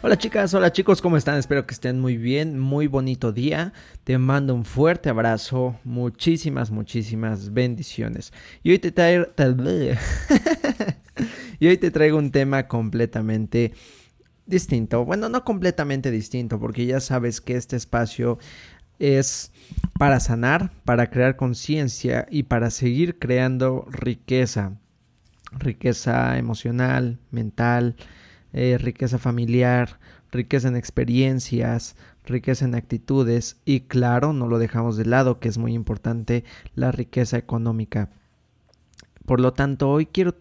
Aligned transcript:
Hola 0.00 0.16
chicas, 0.16 0.54
hola 0.54 0.70
chicos, 0.70 1.02
¿cómo 1.02 1.16
están? 1.16 1.38
Espero 1.38 1.66
que 1.66 1.74
estén 1.74 1.98
muy 1.98 2.16
bien, 2.16 2.56
muy 2.56 2.86
bonito 2.86 3.32
día. 3.32 3.72
Te 4.04 4.16
mando 4.16 4.54
un 4.54 4.64
fuerte 4.64 5.08
abrazo, 5.08 5.74
muchísimas, 5.82 6.70
muchísimas 6.70 7.52
bendiciones. 7.52 8.32
Y 8.62 8.70
hoy 8.70 8.78
te 8.78 8.92
traigo, 8.92 9.26
y 11.58 11.66
hoy 11.66 11.78
te 11.78 11.90
traigo 11.90 12.16
un 12.16 12.30
tema 12.30 12.68
completamente 12.68 13.72
distinto. 14.46 15.04
Bueno, 15.04 15.28
no 15.28 15.44
completamente 15.44 16.12
distinto, 16.12 16.60
porque 16.60 16.86
ya 16.86 17.00
sabes 17.00 17.40
que 17.40 17.56
este 17.56 17.74
espacio 17.74 18.38
es 19.00 19.50
para 19.98 20.20
sanar, 20.20 20.70
para 20.84 21.10
crear 21.10 21.34
conciencia 21.34 22.24
y 22.30 22.44
para 22.44 22.70
seguir 22.70 23.18
creando 23.18 23.84
riqueza. 23.90 24.78
Riqueza 25.58 26.38
emocional, 26.38 27.18
mental, 27.32 27.96
eh, 28.58 28.76
riqueza 28.76 29.18
familiar, 29.18 30.00
riqueza 30.32 30.66
en 30.66 30.74
experiencias, 30.74 31.94
riqueza 32.24 32.64
en 32.64 32.74
actitudes 32.74 33.60
y 33.64 33.82
claro, 33.82 34.32
no 34.32 34.48
lo 34.48 34.58
dejamos 34.58 34.96
de 34.96 35.04
lado, 35.04 35.38
que 35.38 35.48
es 35.48 35.58
muy 35.58 35.74
importante, 35.74 36.42
la 36.74 36.90
riqueza 36.90 37.38
económica. 37.38 38.10
Por 39.26 39.38
lo 39.38 39.52
tanto, 39.52 39.88
hoy 39.88 40.06
quiero 40.06 40.34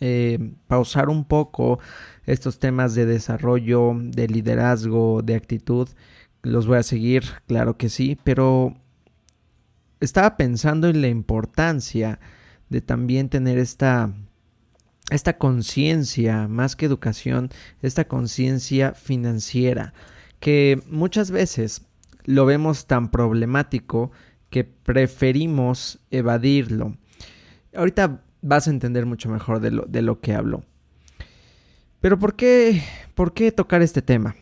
eh, 0.00 0.52
pausar 0.66 1.08
un 1.08 1.24
poco 1.24 1.78
estos 2.26 2.58
temas 2.58 2.94
de 2.94 3.06
desarrollo, 3.06 3.94
de 3.96 4.28
liderazgo, 4.28 5.22
de 5.22 5.34
actitud. 5.34 5.88
Los 6.42 6.66
voy 6.66 6.76
a 6.76 6.82
seguir, 6.82 7.24
claro 7.46 7.78
que 7.78 7.88
sí, 7.88 8.18
pero 8.22 8.74
estaba 9.98 10.36
pensando 10.36 10.88
en 10.88 11.00
la 11.00 11.08
importancia 11.08 12.20
de 12.68 12.82
también 12.82 13.30
tener 13.30 13.56
esta 13.56 14.12
esta 15.10 15.38
conciencia, 15.38 16.48
más 16.48 16.76
que 16.76 16.86
educación, 16.86 17.50
esta 17.82 18.06
conciencia 18.06 18.94
financiera, 18.94 19.92
que 20.40 20.82
muchas 20.86 21.30
veces 21.30 21.82
lo 22.24 22.46
vemos 22.46 22.86
tan 22.86 23.10
problemático 23.10 24.12
que 24.50 24.64
preferimos 24.64 25.98
evadirlo. 26.10 26.96
Ahorita 27.74 28.22
vas 28.42 28.66
a 28.66 28.70
entender 28.70 29.06
mucho 29.06 29.28
mejor 29.28 29.60
de 29.60 29.70
lo, 29.70 29.82
de 29.86 30.02
lo 30.02 30.20
que 30.20 30.34
hablo. 30.34 30.64
Pero 32.00 32.18
¿por 32.18 32.34
qué, 32.34 32.82
¿por 33.14 33.32
qué 33.32 33.52
tocar 33.52 33.82
este 33.82 34.02
tema? 34.02 34.36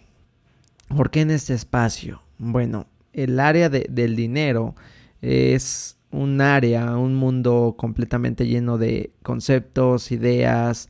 ¿Por 0.88 1.10
qué 1.10 1.21
en 1.21 1.31
este 1.31 1.54
espacio? 1.54 2.22
Bueno, 2.38 2.87
el 3.12 3.38
área 3.38 3.69
del 3.69 4.16
dinero 4.16 4.75
es 5.21 5.97
un 6.10 6.41
área, 6.41 6.97
un 6.97 7.15
mundo 7.15 7.75
completamente 7.78 8.47
lleno 8.47 8.78
de 8.78 9.12
conceptos, 9.22 10.12
ideas, 10.12 10.88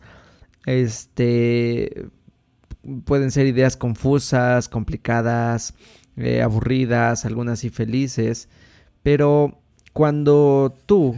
este, 0.67 2.07
pueden 3.05 3.31
ser 3.31 3.47
ideas 3.47 3.77
confusas, 3.77 4.69
complicadas, 4.69 5.75
eh, 6.17 6.43
aburridas, 6.43 7.25
algunas 7.25 7.65
infelices, 7.65 8.49
pero 9.03 9.59
cuando 9.93 10.75
tú 10.87 11.17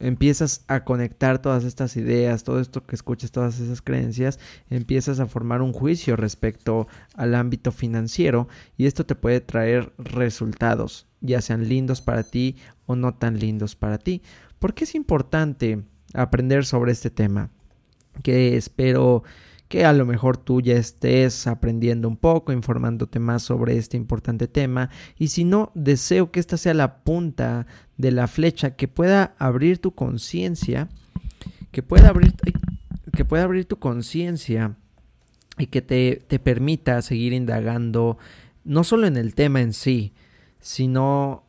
empiezas 0.00 0.64
a 0.68 0.84
conectar 0.84 1.40
todas 1.40 1.64
estas 1.64 1.96
ideas, 1.96 2.44
todo 2.44 2.60
esto 2.60 2.84
que 2.84 2.94
escuchas, 2.94 3.30
todas 3.30 3.60
esas 3.60 3.82
creencias, 3.82 4.38
empiezas 4.70 5.20
a 5.20 5.26
formar 5.26 5.62
un 5.62 5.72
juicio 5.72 6.16
respecto 6.16 6.86
al 7.14 7.34
ámbito 7.34 7.72
financiero 7.72 8.48
y 8.76 8.86
esto 8.86 9.06
te 9.06 9.14
puede 9.14 9.40
traer 9.40 9.92
resultados, 9.98 11.06
ya 11.20 11.40
sean 11.40 11.68
lindos 11.68 12.00
para 12.00 12.22
ti 12.22 12.56
o 12.86 12.96
no 12.96 13.14
tan 13.14 13.38
lindos 13.38 13.74
para 13.76 13.98
ti. 13.98 14.22
¿Por 14.58 14.74
qué 14.74 14.84
es 14.84 14.94
importante 14.94 15.82
aprender 16.14 16.64
sobre 16.64 16.92
este 16.92 17.10
tema? 17.10 17.50
Que 18.22 18.56
espero 18.56 19.22
que 19.68 19.84
a 19.84 19.92
lo 19.92 20.06
mejor 20.06 20.36
tú 20.36 20.60
ya 20.60 20.74
estés 20.74 21.46
aprendiendo 21.46 22.08
un 22.08 22.16
poco, 22.16 22.52
informándote 22.52 23.18
más 23.18 23.42
sobre 23.42 23.76
este 23.76 23.96
importante 23.96 24.46
tema. 24.46 24.90
Y 25.18 25.28
si 25.28 25.44
no, 25.44 25.72
deseo 25.74 26.30
que 26.30 26.40
esta 26.40 26.56
sea 26.56 26.74
la 26.74 26.98
punta 26.98 27.66
de 27.96 28.12
la 28.12 28.28
flecha 28.28 28.76
que 28.76 28.86
pueda 28.86 29.34
abrir 29.38 29.78
tu 29.78 29.92
conciencia, 29.92 30.88
que 31.72 31.82
pueda 31.82 32.08
abrir 32.08 32.34
que 33.12 33.24
pueda 33.24 33.44
abrir 33.44 33.64
tu 33.64 33.78
conciencia 33.78 34.76
y 35.56 35.68
que 35.68 35.80
te, 35.80 36.22
te 36.28 36.38
permita 36.38 37.00
seguir 37.00 37.32
indagando 37.32 38.18
no 38.62 38.84
solo 38.84 39.06
en 39.06 39.16
el 39.16 39.34
tema 39.34 39.62
en 39.62 39.72
sí, 39.72 40.12
sino 40.60 41.44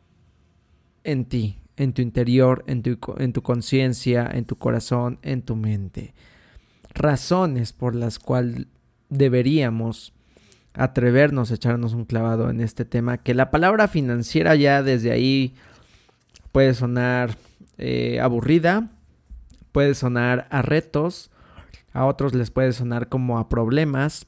en 1.04 1.26
ti, 1.26 1.60
en 1.76 1.92
tu 1.92 2.02
interior, 2.02 2.64
en 2.68 2.84
tu, 2.84 2.98
en 3.18 3.34
tu 3.34 3.42
conciencia, 3.42 4.30
en 4.32 4.46
tu 4.46 4.56
corazón, 4.56 5.20
en 5.24 5.42
tu 5.42 5.58
mente 5.58 6.14
razones 6.98 7.74
por 7.74 7.96
las 7.96 8.20
cuales 8.20 8.68
deberíamos 9.10 10.14
atrevernos 10.74 11.52
a 11.52 11.56
echarnos 11.56 11.94
un 11.94 12.06
clavado 12.06 12.50
en 12.50 12.62
este 12.62 12.86
tema, 12.86 13.18
que 13.18 13.34
la 13.34 13.50
palabra 13.50 13.88
financiera 13.88 14.56
ya 14.56 14.84
desde 14.84 15.12
ahí 15.12 15.56
puede 16.52 16.74
sonar 16.74 17.38
eh, 17.78 18.20
aburrida, 18.22 18.90
puede 19.72 19.96
sonar 19.96 20.48
a 20.52 20.62
retos, 20.62 21.32
a 21.94 22.06
otros 22.06 22.34
les 22.34 22.52
puede 22.52 22.74
sonar 22.74 23.10
como 23.10 23.40
a 23.40 23.50
problemas, 23.50 24.28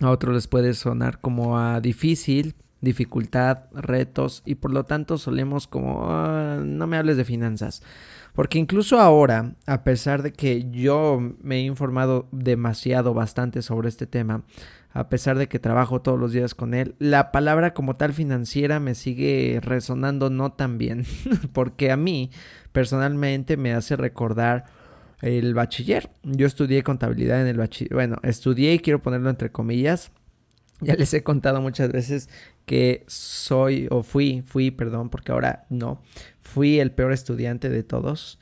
a 0.00 0.10
otros 0.10 0.34
les 0.34 0.46
puede 0.46 0.74
sonar 0.74 1.20
como 1.20 1.58
a 1.58 1.80
difícil, 1.80 2.54
dificultad, 2.80 3.64
retos 3.72 4.42
y 4.44 4.56
por 4.56 4.72
lo 4.72 4.84
tanto 4.84 5.18
solemos 5.18 5.66
como 5.66 6.10
ah, 6.10 6.60
no 6.64 6.86
me 6.86 6.96
hables 6.96 7.16
de 7.16 7.24
finanzas. 7.24 7.82
Porque 8.32 8.58
incluso 8.58 8.98
ahora, 8.98 9.54
a 9.66 9.84
pesar 9.84 10.22
de 10.22 10.32
que 10.32 10.70
yo 10.70 11.20
me 11.42 11.56
he 11.56 11.60
informado 11.60 12.28
demasiado 12.32 13.12
bastante 13.12 13.60
sobre 13.60 13.88
este 13.88 14.06
tema, 14.06 14.42
a 14.94 15.08
pesar 15.08 15.38
de 15.38 15.48
que 15.48 15.58
trabajo 15.58 16.00
todos 16.00 16.18
los 16.18 16.32
días 16.32 16.54
con 16.54 16.74
él, 16.74 16.94
la 16.98 17.30
palabra 17.30 17.74
como 17.74 17.94
tal 17.94 18.12
financiera 18.12 18.80
me 18.80 18.94
sigue 18.94 19.60
resonando 19.62 20.30
no 20.30 20.52
tan 20.52 20.78
bien, 20.78 21.04
porque 21.52 21.90
a 21.90 21.96
mí 21.96 22.30
personalmente 22.72 23.56
me 23.56 23.74
hace 23.74 23.96
recordar 23.96 24.64
el 25.20 25.54
bachiller. 25.54 26.10
Yo 26.22 26.46
estudié 26.46 26.82
contabilidad 26.82 27.40
en 27.40 27.46
el 27.46 27.58
bachiller, 27.58 27.94
bueno, 27.94 28.16
estudié 28.22 28.74
y 28.74 28.78
quiero 28.78 29.02
ponerlo 29.02 29.28
entre 29.30 29.52
comillas. 29.52 30.10
Ya 30.86 30.94
les 30.94 31.14
he 31.14 31.22
contado 31.22 31.60
muchas 31.60 31.90
veces 31.92 32.28
que 32.66 33.04
soy 33.06 33.86
o 33.90 34.02
fui, 34.02 34.42
fui, 34.42 34.70
perdón, 34.70 35.10
porque 35.10 35.32
ahora 35.32 35.64
no, 35.70 36.02
fui 36.40 36.80
el 36.80 36.90
peor 36.92 37.12
estudiante 37.12 37.68
de 37.68 37.82
todos. 37.82 38.38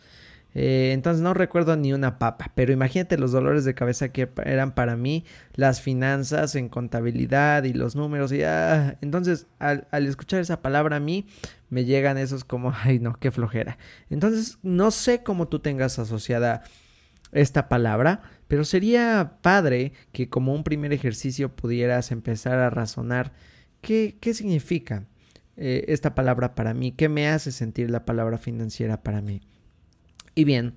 Eh, 0.53 0.91
entonces 0.93 1.23
no 1.23 1.33
recuerdo 1.33 1.77
ni 1.77 1.93
una 1.93 2.19
papa, 2.19 2.51
pero 2.57 2.73
imagínate 2.73 3.17
los 3.19 3.31
dolores 3.31 3.65
de 3.65 3.75
cabeza 3.75 4.09
que 4.09 4.29
eran 4.45 4.75
para 4.75 4.97
mí 4.97 5.25
las 5.55 5.81
finanzas 5.81 6.57
en 6.57 6.69
contabilidad 6.69 7.65
y 7.65 7.73
los 7.73 7.95
números. 7.95 8.33
Y, 8.33 8.41
entonces 8.43 9.47
al, 9.59 9.87
al 9.93 10.07
escuchar 10.07 10.41
esa 10.41 10.61
palabra 10.61 10.97
a 10.97 11.01
mí 11.01 11.27
me 11.69 11.85
llegan 11.85 12.19
esos 12.19 12.45
como, 12.45 12.73
ay 12.83 12.99
no, 12.99 13.15
qué 13.15 13.31
flojera. 13.31 13.79
Entonces 14.09 14.59
no 14.63 14.91
sé 14.91 15.23
cómo 15.23 15.49
tú 15.49 15.61
tengas 15.61 15.99
asociada 15.99 16.63
esta 17.33 17.69
palabra, 17.69 18.23
pero 18.51 18.65
sería 18.65 19.39
padre 19.43 19.93
que 20.11 20.29
como 20.29 20.53
un 20.53 20.65
primer 20.65 20.93
ejercicio 20.93 21.55
pudieras 21.55 22.11
empezar 22.11 22.59
a 22.59 22.69
razonar 22.69 23.33
qué, 23.81 24.19
qué 24.21 24.35
significa 24.35 25.07
eh, 25.57 25.85
esta 25.87 26.17
palabra 26.17 26.57
para 26.57 26.75
mí, 26.75 26.91
qué 26.91 27.09
me 27.09 27.29
hace 27.29 27.53
sentir 27.53 27.93
la 27.93 28.05
palabra 28.05 28.39
financiera 28.39 29.05
para 29.05 29.21
mí. 29.21 29.41
Y 30.35 30.43
bien, 30.43 30.75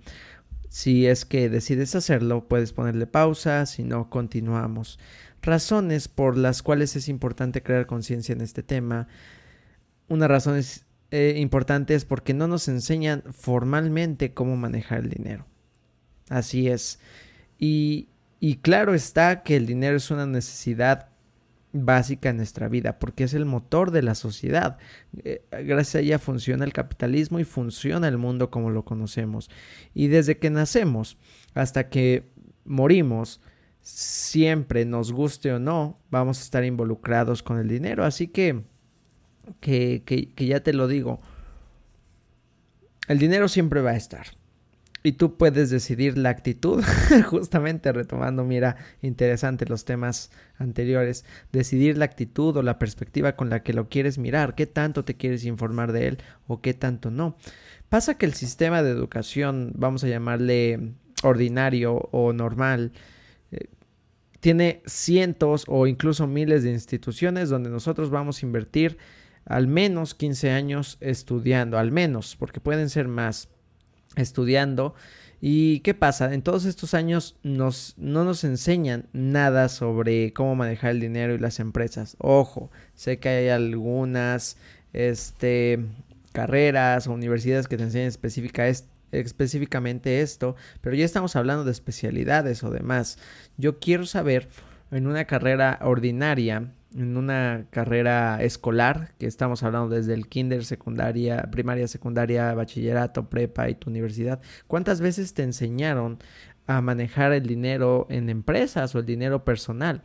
si 0.69 1.07
es 1.07 1.25
que 1.25 1.49
decides 1.49 1.95
hacerlo, 1.95 2.47
puedes 2.47 2.73
ponerle 2.73 3.07
pausa, 3.07 3.65
si 3.65 3.83
no, 3.83 4.07
continuamos. 4.11 4.99
Razones 5.41 6.07
por 6.07 6.37
las 6.37 6.61
cuales 6.61 6.95
es 6.95 7.09
importante 7.09 7.63
crear 7.63 7.87
conciencia 7.87 8.33
en 8.33 8.41
este 8.41 8.61
tema. 8.61 9.07
Una 10.09 10.27
razón 10.27 10.57
es, 10.57 10.85
eh, 11.09 11.37
importante 11.37 11.95
es 11.95 12.05
porque 12.05 12.35
no 12.35 12.47
nos 12.47 12.67
enseñan 12.67 13.23
formalmente 13.31 14.35
cómo 14.35 14.57
manejar 14.57 14.99
el 14.99 15.09
dinero. 15.09 15.47
Así 16.29 16.67
es. 16.69 16.99
Y, 17.59 18.07
claro 18.61 18.93
está 18.93 19.43
que 19.43 19.55
el 19.55 19.65
dinero 19.65 19.97
es 19.97 20.11
una 20.11 20.25
necesidad 20.25 21.09
básica 21.71 22.29
en 22.29 22.37
nuestra 22.37 22.67
vida, 22.67 22.99
porque 22.99 23.23
es 23.23 23.33
el 23.33 23.45
motor 23.45 23.91
de 23.91 24.03
la 24.03 24.15
sociedad. 24.15 24.77
Eh, 25.23 25.43
gracias 25.51 25.95
a 25.95 25.99
ella 25.99 26.19
funciona 26.19 26.65
el 26.65 26.73
capitalismo 26.73 27.39
y 27.39 27.45
funciona 27.45 28.07
el 28.07 28.17
mundo 28.17 28.51
como 28.51 28.69
lo 28.69 28.85
conocemos. 28.85 29.49
Y 29.93 30.07
desde 30.07 30.37
que 30.37 30.49
nacemos 30.49 31.17
hasta 31.53 31.89
que 31.89 32.29
morimos, 32.65 33.41
siempre 33.81 34.85
nos 34.85 35.11
guste 35.11 35.51
o 35.51 35.59
no, 35.59 35.99
vamos 36.11 36.39
a 36.39 36.43
estar 36.43 36.63
involucrados 36.63 37.43
con 37.43 37.57
el 37.57 37.67
dinero. 37.67 38.05
Así 38.05 38.27
que, 38.27 38.63
que, 39.59 40.03
que 40.05 40.45
ya 40.45 40.61
te 40.61 40.73
lo 40.73 40.87
digo, 40.87 41.21
el 43.07 43.19
dinero 43.19 43.47
siempre 43.47 43.81
va 43.81 43.91
a 43.91 43.95
estar 43.95 44.27
y 45.03 45.13
tú 45.13 45.35
puedes 45.35 45.69
decidir 45.69 46.17
la 46.17 46.29
actitud, 46.29 46.81
justamente 47.25 47.91
retomando, 47.91 48.45
mira, 48.45 48.77
interesante 49.01 49.65
los 49.65 49.83
temas 49.83 50.31
anteriores, 50.57 51.25
decidir 51.51 51.97
la 51.97 52.05
actitud 52.05 52.55
o 52.55 52.63
la 52.63 52.79
perspectiva 52.79 53.35
con 53.35 53.49
la 53.49 53.63
que 53.63 53.73
lo 53.73 53.89
quieres 53.89 54.17
mirar, 54.17 54.55
qué 54.55 54.65
tanto 54.65 55.03
te 55.03 55.15
quieres 55.15 55.43
informar 55.43 55.91
de 55.91 56.07
él 56.07 56.17
o 56.47 56.61
qué 56.61 56.73
tanto 56.73 57.11
no. 57.11 57.35
Pasa 57.89 58.17
que 58.17 58.25
el 58.25 58.33
sistema 58.33 58.81
de 58.81 58.91
educación, 58.91 59.73
vamos 59.75 60.05
a 60.05 60.07
llamarle 60.07 60.93
ordinario 61.21 62.09
o 62.11 62.31
normal, 62.31 62.93
eh, 63.51 63.67
tiene 64.39 64.81
cientos 64.85 65.65
o 65.67 65.85
incluso 65.85 66.27
miles 66.27 66.63
de 66.63 66.71
instituciones 66.71 67.49
donde 67.49 67.69
nosotros 67.69 68.09
vamos 68.09 68.41
a 68.41 68.45
invertir 68.45 68.97
al 69.45 69.67
menos 69.67 70.15
15 70.15 70.51
años 70.51 70.97
estudiando, 71.01 71.77
al 71.77 71.91
menos, 71.91 72.37
porque 72.37 72.61
pueden 72.61 72.89
ser 72.89 73.09
más 73.09 73.49
estudiando. 74.15 74.95
¿Y 75.41 75.81
qué 75.81 75.93
pasa? 75.93 76.33
En 76.33 76.41
todos 76.41 76.63
estos 76.63 76.93
años 76.93 77.35
nos, 77.43 77.95
no 77.97 78.23
nos 78.23 78.45
enseñan 78.45 79.07
nada 79.11 79.67
sobre 79.67 80.31
cómo 80.31 80.55
manejar 80.55 80.91
el 80.91 81.01
dinero 81.01 81.35
y 81.35 81.37
las 81.37 81.59
empresas. 81.59 82.15
Ojo, 82.19 82.71
sé 82.95 83.19
que 83.19 83.27
hay 83.27 83.49
algunas 83.49 84.55
este, 84.93 85.79
carreras 86.31 87.07
o 87.07 87.13
universidades 87.13 87.67
que 87.67 87.75
te 87.75 87.83
enseñan 87.83 88.07
específica 88.07 88.67
específicamente 89.11 90.21
esto, 90.21 90.55
pero 90.81 90.95
ya 90.95 91.05
estamos 91.05 91.35
hablando 91.35 91.65
de 91.65 91.71
especialidades 91.71 92.63
o 92.63 92.71
demás. 92.71 93.19
Yo 93.57 93.79
quiero 93.79 94.05
saber 94.05 94.47
en 94.91 95.07
una 95.07 95.25
carrera 95.25 95.79
ordinaria 95.81 96.71
en 96.95 97.17
una 97.17 97.65
carrera 97.69 98.41
escolar, 98.41 99.13
que 99.17 99.25
estamos 99.25 99.63
hablando 99.63 99.89
desde 99.89 100.13
el 100.13 100.27
kinder, 100.27 100.65
secundaria, 100.65 101.49
primaria, 101.51 101.87
secundaria, 101.87 102.53
bachillerato, 102.53 103.29
prepa 103.29 103.69
y 103.69 103.75
tu 103.75 103.89
universidad, 103.89 104.41
¿cuántas 104.67 105.01
veces 105.01 105.33
te 105.33 105.43
enseñaron 105.43 106.19
a 106.67 106.81
manejar 106.81 107.31
el 107.33 107.45
dinero 107.45 108.07
en 108.09 108.29
empresas 108.29 108.93
o 108.95 108.99
el 108.99 109.05
dinero 109.05 109.43
personal? 109.43 110.01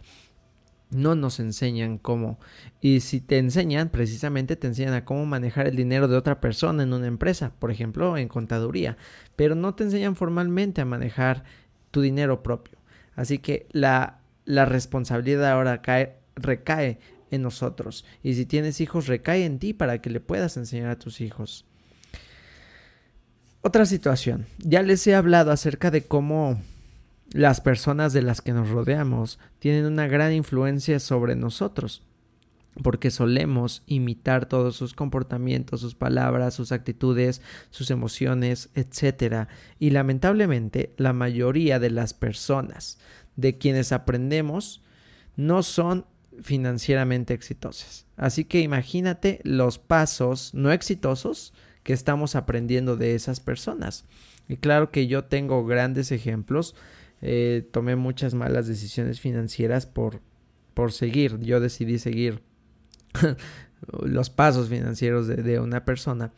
No 0.90 1.14
nos 1.14 1.38
enseñan 1.38 1.98
cómo. 1.98 2.38
Y 2.80 3.00
si 3.00 3.20
te 3.20 3.38
enseñan, 3.38 3.90
precisamente 3.90 4.56
te 4.56 4.66
enseñan 4.66 4.94
a 4.94 5.04
cómo 5.04 5.26
manejar 5.26 5.66
el 5.68 5.76
dinero 5.76 6.08
de 6.08 6.16
otra 6.16 6.40
persona 6.40 6.82
en 6.82 6.94
una 6.94 7.06
empresa, 7.06 7.52
por 7.58 7.70
ejemplo, 7.70 8.16
en 8.16 8.28
contaduría, 8.28 8.96
pero 9.36 9.54
no 9.54 9.74
te 9.74 9.84
enseñan 9.84 10.16
formalmente 10.16 10.80
a 10.80 10.86
manejar 10.86 11.44
tu 11.90 12.00
dinero 12.00 12.42
propio. 12.42 12.78
Así 13.14 13.38
que 13.38 13.66
la, 13.72 14.20
la 14.44 14.64
responsabilidad 14.64 15.50
ahora 15.50 15.82
cae 15.82 16.17
recae 16.38 16.98
en 17.30 17.42
nosotros. 17.42 18.04
Y 18.22 18.34
si 18.34 18.46
tienes 18.46 18.80
hijos, 18.80 19.06
recae 19.06 19.44
en 19.44 19.58
ti 19.58 19.72
para 19.72 20.00
que 20.00 20.10
le 20.10 20.20
puedas 20.20 20.56
enseñar 20.56 20.90
a 20.90 20.98
tus 20.98 21.20
hijos. 21.20 21.64
Otra 23.60 23.86
situación. 23.86 24.46
Ya 24.58 24.82
les 24.82 25.06
he 25.06 25.14
hablado 25.14 25.50
acerca 25.50 25.90
de 25.90 26.04
cómo 26.04 26.60
las 27.32 27.60
personas 27.60 28.12
de 28.12 28.22
las 28.22 28.40
que 28.40 28.52
nos 28.52 28.70
rodeamos 28.70 29.38
tienen 29.58 29.84
una 29.84 30.06
gran 30.06 30.32
influencia 30.32 30.98
sobre 31.00 31.36
nosotros. 31.36 32.02
Porque 32.82 33.10
solemos 33.10 33.82
imitar 33.86 34.46
todos 34.46 34.76
sus 34.76 34.94
comportamientos, 34.94 35.80
sus 35.80 35.96
palabras, 35.96 36.54
sus 36.54 36.70
actitudes, 36.70 37.42
sus 37.70 37.90
emociones, 37.90 38.70
etc. 38.76 39.48
Y 39.80 39.90
lamentablemente 39.90 40.94
la 40.96 41.12
mayoría 41.12 41.80
de 41.80 41.90
las 41.90 42.14
personas 42.14 42.98
de 43.34 43.58
quienes 43.58 43.90
aprendemos 43.90 44.82
no 45.34 45.64
son 45.64 46.06
financieramente 46.42 47.34
exitosas. 47.34 48.06
Así 48.16 48.44
que 48.44 48.60
imagínate 48.60 49.40
los 49.44 49.78
pasos 49.78 50.52
no 50.54 50.72
exitosos 50.72 51.52
que 51.82 51.92
estamos 51.92 52.34
aprendiendo 52.34 52.96
de 52.96 53.14
esas 53.14 53.40
personas. 53.40 54.04
Y 54.48 54.56
claro 54.56 54.90
que 54.90 55.06
yo 55.06 55.24
tengo 55.24 55.64
grandes 55.64 56.12
ejemplos. 56.12 56.74
Eh, 57.20 57.68
tomé 57.72 57.96
muchas 57.96 58.34
malas 58.34 58.66
decisiones 58.66 59.20
financieras 59.20 59.86
por, 59.86 60.20
por 60.74 60.92
seguir. 60.92 61.38
Yo 61.40 61.60
decidí 61.60 61.98
seguir 61.98 62.42
los 64.02 64.30
pasos 64.30 64.68
financieros 64.68 65.26
de, 65.26 65.36
de 65.36 65.60
una 65.60 65.84
persona. 65.84 66.32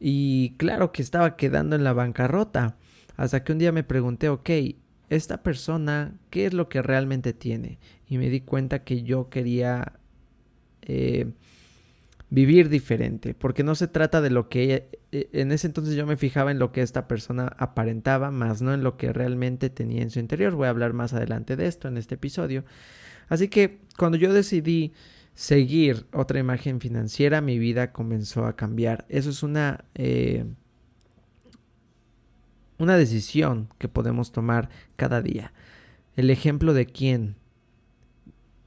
Y 0.00 0.54
claro 0.56 0.92
que 0.92 1.02
estaba 1.02 1.36
quedando 1.36 1.76
en 1.76 1.84
la 1.84 1.92
bancarrota. 1.92 2.76
Hasta 3.16 3.44
que 3.44 3.52
un 3.52 3.58
día 3.58 3.72
me 3.72 3.84
pregunté, 3.84 4.28
ok, 4.28 4.50
esta 5.16 5.42
persona, 5.42 6.14
¿qué 6.30 6.46
es 6.46 6.54
lo 6.54 6.68
que 6.68 6.80
realmente 6.80 7.32
tiene? 7.32 7.78
Y 8.08 8.18
me 8.18 8.30
di 8.30 8.40
cuenta 8.40 8.82
que 8.82 9.02
yo 9.02 9.28
quería 9.28 9.92
eh, 10.82 11.32
vivir 12.30 12.70
diferente, 12.70 13.34
porque 13.34 13.62
no 13.62 13.74
se 13.74 13.88
trata 13.88 14.22
de 14.22 14.30
lo 14.30 14.48
que 14.48 14.88
eh, 15.12 15.28
en 15.32 15.52
ese 15.52 15.66
entonces 15.66 15.94
yo 15.96 16.06
me 16.06 16.16
fijaba 16.16 16.50
en 16.50 16.58
lo 16.58 16.72
que 16.72 16.80
esta 16.80 17.08
persona 17.08 17.54
aparentaba, 17.58 18.30
más 18.30 18.62
no 18.62 18.72
en 18.72 18.82
lo 18.82 18.96
que 18.96 19.12
realmente 19.12 19.68
tenía 19.68 20.02
en 20.02 20.10
su 20.10 20.18
interior. 20.18 20.54
Voy 20.54 20.66
a 20.66 20.70
hablar 20.70 20.94
más 20.94 21.12
adelante 21.12 21.56
de 21.56 21.66
esto 21.66 21.88
en 21.88 21.98
este 21.98 22.14
episodio. 22.14 22.64
Así 23.28 23.48
que 23.48 23.80
cuando 23.98 24.16
yo 24.16 24.32
decidí 24.32 24.92
seguir 25.34 26.06
otra 26.12 26.38
imagen 26.38 26.80
financiera, 26.80 27.42
mi 27.42 27.58
vida 27.58 27.92
comenzó 27.92 28.46
a 28.46 28.56
cambiar. 28.56 29.04
Eso 29.08 29.30
es 29.30 29.42
una... 29.42 29.84
Eh, 29.94 30.46
una 32.82 32.96
decisión 32.96 33.68
que 33.78 33.88
podemos 33.88 34.32
tomar 34.32 34.68
cada 34.96 35.22
día. 35.22 35.52
El 36.16 36.30
ejemplo 36.30 36.74
de 36.74 36.86
quién 36.86 37.36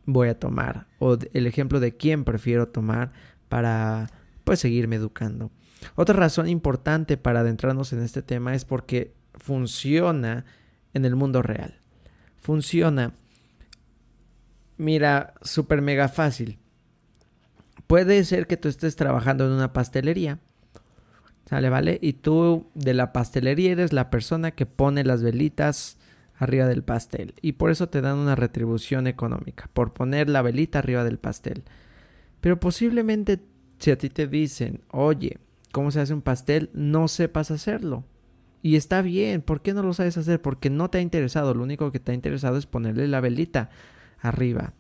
voy 0.06 0.30
a 0.30 0.40
tomar 0.40 0.88
o 1.00 1.18
el 1.34 1.48
ejemplo 1.48 1.80
de 1.80 1.96
quién 1.96 2.24
prefiero 2.24 2.68
tomar 2.68 3.12
para 3.50 4.10
pues 4.44 4.60
seguirme 4.60 4.96
educando. 4.96 5.52
Otra 5.96 6.16
razón 6.16 6.48
importante 6.48 7.18
para 7.18 7.42
adentrarnos 7.42 7.94
en 7.94 8.02
este 8.02 8.22
tema 8.22 8.56
es 8.56 8.66
porque 8.66 9.14
funciona 9.34 10.46
en 10.94 11.06
el 11.06 11.16
mundo 11.16 11.42
real. 11.42 11.80
Funciona. 12.40 13.14
Mira, 14.78 15.34
súper 15.42 15.82
mega 15.82 16.08
fácil. 16.08 16.60
Puede 17.88 18.24
ser 18.24 18.48
que 18.48 18.58
tú 18.58 18.68
estés 18.68 18.96
trabajando 18.96 19.46
en 19.46 19.52
una 19.52 19.74
pastelería 19.74 20.40
¿Sale, 21.46 21.70
vale? 21.70 22.00
Y 22.02 22.14
tú 22.14 22.68
de 22.74 22.94
la 22.94 23.14
pastelería 23.14 23.72
eres 23.72 23.94
la 23.94 24.10
persona 24.10 24.52
que 24.52 24.66
pone 24.66 25.04
las 25.04 25.22
velitas 25.22 25.98
arriba 26.38 26.66
del 26.66 26.84
pastel. 26.84 27.34
Y 27.42 27.54
por 27.54 27.70
eso 27.70 27.88
te 27.88 28.02
dan 28.02 28.18
una 28.18 28.36
retribución 28.36 29.08
económica, 29.08 29.70
por 29.74 29.94
poner 29.94 30.30
la 30.30 30.42
velita 30.42 30.80
arriba 30.80 31.04
del 31.04 31.20
pastel. 31.20 31.64
Pero 32.42 32.60
posiblemente 32.60 33.40
si 33.80 33.92
a 33.92 33.98
ti 33.98 34.10
te 34.10 34.28
dicen, 34.28 34.82
oye, 34.92 35.38
¿cómo 35.72 35.92
se 35.92 36.00
hace 36.00 36.14
un 36.14 36.22
pastel? 36.22 36.70
No 36.74 37.08
sepas 37.08 37.52
hacerlo. 37.52 38.06
Y 38.62 38.76
está 38.78 39.04
bien, 39.04 39.42
¿por 39.42 39.62
qué 39.62 39.74
no 39.74 39.84
lo 39.84 39.94
sabes 39.94 40.18
hacer? 40.18 40.42
Porque 40.42 40.72
no 40.72 40.90
te 40.90 40.98
ha 40.98 41.02
interesado, 41.02 41.54
lo 41.54 41.64
único 41.64 41.92
que 41.92 42.00
te 42.00 42.12
ha 42.12 42.16
interesado 42.16 42.58
es 42.58 42.66
ponerle 42.66 43.08
la 43.08 43.22
velita 43.22 43.70
arriba. 44.20 44.74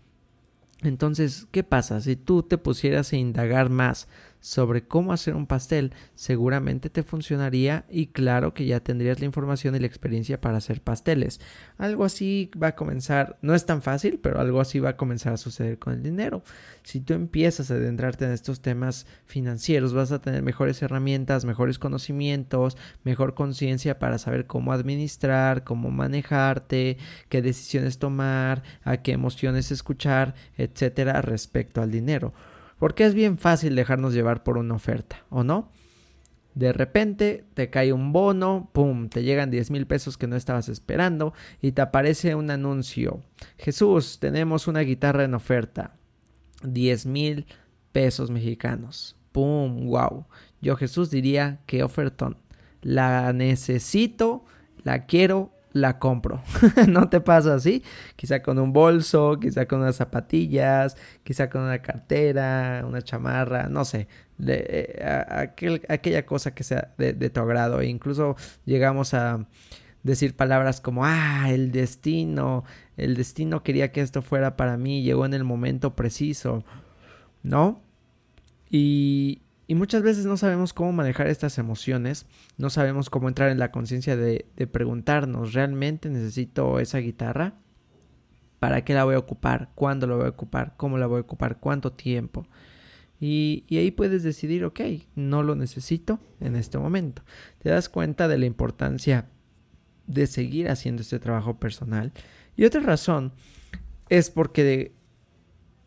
Entonces, 0.82 1.48
¿qué 1.52 1.64
pasa 1.64 2.02
si 2.02 2.16
tú 2.16 2.44
te 2.44 2.58
pusieras 2.58 3.14
a 3.14 3.18
indagar 3.18 3.70
más 3.70 4.08
sobre 4.46 4.84
cómo 4.84 5.12
hacer 5.12 5.34
un 5.34 5.48
pastel, 5.48 5.92
seguramente 6.14 6.92
te 6.92 7.02
funcionaría 7.02 7.84
y 7.90 8.08
claro 8.08 8.54
que 8.54 8.68
ya 8.68 8.80
tendrías 8.80 9.20
la 9.20 9.26
información 9.26 9.74
y 9.74 9.80
la 9.80 9.88
experiencia 9.88 10.40
para 10.40 10.58
hacer 10.58 10.82
pasteles. 10.82 11.42
Algo 11.80 12.06
así 12.06 12.52
va 12.62 12.68
a 12.68 12.76
comenzar, 12.76 13.40
no 13.42 13.56
es 13.56 13.66
tan 13.66 13.82
fácil, 13.82 14.20
pero 14.22 14.40
algo 14.40 14.62
así 14.62 14.80
va 14.80 14.90
a 14.90 14.98
comenzar 14.98 15.34
a 15.34 15.38
suceder 15.38 15.80
con 15.80 15.94
el 15.94 16.04
dinero. 16.04 16.44
Si 16.84 17.00
tú 17.00 17.16
empiezas 17.16 17.72
a 17.72 17.74
adentrarte 17.74 18.26
en 18.26 18.34
estos 18.34 18.62
temas 18.62 19.08
financieros, 19.26 19.96
vas 19.96 20.12
a 20.12 20.22
tener 20.22 20.44
mejores 20.44 20.80
herramientas, 20.84 21.44
mejores 21.44 21.80
conocimientos, 21.80 22.78
mejor 23.04 23.34
conciencia 23.34 23.98
para 23.98 24.20
saber 24.20 24.46
cómo 24.46 24.74
administrar, 24.74 25.64
cómo 25.64 25.90
manejarte, 25.90 27.00
qué 27.30 27.42
decisiones 27.42 27.98
tomar, 27.98 28.62
a 28.84 28.98
qué 28.98 29.14
emociones 29.14 29.72
escuchar, 29.72 30.36
etcétera, 30.56 31.24
respecto 31.24 31.82
al 31.82 31.90
dinero. 31.90 32.36
Porque 32.78 33.06
es 33.06 33.14
bien 33.14 33.38
fácil 33.38 33.76
dejarnos 33.76 34.14
llevar 34.14 34.44
por 34.44 34.58
una 34.58 34.76
oferta, 34.76 35.26
¿o 35.30 35.44
no? 35.44 35.72
De 36.56 36.72
repente 36.72 37.44
te 37.54 37.70
cae 37.70 37.92
un 37.92 38.14
bono, 38.14 38.70
¡pum! 38.72 39.10
Te 39.10 39.24
llegan 39.24 39.52
10 39.52 39.72
mil 39.72 39.88
pesos 39.88 40.18
que 40.18 40.26
no 40.28 40.38
estabas 40.38 40.70
esperando 40.70 41.34
y 41.62 41.74
te 41.74 41.82
aparece 41.82 42.34
un 42.34 42.50
anuncio. 42.50 43.22
Jesús, 43.58 44.20
tenemos 44.20 44.68
una 44.68 44.80
guitarra 44.80 45.26
en 45.26 45.34
oferta. 45.34 45.96
10 46.64 47.08
mil 47.08 47.46
pesos 47.92 48.32
mexicanos. 48.32 49.18
¡Pum! 49.34 49.88
¡Wow! 49.88 50.28
Yo 50.62 50.78
Jesús 50.78 51.12
diría 51.12 51.60
que 51.66 51.84
ofertón. 51.84 52.38
La 52.82 53.34
necesito, 53.34 54.46
la 54.84 55.06
quiero 55.06 55.52
la 55.76 56.00
compro. 56.00 56.42
¿No 56.88 57.10
te 57.10 57.20
pasa 57.20 57.54
así? 57.54 57.84
Quizá 58.16 58.42
con 58.42 58.60
un 58.60 58.72
bolso, 58.72 59.38
quizá 59.42 59.66
con 59.68 59.82
unas 59.82 59.98
zapatillas, 59.98 60.96
quizá 61.24 61.50
con 61.50 61.64
una 61.64 61.82
cartera, 61.82 62.86
una 62.88 63.02
chamarra, 63.02 63.68
no 63.68 63.84
sé, 63.84 64.08
de, 64.38 64.64
eh, 64.70 65.82
aquella 65.90 66.26
cosa 66.26 66.56
que 66.56 66.64
sea 66.64 66.94
de, 66.98 67.30
tu 67.30 67.42
agrado. 67.42 67.82
E 67.82 67.88
incluso 67.88 68.38
llegamos 68.64 69.14
a 69.14 69.48
decir 70.02 70.38
palabras 70.38 70.80
como, 70.80 71.04
ah, 71.04 71.48
el 71.50 71.74
destino, 71.74 72.64
el 72.96 73.16
destino 73.16 73.62
quería 73.62 73.92
que 73.92 74.00
esto 74.00 74.22
fuera 74.22 74.56
para 74.56 74.78
mí, 74.78 75.04
llegó 75.04 75.26
en 75.26 75.34
el 75.34 75.44
momento 75.44 75.94
preciso, 75.94 76.64
¿no? 77.44 77.82
Y, 78.70 79.42
y 79.68 79.76
muchas 79.76 80.04
veces 80.04 80.26
no 80.26 80.38
sabemos 80.38 80.74
cómo 80.74 80.92
manejar 80.92 81.28
estas 81.28 81.58
emociones, 81.58 82.28
no 82.58 82.70
sabemos 82.70 83.10
cómo 83.10 83.28
entrar 83.28 83.50
en 83.50 83.58
la 83.58 83.72
conciencia 83.72 84.16
de, 84.16 84.46
preguntarnos, 84.72 85.54
¿realmente 85.54 86.10
necesito 86.10 86.80
esa 86.80 87.00
guitarra? 87.00 87.56
¿Para 88.60 88.84
qué 88.84 88.94
la 88.94 89.06
voy 89.06 89.16
a 89.16 89.20
ocupar? 89.20 89.72
¿Cuándo 89.76 90.08
la 90.08 90.16
voy 90.16 90.26
a 90.26 90.30
ocupar? 90.30 90.76
¿Cómo 90.78 90.98
la 90.98 91.08
voy 91.08 91.18
a 91.18 91.22
ocupar? 91.22 91.60
¿Cuánto 91.60 91.92
tiempo? 91.92 92.48
Y, 93.20 93.64
ahí 93.72 93.92
puedes 93.92 94.24
decidir, 94.24 94.66
ok, 94.66 94.82
no 95.16 95.42
lo 95.42 95.56
necesito 95.56 96.20
en 96.40 96.56
este 96.56 96.78
momento. 96.78 97.24
Te 97.60 97.70
das 97.70 97.90
cuenta 97.90 98.28
de 98.28 98.38
la 98.38 98.46
importancia 98.46 99.28
de 100.06 100.28
seguir 100.28 100.70
haciendo 100.70 101.02
este 101.02 101.20
trabajo 101.20 101.60
personal. 101.60 102.12
Y 102.56 102.66
otra 102.66 102.82
razón 102.82 103.34
es 104.10 104.30
porque 104.30 104.64
de, 104.64 104.95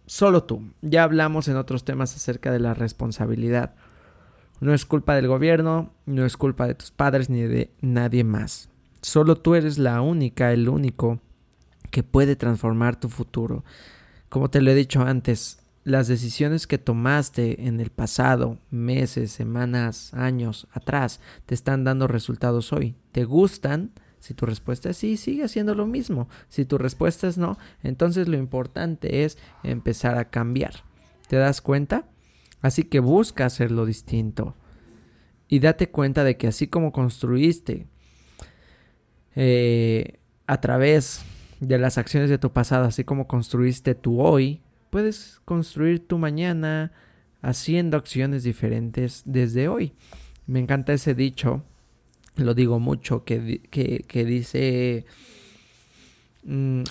solo 0.09 0.43
tú. 0.43 0.62
Ya 0.83 1.05
hablamos 1.05 1.47
en 1.47 1.57
otros 1.57 1.85
temas 1.85 2.17
acerca 2.17 2.50
de 2.50 2.59
la 2.59 2.75
responsabilidad. 2.75 3.75
No 4.61 4.75
es 4.75 4.85
culpa 4.85 5.15
del 5.15 5.29
gobierno, 5.29 5.93
no 6.07 6.27
es 6.27 6.37
culpa 6.37 6.67
de 6.67 6.75
tus 6.75 6.91
padres 6.91 7.31
ni 7.31 7.43
de 7.43 7.71
nadie 7.81 8.25
más. 8.25 8.71
Solo 9.03 9.37
tú 9.37 9.55
eres 9.55 9.79
la 9.79 10.00
única, 10.00 10.53
el 10.53 10.69
único 10.69 11.21
que 11.93 12.03
puede 12.03 12.35
transformar 12.35 12.99
tu 12.99 13.09
futuro. 13.09 13.65
Como 14.29 14.50
te 14.50 14.61
lo 14.61 14.71
he 14.73 14.75
dicho 14.75 15.03
antes, 15.03 15.61
las 15.85 16.09
decisiones 16.09 16.67
que 16.67 16.79
tomaste 16.79 17.67
en 17.67 17.81
el 17.81 17.91
pasado, 17.91 18.59
meses, 18.71 19.31
semanas, 19.31 20.12
años 20.12 20.67
atrás, 20.73 21.21
te 21.47 21.55
están 21.55 21.85
dando 21.85 22.09
resultados 22.09 22.73
hoy. 22.73 22.97
¿Te 23.12 23.25
gustan? 23.25 23.93
Si 24.19 24.35
tu 24.35 24.47
respuesta 24.47 24.91
es 24.91 24.97
sí, 24.97 25.17
sigue 25.17 25.45
haciendo 25.45 25.75
lo 25.75 25.87
mismo. 25.87 26.29
Si 26.49 26.65
tu 26.65 26.79
respuesta 26.79 27.29
es 27.29 27.39
no, 27.39 27.59
entonces 27.83 28.29
lo 28.29 28.37
importante 28.37 29.25
es 29.25 29.39
empezar 29.63 30.19
a 30.19 30.31
cambiar. 30.31 30.85
¿Te 31.29 31.37
das 31.37 31.61
cuenta? 31.61 32.09
Así 32.61 32.85
que 32.85 33.01
busca 33.01 33.47
hacerlo 33.47 33.87
distinto. 33.87 34.57
Y 35.49 35.61
date 35.61 35.91
cuenta 35.91 36.25
de 36.25 36.37
que 36.37 36.49
así 36.49 36.67
como 36.67 36.93
construiste 36.93 37.87
eh, 39.35 40.19
a 40.47 40.61
través 40.61 41.25
de 41.61 41.79
las 41.79 41.99
acciones 41.99 42.31
de 42.31 42.39
tu 42.39 42.53
pasado, 42.53 42.85
así 42.85 43.05
como 43.05 43.27
construiste 43.27 43.95
tu 43.95 44.21
hoy, 44.21 44.63
puedes 44.91 45.41
construir 45.45 46.07
tu 46.07 46.19
mañana 46.19 46.93
haciendo 47.41 47.97
acciones 47.97 48.43
diferentes 48.43 49.23
desde 49.25 49.69
hoy. 49.69 49.95
Me 50.47 50.59
encanta 50.59 50.93
ese 50.93 51.15
dicho 51.15 51.63
lo 52.38 52.54
digo 52.54 52.78
mucho, 52.78 53.25
que, 53.25 53.61
que, 53.71 54.25
dice... 54.25 55.04
Mm, 56.45 56.83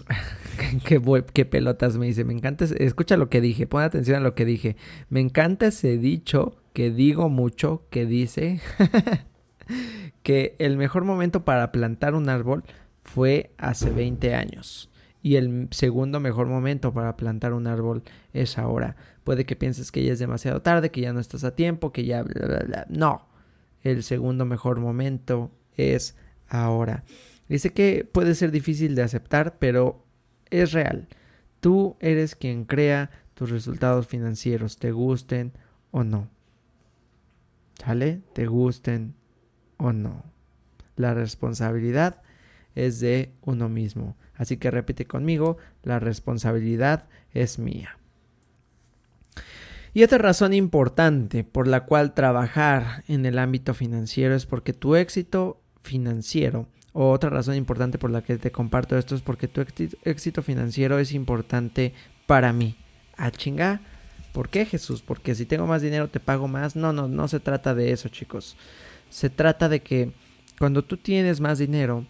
qué, 1.33 1.45
pelotas 1.45 1.97
me 1.97 2.07
dice. 2.07 2.23
Me 2.23 2.33
encanta. 2.33 2.65
Escucha 2.65 3.17
lo 3.17 3.29
que 3.29 3.41
dije. 3.41 3.65
Pon 3.67 3.81
atención 3.81 4.17
a 4.17 4.21
lo 4.21 4.35
que 4.35 4.45
dije. 4.45 4.75
Me 5.09 5.19
encanta 5.19 5.67
ese 5.67 5.97
dicho 5.97 6.57
que 6.73 6.91
digo 6.91 7.29
mucho. 7.29 7.83
Que 7.89 8.05
dice 8.05 8.61
que 10.23 10.55
el 10.59 10.77
mejor 10.77 11.05
momento 11.05 11.45
para 11.45 11.71
plantar 11.71 12.13
un 12.13 12.29
árbol 12.29 12.63
fue 13.03 13.51
hace 13.57 13.89
20 13.89 14.35
años. 14.35 14.89
Y 15.23 15.35
el 15.35 15.67
segundo 15.71 16.19
mejor 16.19 16.47
momento 16.47 16.93
para 16.93 17.17
plantar 17.17 17.53
un 17.53 17.67
árbol 17.67 18.03
es 18.33 18.57
ahora. 18.57 18.95
Puede 19.23 19.45
que 19.45 19.55
pienses 19.55 19.91
que 19.91 20.03
ya 20.03 20.13
es 20.13 20.19
demasiado 20.19 20.61
tarde, 20.61 20.91
que 20.91 21.01
ya 21.01 21.11
no 21.11 21.19
estás 21.19 21.43
a 21.43 21.55
tiempo, 21.55 21.91
que 21.91 22.05
ya... 22.05 22.23
No 22.87 23.27
el 23.83 24.03
segundo 24.03 24.45
mejor 24.45 24.79
momento 24.79 25.51
es 25.75 26.15
ahora. 26.47 27.03
Dice 27.47 27.71
que 27.71 28.07
puede 28.11 28.35
ser 28.35 28.51
difícil 28.51 28.95
de 28.95 29.03
aceptar, 29.03 29.57
pero 29.59 30.05
es 30.49 30.73
real. 30.73 31.07
Tú 31.59 31.97
eres 31.99 32.35
quien 32.35 32.65
crea 32.65 33.09
tus 33.33 33.49
resultados 33.49 34.07
financieros, 34.07 34.77
te 34.77 34.91
gusten 34.91 35.53
o 35.91 36.03
no. 36.03 36.29
¿Sale? 37.75 38.21
Te 38.33 38.47
gusten 38.47 39.13
o 39.77 39.93
no. 39.93 40.23
La 40.95 41.13
responsabilidad 41.13 42.21
es 42.75 42.99
de 42.99 43.31
uno 43.41 43.69
mismo. 43.69 44.17
Así 44.35 44.57
que 44.57 44.71
repite 44.71 45.05
conmigo, 45.05 45.57
la 45.83 45.99
responsabilidad 45.99 47.07
es 47.31 47.59
mía. 47.59 47.97
Y 49.97 50.03
otra 50.03 50.19
razón 50.19 50.53
importante 50.53 51.43
por 51.43 51.67
la 51.67 51.85
cual 51.85 52.13
trabajar 52.13 53.03
en 53.07 53.25
el 53.25 53.39
ámbito 53.39 53.73
financiero 53.73 54.35
es 54.35 54.45
porque 54.45 54.71
tu 54.71 54.95
éxito 54.95 55.59
financiero, 55.81 56.67
o 56.93 57.09
otra 57.09 57.31
razón 57.31 57.55
importante 57.55 57.97
por 57.97 58.11
la 58.11 58.21
que 58.21 58.37
te 58.37 58.51
comparto 58.51 58.95
esto 58.95 59.15
es 59.15 59.23
porque 59.23 59.47
tu 59.47 59.65
éxito 60.03 60.43
financiero 60.43 60.99
es 60.99 61.13
importante 61.13 61.95
para 62.27 62.53
mí. 62.53 62.75
Ah, 63.17 63.31
chinga. 63.31 63.81
¿Por 64.33 64.49
qué 64.49 64.67
Jesús? 64.67 65.01
Porque 65.01 65.33
si 65.33 65.47
tengo 65.47 65.65
más 65.65 65.81
dinero 65.81 66.09
te 66.09 66.19
pago 66.19 66.47
más. 66.47 66.75
No, 66.75 66.93
no, 66.93 67.07
no 67.07 67.27
se 67.27 67.39
trata 67.39 67.73
de 67.73 67.91
eso, 67.91 68.07
chicos. 68.07 68.55
Se 69.09 69.31
trata 69.31 69.67
de 69.67 69.79
que 69.79 70.11
cuando 70.59 70.83
tú 70.83 70.97
tienes 70.97 71.39
más 71.39 71.57
dinero, 71.57 72.05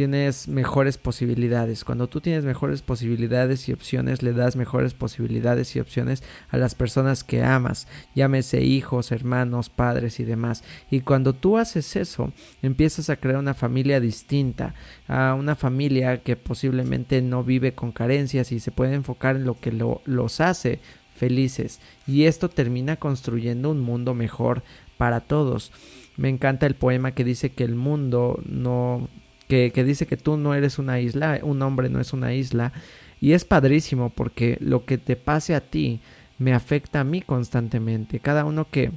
tienes 0.00 0.48
mejores 0.48 0.96
posibilidades. 0.96 1.84
Cuando 1.84 2.08
tú 2.08 2.22
tienes 2.22 2.42
mejores 2.42 2.80
posibilidades 2.80 3.68
y 3.68 3.74
opciones, 3.74 4.22
le 4.22 4.32
das 4.32 4.56
mejores 4.56 4.94
posibilidades 4.94 5.76
y 5.76 5.80
opciones 5.80 6.22
a 6.48 6.56
las 6.56 6.74
personas 6.74 7.22
que 7.22 7.42
amas, 7.42 7.86
llámese 8.14 8.62
hijos, 8.62 9.12
hermanos, 9.12 9.68
padres 9.68 10.18
y 10.18 10.24
demás. 10.24 10.64
Y 10.90 11.02
cuando 11.02 11.34
tú 11.34 11.58
haces 11.58 11.96
eso, 11.96 12.32
empiezas 12.62 13.10
a 13.10 13.16
crear 13.16 13.36
una 13.36 13.52
familia 13.52 14.00
distinta, 14.00 14.74
a 15.06 15.34
una 15.34 15.54
familia 15.54 16.22
que 16.22 16.34
posiblemente 16.34 17.20
no 17.20 17.44
vive 17.44 17.74
con 17.74 17.92
carencias 17.92 18.52
y 18.52 18.60
se 18.60 18.70
puede 18.70 18.94
enfocar 18.94 19.36
en 19.36 19.44
lo 19.44 19.60
que 19.60 19.70
los 19.70 20.40
hace 20.40 20.80
felices. 21.14 21.78
Y 22.06 22.24
esto 22.24 22.48
termina 22.48 22.96
construyendo 22.96 23.70
un 23.70 23.80
mundo 23.80 24.14
mejor 24.14 24.62
para 24.96 25.20
todos. 25.20 25.72
Me 26.16 26.30
encanta 26.30 26.66
el 26.66 26.74
poema 26.74 27.12
que 27.12 27.22
dice 27.22 27.52
que 27.52 27.64
el 27.64 27.74
mundo 27.74 28.40
no 28.46 29.10
que, 29.50 29.84
dice 29.84 30.06
que 30.06 30.16
tú 30.16 30.36
no 30.36 30.54
eres 30.54 30.78
una 30.78 31.00
isla, 31.00 31.40
un 31.42 31.60
hombre 31.62 31.88
no 31.88 32.00
es 32.00 32.12
una 32.12 32.32
isla. 32.32 32.72
Y 33.20 33.32
es 33.32 33.44
padrísimo 33.44 34.10
porque 34.10 34.56
lo 34.60 34.84
que 34.84 34.96
te 34.96 35.16
pase 35.16 35.54
a 35.54 35.60
ti 35.60 36.00
me 36.38 36.54
afecta 36.54 37.00
a 37.00 37.04
mí 37.04 37.20
constantemente. 37.20 38.20
Cada 38.20 38.44
uno 38.44 38.68
que, 38.70 38.92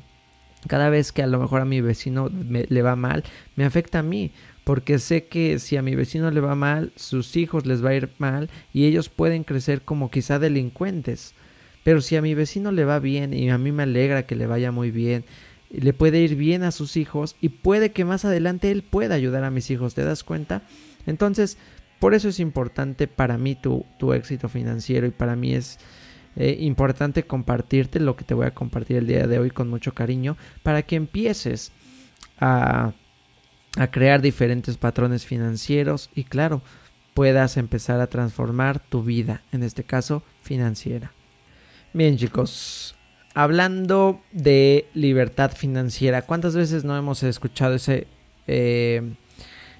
cada 0.67 0.89
vez 0.89 1.11
que 1.11 1.23
a 1.23 1.27
lo 1.27 1.39
mejor 1.39 1.61
a 1.61 1.65
mi 1.65 1.81
vecino 1.81 2.29
le 2.29 2.81
va 2.81 2.95
mal, 2.95 3.23
me 3.55 3.65
afecta 3.65 3.99
a 3.99 4.03
mí. 4.03 4.31
Porque 4.63 4.99
sé 4.99 5.25
que 5.25 5.59
si 5.59 5.75
a 5.75 5.81
mi 5.81 5.93
vecino 5.95 6.31
le 6.31 6.39
va 6.39 6.55
mal, 6.55 6.93
sus 6.95 7.35
hijos 7.35 7.65
les 7.65 7.83
va 7.83 7.89
a 7.89 7.95
ir 7.95 8.11
mal 8.17 8.49
y 8.71 8.85
ellos 8.85 9.09
pueden 9.09 9.43
crecer 9.43 9.81
como 9.81 10.09
quizá 10.09 10.39
delincuentes. 10.39 11.33
Pero 11.83 11.99
si 11.99 12.15
a 12.15 12.21
mi 12.21 12.33
vecino 12.33 12.71
le 12.71 12.85
va 12.85 12.99
bien 12.99 13.33
y 13.33 13.49
a 13.49 13.57
mí 13.57 13.73
me 13.73 13.83
alegra 13.83 14.25
que 14.25 14.37
le 14.37 14.47
vaya 14.47 14.71
muy 14.71 14.89
bien 14.89 15.25
le 15.81 15.93
puede 15.93 16.19
ir 16.19 16.35
bien 16.35 16.63
a 16.63 16.71
sus 16.71 16.97
hijos 16.97 17.35
y 17.41 17.49
puede 17.49 17.91
que 17.91 18.05
más 18.05 18.25
adelante 18.25 18.71
él 18.71 18.83
pueda 18.83 19.15
ayudar 19.15 19.43
a 19.43 19.51
mis 19.51 19.69
hijos, 19.71 19.95
¿te 19.95 20.03
das 20.03 20.23
cuenta? 20.23 20.61
Entonces, 21.05 21.57
por 21.99 22.13
eso 22.13 22.29
es 22.29 22.39
importante 22.39 23.07
para 23.07 23.37
mí 23.37 23.55
tu, 23.55 23.85
tu 23.97 24.13
éxito 24.13 24.49
financiero 24.49 25.07
y 25.07 25.11
para 25.11 25.35
mí 25.35 25.53
es, 25.53 25.79
eh, 26.35 26.57
importante 26.61 27.23
compartirte 27.23 27.99
lo 27.99 28.15
que 28.15 28.23
te 28.23 28.33
voy 28.33 28.47
a 28.47 28.55
compartir 28.55 28.97
el 28.97 29.07
día 29.07 29.27
de 29.27 29.37
hoy 29.37 29.51
con 29.51 29.69
mucho 29.69 29.93
cariño 29.93 30.35
para 30.63 30.81
que 30.81 30.95
empieces 30.95 31.71
a, 32.39 32.93
a 33.77 33.87
crear 33.91 34.21
diferentes 34.21 34.77
patrones 34.77 35.25
financieros 35.25 36.09
y 36.15 36.23
claro, 36.23 36.63
puedas 37.13 37.57
empezar 37.57 38.01
a 38.01 38.07
transformar 38.07 38.79
tu 38.79 39.03
vida, 39.03 39.43
en 39.51 39.61
este 39.61 39.83
caso 39.83 40.23
financiera. 40.41 41.11
Bien 41.93 42.17
chicos, 42.17 42.95
hablando 43.33 44.21
de 44.31 44.87
libertad 44.93 45.51
financiera, 45.51 46.23
¿cuántas 46.23 46.55
veces 46.55 46.83
no 46.83 46.97
hemos 46.97 47.23
escuchado 47.23 47.75
ese... 47.75 48.07
Eh, 48.47 49.13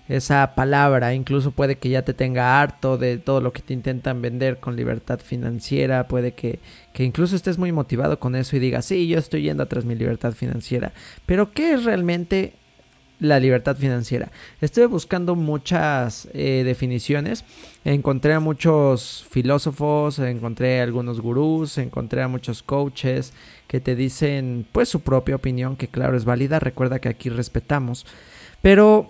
esa 0.10 0.54
palabra, 0.54 1.14
incluso 1.14 1.52
puede 1.52 1.78
que 1.78 1.90
ya 1.90 2.02
te 2.02 2.14
tenga 2.14 2.60
harto 2.60 2.98
de 2.98 3.18
todo 3.18 3.40
lo 3.40 3.54
que 3.54 3.62
te 3.62 3.74
intentan 3.74 4.22
vender 4.22 4.58
con 4.58 4.76
libertad 4.76 5.20
financiera, 5.20 6.08
puede 6.10 6.34
que, 6.34 6.60
que 6.92 7.04
incluso 7.04 7.36
estés 7.36 7.58
muy 7.58 7.72
motivado 7.72 8.20
con 8.20 8.36
eso 8.36 8.56
y 8.58 8.60
digas, 8.60 8.86
sí, 8.86 9.08
yo 9.08 9.18
estoy 9.18 9.44
yendo 9.44 9.64
atrás 9.64 9.86
mi 9.86 9.96
libertad 9.96 10.34
financiera, 10.34 10.92
pero 11.26 11.54
¿qué 11.54 11.74
es 11.74 11.86
realmente 11.86 12.54
la 13.24 13.40
libertad 13.40 13.76
financiera? 13.76 14.32
Estuve 14.62 14.86
buscando 14.86 15.36
muchas 15.36 16.28
eh, 16.34 16.64
definiciones, 16.66 17.46
encontré 17.86 18.34
a 18.34 18.40
muchos 18.40 19.26
filósofos, 19.30 20.20
encontré 20.20 20.80
a 20.80 20.84
algunos 20.84 21.20
gurús, 21.22 21.78
encontré 21.78 22.22
a 22.22 22.28
muchos 22.28 22.64
coaches 22.64 23.34
que 23.68 23.80
te 23.80 23.96
dicen 23.96 24.66
pues 24.72 24.90
su 24.90 25.02
propia 25.02 25.36
opinión, 25.36 25.76
que 25.76 25.88
claro 25.88 26.16
es 26.18 26.26
válida, 26.26 26.60
recuerda 26.60 27.00
que 27.00 27.10
aquí 27.10 27.30
respetamos, 27.30 28.06
pero 28.62 29.10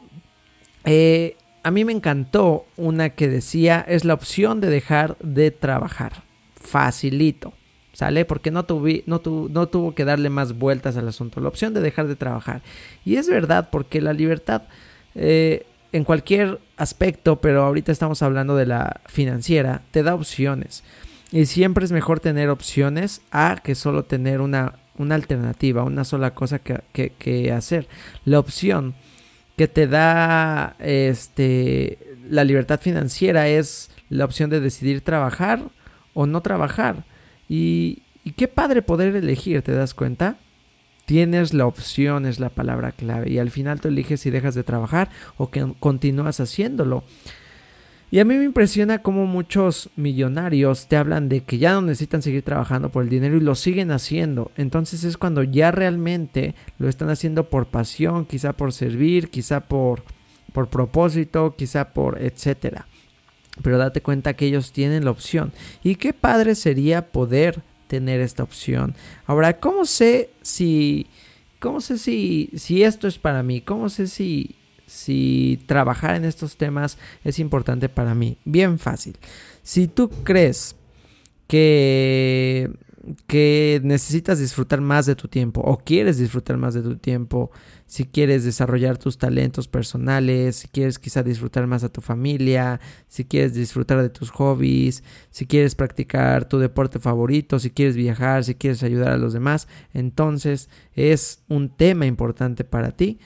eh, 0.85 1.37
a 1.63 1.71
mí 1.71 1.85
me 1.85 1.93
encantó 1.93 2.65
una 2.77 3.09
que 3.09 3.27
decía 3.27 3.83
es 3.87 4.05
la 4.05 4.13
opción 4.13 4.61
de 4.61 4.69
dejar 4.69 5.17
de 5.19 5.51
trabajar. 5.51 6.23
Facilito. 6.55 7.53
¿Sale? 7.93 8.25
Porque 8.25 8.49
no, 8.49 8.65
no, 9.05 9.21
no 9.49 9.67
tuvo 9.67 9.93
que 9.93 10.03
darle 10.03 10.29
más 10.29 10.57
vueltas 10.57 10.97
al 10.97 11.07
asunto. 11.07 11.39
La 11.39 11.47
opción 11.47 11.73
de 11.73 11.81
dejar 11.81 12.07
de 12.07 12.15
trabajar. 12.15 12.61
Y 13.05 13.17
es 13.17 13.29
verdad, 13.29 13.69
porque 13.71 14.01
la 14.01 14.13
libertad 14.13 14.63
eh, 15.15 15.65
en 15.91 16.03
cualquier 16.03 16.59
aspecto, 16.75 17.39
pero 17.39 17.63
ahorita 17.63 17.91
estamos 17.91 18.23
hablando 18.23 18.55
de 18.55 18.65
la 18.65 19.01
financiera, 19.05 19.83
te 19.91 20.01
da 20.01 20.15
opciones. 20.15 20.83
Y 21.31 21.45
siempre 21.45 21.85
es 21.85 21.91
mejor 21.91 22.19
tener 22.19 22.49
opciones 22.49 23.21
a 23.31 23.61
que 23.63 23.75
solo 23.75 24.03
tener 24.03 24.41
una, 24.41 24.73
una 24.97 25.15
alternativa, 25.15 25.83
una 25.83 26.03
sola 26.03 26.33
cosa 26.33 26.59
que, 26.59 26.81
que 26.91 27.51
hacer. 27.51 27.87
La 28.25 28.39
opción 28.39 28.95
que 29.55 29.67
te 29.67 29.85
da 29.87 30.75
este 30.79 31.99
la 32.29 32.43
libertad 32.43 32.79
financiera 32.79 33.47
es 33.47 33.91
la 34.09 34.25
opción 34.25 34.49
de 34.49 34.59
decidir 34.59 35.01
trabajar 35.01 35.61
o 36.13 36.25
no 36.25 36.41
trabajar. 36.41 37.03
Y, 37.49 38.03
qué 38.37 38.47
padre 38.47 38.81
poder 38.81 39.15
elegir, 39.15 39.61
¿te 39.61 39.73
das 39.73 39.93
cuenta? 39.93 40.37
Tienes 41.05 41.53
la 41.53 41.65
opción, 41.65 42.25
es 42.25 42.39
la 42.39 42.49
palabra 42.49 42.91
clave. 42.91 43.29
Y 43.29 43.39
al 43.39 43.51
final 43.51 43.81
tú 43.81 43.89
eliges 43.89 44.21
si 44.21 44.29
dejas 44.29 44.55
de 44.55 44.63
trabajar 44.63 45.09
o 45.37 45.49
que 45.51 45.73
continúas 45.79 46.39
haciéndolo. 46.39 47.03
Y 48.13 48.19
a 48.19 48.25
mí 48.25 48.35
me 48.35 48.43
impresiona 48.43 49.01
cómo 49.01 49.25
muchos 49.25 49.89
millonarios 49.95 50.87
te 50.87 50.97
hablan 50.97 51.29
de 51.29 51.41
que 51.41 51.57
ya 51.57 51.73
no 51.73 51.81
necesitan 51.81 52.21
seguir 52.21 52.43
trabajando 52.43 52.89
por 52.89 53.03
el 53.03 53.09
dinero 53.09 53.37
y 53.37 53.39
lo 53.39 53.55
siguen 53.55 53.89
haciendo. 53.91 54.51
Entonces 54.55 55.03
es 55.03 55.17
cuando 55.17 55.41
ya 55.41 55.71
realmente 55.71 56.53
lo 56.77 56.87
están 56.87 57.09
haciendo 57.09 57.49
por 57.49 57.65
pasión, 57.65 58.25
quizá 58.25 58.53
por 58.53 58.71
servir, 58.71 59.31
quizá 59.31 59.61
por, 59.61 60.03
por 60.53 60.69
propósito, 60.69 61.55
quizá 61.57 61.91
por 61.91 62.21
etcétera. 62.21 62.85
Pero 63.61 63.77
date 63.77 64.01
cuenta 64.01 64.33
que 64.33 64.45
ellos 64.45 64.71
tienen 64.71 65.05
la 65.05 65.11
opción. 65.11 65.53
Y 65.83 65.95
qué 65.95 66.13
padre 66.13 66.55
sería 66.55 67.11
poder 67.11 67.61
tener 67.87 68.19
esta 68.21 68.43
opción. 68.43 68.95
Ahora, 69.25 69.59
¿cómo 69.59 69.85
sé 69.85 70.31
si... 70.41 71.07
¿Cómo 71.59 71.79
sé 71.79 71.97
si, 71.97 72.49
si 72.57 72.83
esto 72.83 73.07
es 73.07 73.17
para 73.17 73.41
mí? 73.41 73.61
¿Cómo 73.61 73.87
sé 73.87 74.07
si, 74.07 74.57
si 74.93 75.59
trabajar 75.65 76.15
en 76.15 76.25
estos 76.25 76.55
temas 76.55 76.97
es 77.23 77.39
importante 77.39 77.89
para 77.89 78.13
mí. 78.13 78.37
Bien 78.45 78.77
fácil. 78.77 79.17
Si 79.63 79.87
tú 79.87 80.09
crees 80.23 80.75
que, 81.47 82.71
que 83.27 83.81
necesitas 83.83 84.39
disfrutar 84.39 84.81
más 84.81 85.05
de 85.05 85.15
tu 85.15 85.27
tiempo 85.27 85.61
o 85.61 85.77
quieres 85.77 86.17
disfrutar 86.19 86.57
más 86.57 86.73
de 86.75 86.83
tu 86.83 86.97
tiempo, 86.97 87.51
si 87.85 88.05
quieres 88.05 88.43
desarrollar 88.43 88.97
tus 88.97 89.17
talentos 89.17 89.67
personales, 89.67 90.55
si 90.57 90.67
quieres 90.67 90.99
quizá 90.99 91.23
disfrutar 91.23 91.67
más 91.67 91.83
a 91.83 91.89
tu 91.89 92.01
familia, 92.01 92.79
si 93.07 93.25
quieres 93.25 93.53
disfrutar 93.53 94.01
de 94.01 94.09
tus 94.09 94.31
hobbies, 94.31 95.03
si 95.29 95.45
quieres 95.45 95.75
practicar 95.75 96.47
tu 96.47 96.59
deporte 96.59 96.99
favorito, 96.99 97.59
si 97.59 97.69
quieres 97.69 97.95
viajar, 97.95 98.43
si 98.43 98.55
quieres 98.55 98.83
ayudar 98.83 99.11
a 99.11 99.17
los 99.17 99.33
demás, 99.33 99.67
entonces 99.93 100.69
es 100.95 101.43
un 101.47 101.69
tema 101.69 102.05
importante 102.05 102.63
para 102.63 102.91
ti. 102.91 103.19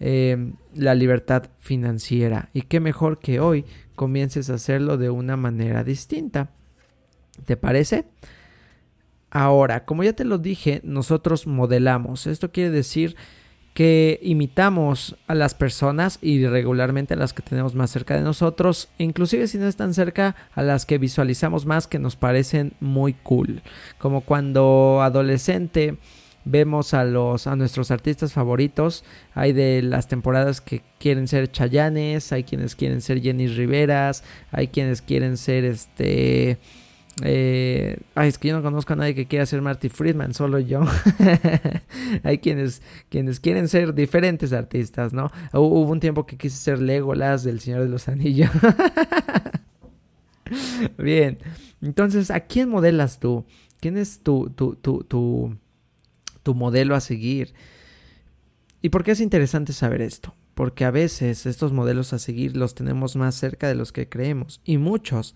Em, 0.00 0.56
la 0.74 0.94
libertad 0.94 1.50
financiera. 1.60 2.50
Y 2.52 2.62
qué 2.62 2.80
mejor 2.80 3.20
que 3.20 3.38
hoy 3.38 3.64
comiences 3.94 4.50
a 4.50 4.54
hacerlo 4.54 4.98
de 4.98 5.08
una 5.08 5.36
manera 5.36 5.84
distinta. 5.84 6.50
¿Te 7.46 7.56
parece? 7.56 8.04
Ahora, 9.30 9.84
como 9.84 10.02
ya 10.02 10.12
te 10.12 10.24
lo 10.24 10.38
dije, 10.38 10.80
nosotros 10.84 11.46
modelamos. 11.46 12.26
Esto 12.26 12.52
quiere 12.52 12.70
decir 12.70 13.16
que 13.74 14.20
imitamos 14.22 15.16
a 15.26 15.34
las 15.34 15.54
personas 15.54 16.18
y 16.22 16.46
regularmente 16.46 17.14
a 17.14 17.16
las 17.16 17.32
que 17.32 17.42
tenemos 17.42 17.74
más 17.74 17.90
cerca 17.90 18.14
de 18.14 18.22
nosotros, 18.22 18.88
inclusive 18.98 19.48
si 19.48 19.58
no 19.58 19.66
están 19.66 19.94
cerca, 19.94 20.36
a 20.54 20.62
las 20.62 20.86
que 20.86 20.98
visualizamos 20.98 21.66
más 21.66 21.88
que 21.88 21.98
nos 21.98 22.14
parecen 22.14 22.72
muy 22.80 23.14
cool. 23.14 23.62
Como 23.98 24.20
cuando 24.20 25.02
adolescente 25.02 25.98
vemos 26.44 26.94
a 26.94 27.04
los 27.04 27.46
a 27.46 27.56
nuestros 27.56 27.90
artistas 27.90 28.32
favoritos. 28.32 29.04
Hay 29.34 29.52
de 29.52 29.82
las 29.82 30.08
temporadas 30.08 30.60
que 30.60 30.82
quieren 30.98 31.26
ser 31.26 31.50
Chayanes, 31.50 32.32
hay 32.32 32.44
quienes 32.44 32.76
quieren 32.76 33.00
ser 33.00 33.20
Jenny 33.20 33.48
Riveras, 33.48 34.22
hay 34.52 34.68
quienes 34.68 35.02
quieren 35.02 35.36
ser 35.36 35.64
este 35.64 36.58
eh, 37.22 37.98
ay, 38.14 38.28
es 38.28 38.38
que 38.38 38.48
yo 38.48 38.56
no 38.56 38.62
conozco 38.62 38.92
a 38.92 38.96
nadie 38.96 39.14
que 39.14 39.26
quiera 39.26 39.46
ser 39.46 39.62
Marty 39.62 39.88
Friedman, 39.88 40.34
solo 40.34 40.58
yo. 40.58 40.82
hay 42.22 42.38
quienes, 42.38 42.82
quienes 43.08 43.40
quieren 43.40 43.68
ser 43.68 43.94
diferentes 43.94 44.52
artistas, 44.52 45.12
¿no? 45.12 45.30
Hubo 45.52 45.90
un 45.90 46.00
tiempo 46.00 46.26
que 46.26 46.36
quise 46.36 46.56
ser 46.56 46.80
Legolas 46.80 47.44
del 47.44 47.60
Señor 47.60 47.82
de 47.82 47.88
los 47.88 48.08
Anillos. 48.08 48.50
Bien, 50.98 51.38
entonces, 51.80 52.30
¿a 52.30 52.40
quién 52.40 52.68
modelas 52.68 53.20
tú? 53.20 53.46
¿Quién 53.80 53.96
es 53.96 54.20
tu, 54.20 54.50
tu, 54.50 54.76
tu, 54.76 55.04
tu, 55.04 55.56
tu 56.44 56.54
modelo 56.54 56.94
a 56.94 57.00
seguir. 57.00 57.52
¿Y 58.80 58.90
por 58.90 59.02
qué 59.02 59.12
es 59.12 59.20
interesante 59.20 59.72
saber 59.72 60.02
esto? 60.02 60.36
Porque 60.54 60.84
a 60.84 60.92
veces 60.92 61.46
estos 61.46 61.72
modelos 61.72 62.12
a 62.12 62.20
seguir 62.20 62.56
los 62.56 62.76
tenemos 62.76 63.16
más 63.16 63.34
cerca 63.34 63.66
de 63.66 63.74
los 63.74 63.90
que 63.90 64.08
creemos 64.08 64.60
y 64.64 64.78
muchos, 64.78 65.34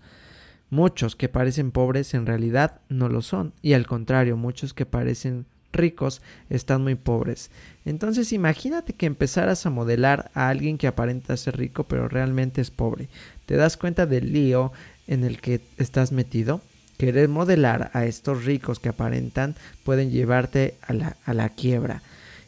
muchos 0.69 1.15
que 1.15 1.29
parecen 1.29 1.71
pobres 1.71 2.13
en 2.13 2.25
realidad 2.25 2.81
no 2.89 3.09
lo 3.09 3.21
son 3.21 3.53
y 3.61 3.73
al 3.73 3.87
contrario, 3.87 4.37
muchos 4.37 4.73
que 4.73 4.85
parecen 4.85 5.45
ricos 5.71 6.21
están 6.49 6.81
muy 6.81 6.95
pobres. 6.95 7.51
Entonces 7.85 8.33
imagínate 8.33 8.93
que 8.93 9.05
empezaras 9.05 9.65
a 9.65 9.69
modelar 9.69 10.31
a 10.33 10.49
alguien 10.49 10.77
que 10.77 10.87
aparenta 10.87 11.37
ser 11.37 11.57
rico 11.57 11.83
pero 11.83 12.07
realmente 12.07 12.61
es 12.61 12.71
pobre. 12.71 13.09
¿Te 13.45 13.55
das 13.55 13.77
cuenta 13.77 14.05
del 14.05 14.33
lío 14.33 14.71
en 15.07 15.23
el 15.23 15.41
que 15.41 15.61
estás 15.77 16.11
metido? 16.11 16.61
querer 16.99 17.29
modelar 17.29 17.91
a 17.93 18.05
estos 18.05 18.43
ricos 18.43 18.77
que 18.79 18.89
aparentan 18.89 19.55
pueden 19.85 20.11
llevarte 20.11 20.75
a 20.81 20.93
la, 20.93 21.15
a 21.25 21.33
la 21.33 21.47
quiebra. 21.47 22.03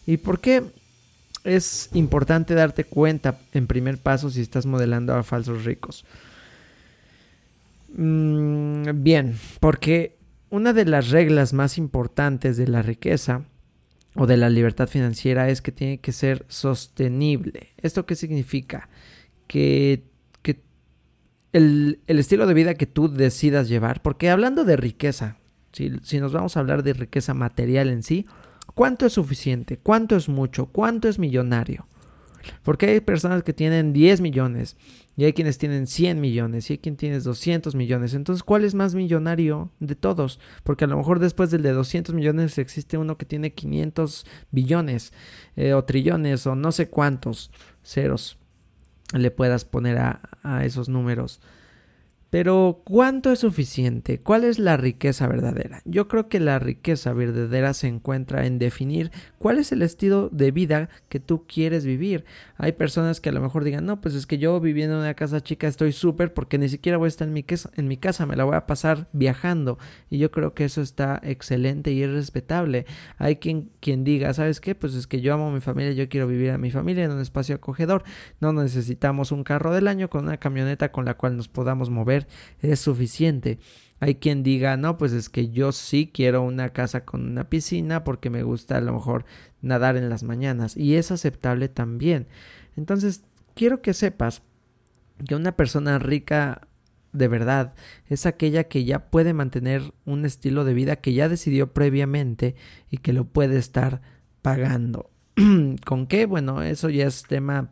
¿Y 0.06 0.18
por 0.18 0.42
qué 0.42 0.64
es 1.46 1.90
importante 1.94 2.54
darte 2.54 2.84
cuenta 2.84 3.40
en 3.54 3.66
primer 3.66 3.98
paso 3.98 4.30
si 4.30 4.42
estás 4.42 4.66
modelando 4.66 5.16
a 5.16 5.24
falsos 5.24 5.64
ricos? 5.64 6.06
Mm, 7.94 9.04
bien, 9.04 9.36
porque 9.60 10.18
una 10.50 10.74
de 10.74 10.86
las 10.86 11.10
reglas 11.10 11.54
más 11.54 11.78
importantes 11.78 12.58
de 12.58 12.68
la 12.68 12.82
riqueza 12.82 13.46
o 14.16 14.28
de 14.28 14.38
la 14.38 14.50
libertad 14.50 14.88
financiera 14.88 15.50
es 15.50 15.62
que 15.62 15.72
tiene 15.72 16.00
que 16.00 16.12
ser 16.12 16.46
sostenible. 16.48 17.70
¿Esto 17.78 18.06
qué 18.06 18.16
significa? 18.16 18.90
Que 19.48 20.04
el, 21.54 22.00
estilo 22.08 22.48
de 22.48 22.54
vida 22.54 22.76
que 22.76 22.86
tú 22.86 23.10
decidas 23.10 23.68
llevar, 23.68 24.02
porque 24.02 24.30
hablando 24.30 24.64
de 24.64 24.78
riqueza, 24.78 25.38
si, 25.74 25.92
si 26.02 26.20
nos 26.20 26.32
vamos 26.32 26.56
a 26.56 26.62
hablar 26.62 26.84
de 26.84 26.94
riqueza 26.94 27.34
material 27.34 27.90
en 27.90 28.04
sí, 28.04 28.26
¿cuánto 28.74 29.06
es 29.06 29.14
suficiente? 29.14 29.78
¿Cuánto 29.78 30.16
es 30.16 30.30
mucho? 30.30 30.68
¿Cuánto 30.68 31.10
es 31.10 31.20
millonario? 31.20 31.88
Porque 32.64 32.88
hay 32.88 33.00
personas 33.02 33.44
que 33.44 33.54
tienen 33.54 33.94
10 33.94 34.22
millones 34.22 34.78
y 35.18 35.26
hay 35.26 35.34
quienes 35.34 35.58
tienen 35.58 35.88
100 35.88 36.22
millones 36.22 36.70
y 36.70 36.74
hay 36.74 36.78
quien 36.80 36.96
tiene 36.96 37.20
200 37.20 37.76
millones. 37.76 38.14
Entonces, 38.14 38.44
¿cuál 38.44 38.64
es 38.64 38.74
más 38.74 38.96
millonario 38.96 39.72
de 39.80 39.96
todos? 39.96 40.40
Porque 40.64 40.86
a 40.86 40.88
lo 40.88 40.98
mejor 40.98 41.20
después 41.20 41.52
del 41.52 41.62
de 41.62 41.72
200 41.72 42.16
millones 42.16 42.58
existe 42.58 42.98
uno 42.98 43.18
que 43.18 43.26
tiene 43.26 43.54
500 43.54 44.26
billones 44.52 45.14
eh, 45.56 45.74
o 45.74 45.84
trillones 45.84 46.48
o 46.48 46.56
no 46.56 46.72
sé 46.72 46.90
cuántos 46.90 47.52
ceros 47.84 48.38
le 49.14 49.32
puedas 49.32 49.66
poner 49.66 49.98
a, 49.98 50.22
esos 50.64 50.90
números. 50.90 51.42
Pero 52.32 52.82
¿cuánto 52.86 53.34
es 53.34 53.40
suficiente? 53.40 54.18
¿Cuál 54.18 54.46
es 54.46 54.58
la 54.58 54.78
riqueza 54.78 55.28
verdadera? 55.28 55.82
Yo 55.84 56.08
creo 56.08 56.30
que 56.30 56.40
la 56.40 56.60
riqueza 56.60 57.12
verdadera 57.12 57.74
se 57.74 57.90
encuentra 57.90 58.46
en 58.46 58.58
definir 58.58 59.12
cuál 59.38 59.58
es 59.60 59.74
el 59.74 59.82
estilo 59.82 60.30
de 60.32 60.52
vida 60.52 60.88
que 61.10 61.20
tú 61.20 61.46
quieres 61.46 61.86
vivir. 61.86 62.24
Hay 62.56 62.72
personas 62.72 63.20
que 63.20 63.28
a 63.28 63.32
lo 63.34 63.42
mejor 63.42 63.66
digan, 63.66 63.86
no, 63.86 64.00
pues 64.00 64.16
es 64.16 64.26
que 64.26 64.38
yo 64.38 64.62
viviendo 64.62 64.96
en 64.96 65.02
una 65.02 65.14
casa 65.14 65.42
chica 65.42 65.68
estoy 65.68 65.92
súper 65.92 66.34
porque 66.34 66.58
ni 66.58 66.70
siquiera 66.70 66.98
voy 66.98 67.08
a 67.08 67.10
estar 67.10 67.28
en 67.28 67.34
mi, 67.34 67.98
casa, 67.98 68.26
me 68.26 68.38
la 68.38 68.46
voy 68.46 68.56
a 68.56 68.66
pasar 68.66 69.10
viajando. 69.12 69.78
Y 70.10 70.18
yo 70.18 70.32
creo 70.32 70.54
que 70.54 70.64
eso 70.64 70.82
está 70.82 71.20
excelente 71.24 71.92
y 71.92 72.02
es 72.02 72.12
respetable. 72.12 72.86
Hay 73.18 73.36
quien, 73.36 73.72
quien 73.82 74.06
diga, 74.06 74.34
¿sabes 74.34 74.62
qué? 74.62 74.74
Pues 74.74 74.96
es 74.96 75.06
que 75.06 75.20
yo 75.20 75.34
amo 75.34 75.50
a 75.50 75.52
mi 75.52 75.60
familia, 75.60 75.92
yo 75.92 76.08
quiero 76.08 76.28
vivir 76.28 76.52
a 76.52 76.58
mi 76.58 76.72
familia 76.72 77.04
en 77.04 77.12
un 77.12 77.20
espacio 77.20 77.56
acogedor. 77.56 78.06
No 78.40 78.54
necesitamos 78.54 79.34
un 79.34 79.44
carro 79.44 79.74
del 79.74 79.90
año 79.90 80.10
con 80.10 80.24
una 80.24 80.38
camioneta 80.38 80.94
con 80.94 81.04
la 81.04 81.16
cual 81.16 81.36
nos 81.36 81.50
podamos 81.50 81.90
mover 81.90 82.21
es 82.62 82.80
suficiente. 82.80 83.60
Hay 84.00 84.16
quien 84.16 84.42
diga, 84.42 84.78
no, 84.78 84.98
pues 84.98 85.12
es 85.12 85.30
que 85.30 85.50
yo 85.50 85.72
sí 85.72 86.10
quiero 86.12 86.42
una 86.42 86.70
casa 86.70 87.06
con 87.06 87.28
una 87.28 87.50
piscina 87.50 88.04
porque 88.04 88.32
me 88.32 88.42
gusta 88.42 88.78
a 88.78 88.82
lo 88.82 88.94
mejor 88.94 89.26
nadar 89.62 89.96
en 89.96 90.10
las 90.10 90.24
mañanas 90.24 90.76
y 90.76 90.96
es 90.96 91.12
aceptable 91.12 91.70
también. 91.70 92.28
Entonces, 92.76 93.24
quiero 93.54 93.82
que 93.82 93.94
sepas 93.94 94.42
que 95.28 95.36
una 95.36 95.52
persona 95.52 96.00
rica 96.00 96.68
de 97.14 97.28
verdad 97.28 97.74
es 98.08 98.26
aquella 98.26 98.64
que 98.66 98.86
ya 98.86 99.10
puede 99.10 99.34
mantener 99.34 99.94
un 100.06 100.26
estilo 100.26 100.64
de 100.64 100.74
vida 100.74 100.96
que 100.96 101.14
ya 101.14 101.30
decidió 101.30 101.74
previamente 101.74 102.56
y 102.90 102.98
que 102.98 103.14
lo 103.14 103.26
puede 103.26 103.58
estar 103.58 104.02
pagando. 104.42 105.10
¿Con 105.86 106.08
qué? 106.08 106.26
Bueno, 106.26 106.64
eso 106.64 106.90
ya 106.90 107.06
es 107.06 107.24
tema 107.24 107.70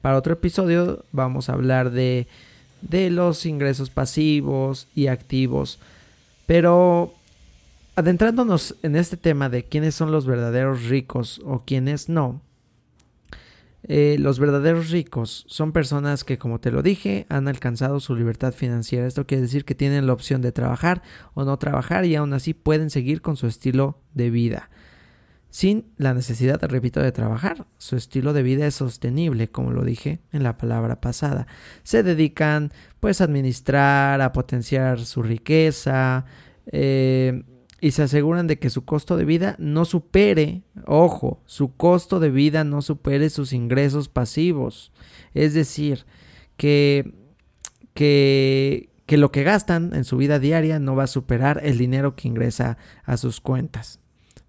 para 0.00 0.18
otro 0.18 0.34
episodio. 0.34 1.04
Vamos 1.12 1.48
a 1.48 1.54
hablar 1.54 1.90
de 1.90 2.28
de 2.82 3.10
los 3.10 3.46
ingresos 3.46 3.90
pasivos 3.90 4.88
y 4.94 5.06
activos. 5.06 5.78
Pero 6.46 7.14
adentrándonos 7.96 8.76
en 8.82 8.96
este 8.96 9.16
tema 9.16 9.48
de 9.48 9.64
quiénes 9.64 9.94
son 9.94 10.12
los 10.12 10.26
verdaderos 10.26 10.84
ricos 10.84 11.40
o 11.44 11.62
quiénes 11.64 12.08
no, 12.08 12.42
eh, 13.84 14.16
los 14.20 14.38
verdaderos 14.38 14.90
ricos 14.90 15.44
son 15.48 15.72
personas 15.72 16.22
que, 16.22 16.38
como 16.38 16.60
te 16.60 16.70
lo 16.70 16.82
dije, 16.82 17.26
han 17.28 17.48
alcanzado 17.48 17.98
su 17.98 18.14
libertad 18.14 18.52
financiera. 18.52 19.06
Esto 19.06 19.26
quiere 19.26 19.42
decir 19.42 19.64
que 19.64 19.74
tienen 19.74 20.06
la 20.06 20.12
opción 20.12 20.40
de 20.40 20.52
trabajar 20.52 21.02
o 21.34 21.44
no 21.44 21.56
trabajar 21.56 22.04
y 22.04 22.14
aún 22.14 22.32
así 22.32 22.54
pueden 22.54 22.90
seguir 22.90 23.22
con 23.22 23.36
su 23.36 23.48
estilo 23.48 23.98
de 24.14 24.30
vida 24.30 24.70
sin 25.52 25.84
la 25.98 26.14
necesidad, 26.14 26.58
repito, 26.62 27.02
de 27.02 27.12
trabajar. 27.12 27.66
Su 27.76 27.94
estilo 27.96 28.32
de 28.32 28.42
vida 28.42 28.66
es 28.66 28.74
sostenible, 28.74 29.48
como 29.48 29.70
lo 29.70 29.84
dije 29.84 30.20
en 30.32 30.44
la 30.44 30.56
palabra 30.56 31.02
pasada. 31.02 31.46
Se 31.82 32.02
dedican 32.02 32.72
pues 33.00 33.20
a 33.20 33.24
administrar, 33.24 34.22
a 34.22 34.32
potenciar 34.32 35.00
su 35.00 35.22
riqueza 35.22 36.24
eh, 36.68 37.42
y 37.82 37.90
se 37.90 38.02
aseguran 38.02 38.46
de 38.46 38.58
que 38.58 38.70
su 38.70 38.86
costo 38.86 39.18
de 39.18 39.26
vida 39.26 39.54
no 39.58 39.84
supere, 39.84 40.62
ojo, 40.86 41.42
su 41.44 41.76
costo 41.76 42.18
de 42.18 42.30
vida 42.30 42.64
no 42.64 42.80
supere 42.80 43.28
sus 43.28 43.52
ingresos 43.52 44.08
pasivos. 44.08 44.90
Es 45.34 45.52
decir, 45.52 46.06
que, 46.56 47.12
que, 47.92 48.88
que 49.04 49.18
lo 49.18 49.30
que 49.30 49.42
gastan 49.42 49.94
en 49.94 50.04
su 50.04 50.16
vida 50.16 50.38
diaria 50.38 50.78
no 50.78 50.96
va 50.96 51.04
a 51.04 51.08
superar 51.08 51.60
el 51.62 51.76
dinero 51.76 52.16
que 52.16 52.28
ingresa 52.28 52.78
a 53.04 53.18
sus 53.18 53.42
cuentas. 53.42 54.00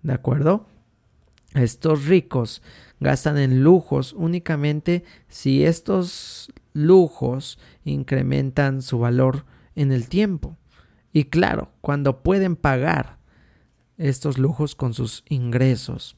¿De 0.02 0.14
acuerdo? 0.14 0.68
Estos 1.56 2.06
ricos 2.06 2.62
gastan 3.00 3.38
en 3.38 3.64
lujos 3.64 4.14
únicamente 4.14 5.04
si 5.28 5.66
estos 5.66 6.52
lujos 6.74 7.60
incrementan 7.84 8.82
su 8.82 9.00
valor 9.00 9.46
en 9.76 9.92
el 9.92 10.08
tiempo. 10.08 10.58
Y 11.12 11.26
claro, 11.26 11.72
cuando 11.82 12.24
pueden 12.24 12.56
pagar 12.56 13.18
estos 13.98 14.38
lujos 14.38 14.76
con 14.76 14.94
sus 14.94 15.24
ingresos. 15.30 16.18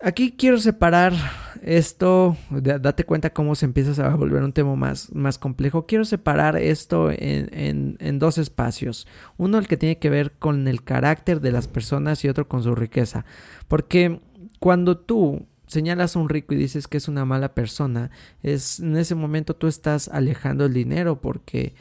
Aquí 0.00 0.30
quiero 0.30 0.58
separar 0.58 1.12
esto, 1.60 2.36
date 2.50 3.04
cuenta 3.04 3.30
cómo 3.30 3.56
se 3.56 3.66
empieza 3.66 4.06
a 4.06 4.14
volver 4.14 4.44
un 4.44 4.52
tema 4.52 4.76
más, 4.76 5.12
más 5.12 5.38
complejo. 5.38 5.86
Quiero 5.86 6.04
separar 6.04 6.56
esto 6.56 7.10
en, 7.10 7.96
en, 7.98 8.18
dos 8.20 8.38
espacios. 8.38 9.08
Uno 9.38 9.58
el 9.58 9.66
que 9.66 9.76
tiene 9.76 9.98
que 9.98 10.08
ver 10.08 10.32
con 10.38 10.68
el 10.68 10.84
carácter 10.84 11.40
de 11.40 11.50
las 11.50 11.66
personas 11.66 12.24
y 12.24 12.28
otro 12.28 12.46
con 12.46 12.62
su 12.62 12.76
riqueza. 12.76 13.24
Porque 13.66 14.20
cuando 14.60 14.98
tú 14.98 15.46
señalas 15.66 16.14
a 16.14 16.20
un 16.20 16.28
rico 16.28 16.54
y 16.54 16.58
dices 16.58 16.86
que 16.86 16.96
es 16.96 17.08
una 17.08 17.24
mala 17.24 17.54
persona, 17.54 18.12
es 18.44 18.78
en 18.78 18.96
ese 18.96 19.16
momento 19.16 19.56
tú 19.56 19.66
estás 19.66 20.06
alejando 20.08 20.66
el 20.66 20.74
dinero 20.74 21.20
porque 21.20 21.74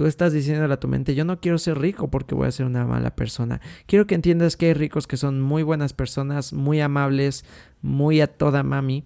Tú 0.00 0.06
estás 0.06 0.32
diciendo 0.32 0.72
a 0.72 0.80
tu 0.80 0.88
mente, 0.88 1.14
yo 1.14 1.26
no 1.26 1.40
quiero 1.40 1.58
ser 1.58 1.78
rico 1.78 2.08
porque 2.08 2.34
voy 2.34 2.48
a 2.48 2.52
ser 2.52 2.64
una 2.64 2.86
mala 2.86 3.14
persona. 3.14 3.60
Quiero 3.84 4.06
que 4.06 4.14
entiendas 4.14 4.56
que 4.56 4.68
hay 4.68 4.72
ricos 4.72 5.06
que 5.06 5.18
son 5.18 5.42
muy 5.42 5.62
buenas 5.62 5.92
personas, 5.92 6.54
muy 6.54 6.80
amables, 6.80 7.44
muy 7.82 8.22
a 8.22 8.26
toda 8.26 8.62
mami, 8.62 9.04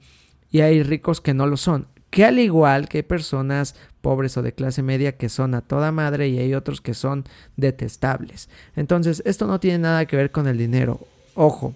y 0.53 0.61
hay 0.61 0.85
ricos 0.85 1.21
que 1.21 1.35
no 1.35 1.49
lo 1.49 1.57
son. 1.57 1.89
Que 2.11 2.25
al 2.25 2.39
igual 2.39 2.89
que 2.89 2.99
hay 2.99 3.03
personas 3.03 3.75
pobres 4.03 4.37
o 4.37 4.43
de 4.43 4.53
clase 4.53 4.85
media 4.85 5.17
que 5.17 5.29
son 5.29 5.57
a 5.57 5.63
toda 5.63 5.91
madre 5.91 6.29
y 6.29 6.39
hay 6.39 6.55
otros 6.55 6.81
que 6.81 6.95
son 6.95 7.25
detestables. 7.57 8.49
Entonces, 8.77 9.21
esto 9.27 9.49
no 9.49 9.59
tiene 9.59 9.79
nada 9.79 10.07
que 10.07 10.15
ver 10.15 10.31
con 10.31 10.47
el 10.47 10.59
dinero. 10.59 11.01
Ojo, 11.35 11.75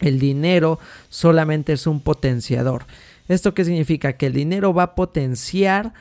el 0.00 0.18
dinero 0.18 0.78
solamente 1.08 1.72
es 1.72 1.86
un 1.86 2.00
potenciador. 2.00 2.84
¿Esto 3.26 3.54
qué 3.54 3.64
significa? 3.64 4.18
Que 4.18 4.26
el 4.26 4.34
dinero 4.34 4.74
va 4.74 4.82
a 4.82 4.94
potenciar 4.94 5.94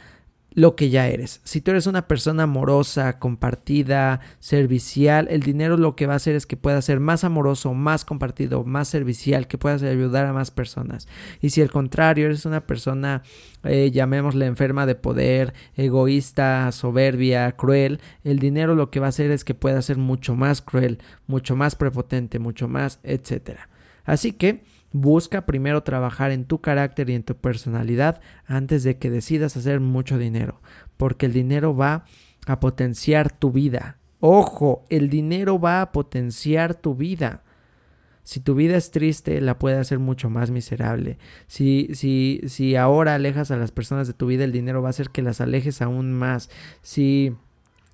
lo 0.54 0.76
que 0.76 0.90
ya 0.90 1.08
eres. 1.08 1.42
Si 1.44 1.62
tú 1.62 1.72
eres 1.72 1.88
una 1.88 2.08
persona 2.08 2.44
amorosa, 2.44 3.20
compartida, 3.20 4.20
servicial, 4.40 5.28
el 5.30 5.42
dinero 5.42 5.78
lo 5.78 5.96
que 5.96 6.08
va 6.08 6.14
a 6.14 6.18
hacer 6.18 6.36
es 6.36 6.46
que 6.46 6.58
puedas 6.58 6.86
ser 6.86 7.00
más 7.00 7.24
amoroso, 7.24 7.74
más 7.74 8.04
compartido, 8.06 8.64
más 8.64 8.88
servicial, 8.88 9.48
que 9.48 9.58
puedas 9.58 9.84
ayudar 9.84 10.26
a 10.26 10.34
más 10.34 10.52
personas. 10.52 11.08
Y 11.42 11.52
si 11.52 11.62
al 11.62 11.70
contrario 11.70 12.26
eres 12.26 12.46
una 12.46 12.66
persona, 12.66 13.24
eh, 13.64 13.92
llamémosle 13.92 14.46
enferma 14.46 14.86
de 14.86 14.96
poder, 14.96 15.54
egoísta, 15.76 16.72
soberbia, 16.72 17.52
cruel, 17.54 18.00
el 18.24 18.40
dinero 18.40 18.76
lo 18.76 18.90
que 18.90 19.00
va 19.00 19.08
a 19.08 19.10
hacer 19.10 19.32
es 19.32 19.44
que 19.44 19.54
puedas 19.54 19.86
ser 19.86 19.98
mucho 19.98 20.36
más 20.36 20.62
cruel, 20.62 21.00
mucho 21.28 21.56
más 21.56 21.76
prepotente, 21.76 22.40
mucho 22.40 22.68
más, 22.68 23.00
etcétera. 23.04 23.70
Así 24.04 24.32
que 24.32 24.64
Busca 24.92 25.46
primero 25.46 25.84
trabajar 25.84 26.32
en 26.32 26.46
tu 26.46 26.62
carácter 26.62 27.10
y 27.10 27.16
en 27.16 27.24
tu 27.24 27.36
personalidad 27.36 28.22
antes 28.46 28.84
de 28.84 28.98
que 28.98 29.10
decidas 29.10 29.56
hacer 29.56 29.80
mucho 29.80 30.18
dinero, 30.18 30.62
porque 30.98 31.28
el 31.28 31.34
dinero 31.34 31.76
va 31.76 32.06
a 32.48 32.60
potenciar 32.60 33.32
tu 33.32 33.52
vida. 33.52 33.98
Ojo, 34.20 34.86
el 34.90 35.10
dinero 35.10 35.60
va 35.60 35.82
a 35.82 35.92
potenciar 35.92 36.76
tu 36.76 36.96
vida. 36.96 37.44
Si 38.24 38.40
tu 38.40 38.54
vida 38.54 38.78
es 38.78 38.92
triste, 38.92 39.42
la 39.42 39.58
puede 39.58 39.78
hacer 39.78 39.98
mucho 39.98 40.30
más 40.30 40.52
miserable. 40.52 41.18
Si, 41.48 41.90
si, 41.94 42.42
si 42.48 42.76
ahora 42.76 43.16
alejas 43.16 43.50
a 43.50 43.58
las 43.58 43.72
personas 43.72 44.08
de 44.08 44.14
tu 44.14 44.28
vida, 44.28 44.44
el 44.44 44.52
dinero 44.52 44.82
va 44.82 44.90
a 44.90 44.92
hacer 44.92 45.10
que 45.10 45.22
las 45.22 45.42
alejes 45.42 45.82
aún 45.82 46.12
más. 46.14 46.50
Si 46.82 47.36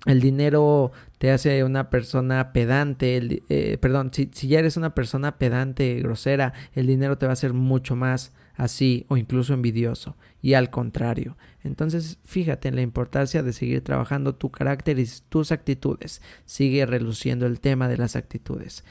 el 0.06 0.20
dinero 0.20 0.92
te 1.18 1.30
hace 1.30 1.64
una 1.64 1.90
persona 1.90 2.52
pedante, 2.52 3.42
eh, 3.48 3.78
perdón, 3.78 4.10
si, 4.12 4.30
si, 4.32 4.48
ya 4.48 4.60
eres 4.60 4.76
una 4.76 4.94
persona 4.94 5.36
pedante, 5.38 6.00
grosera, 6.00 6.52
el 6.74 6.86
dinero 6.86 7.18
te 7.18 7.26
va 7.26 7.32
a 7.32 7.34
hacer 7.34 7.52
mucho 7.52 7.96
más 7.96 8.32
así 8.56 9.04
o 9.08 9.16
incluso 9.16 9.52
envidioso 9.54 10.16
y 10.40 10.54
al 10.54 10.70
contrario. 10.70 11.36
Entonces 11.62 12.18
fíjate 12.24 12.68
en 12.68 12.76
la 12.76 12.82
importancia 12.82 13.42
de 13.42 13.52
seguir 13.52 13.82
trabajando 13.82 14.34
tu 14.34 14.50
carácter 14.50 14.98
y 14.98 15.06
tus 15.28 15.52
actitudes. 15.52 16.22
Sigue 16.44 16.86
reluciendo 16.86 17.46
el 17.46 17.60
tema 17.60 17.88
de 17.88 17.96
las 17.96 18.16
actitudes. 18.16 18.84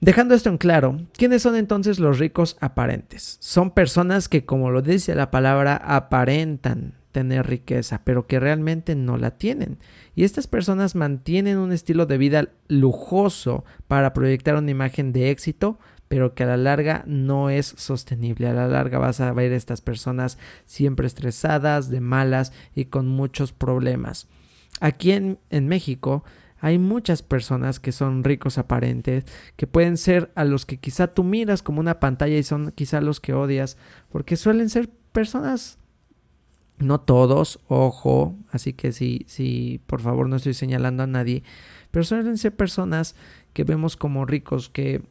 Dejando 0.00 0.34
esto 0.34 0.50
en 0.50 0.58
claro, 0.58 1.00
¿quiénes 1.14 1.42
son 1.42 1.56
entonces 1.56 1.98
los 1.98 2.18
ricos 2.18 2.58
aparentes? 2.60 3.38
Son 3.40 3.70
personas 3.70 4.28
que, 4.28 4.44
como 4.44 4.70
lo 4.70 4.82
dice 4.82 5.14
la 5.14 5.30
palabra, 5.30 5.76
aparentan 5.76 6.94
tener 7.16 7.46
riqueza, 7.46 8.02
pero 8.04 8.26
que 8.26 8.38
realmente 8.38 8.94
no 8.94 9.16
la 9.16 9.38
tienen. 9.38 9.78
Y 10.14 10.24
estas 10.24 10.46
personas 10.46 10.94
mantienen 10.94 11.56
un 11.56 11.72
estilo 11.72 12.04
de 12.04 12.18
vida 12.18 12.50
lujoso 12.68 13.64
para 13.88 14.12
proyectar 14.12 14.54
una 14.54 14.70
imagen 14.70 15.14
de 15.14 15.30
éxito, 15.30 15.78
pero 16.08 16.34
que 16.34 16.42
a 16.42 16.48
la 16.48 16.58
larga 16.58 17.04
no 17.06 17.48
es 17.48 17.68
sostenible. 17.78 18.48
A 18.48 18.52
la 18.52 18.68
larga 18.68 18.98
vas 18.98 19.22
a 19.22 19.32
ver 19.32 19.52
estas 19.52 19.80
personas 19.80 20.36
siempre 20.66 21.06
estresadas, 21.06 21.88
de 21.88 22.02
malas 22.02 22.52
y 22.74 22.84
con 22.84 23.08
muchos 23.08 23.52
problemas. 23.52 24.28
Aquí 24.80 25.12
en, 25.12 25.38
en 25.48 25.68
México 25.68 26.22
hay 26.60 26.78
muchas 26.78 27.22
personas 27.22 27.80
que 27.80 27.92
son 27.92 28.24
ricos 28.24 28.58
aparentes, 28.58 29.24
que 29.56 29.66
pueden 29.66 29.96
ser 29.96 30.32
a 30.34 30.44
los 30.44 30.66
que 30.66 30.76
quizá 30.76 31.06
tú 31.06 31.24
miras 31.24 31.62
como 31.62 31.80
una 31.80 31.98
pantalla 31.98 32.36
y 32.36 32.42
son 32.42 32.72
quizá 32.72 33.00
los 33.00 33.20
que 33.20 33.32
odias, 33.32 33.78
porque 34.10 34.36
suelen 34.36 34.68
ser 34.68 34.90
personas 35.12 35.78
no 36.78 37.00
todos, 37.00 37.60
ojo, 37.68 38.36
así 38.50 38.72
que 38.72 38.92
sí, 38.92 39.24
sí, 39.28 39.80
por 39.86 40.00
favor 40.00 40.28
no 40.28 40.36
estoy 40.36 40.54
señalando 40.54 41.02
a 41.02 41.06
nadie, 41.06 41.42
pero 41.90 42.04
suelen 42.04 42.38
ser 42.38 42.54
personas 42.54 43.14
que 43.52 43.64
vemos 43.64 43.96
como 43.96 44.26
ricos, 44.26 44.68
que, 44.68 45.02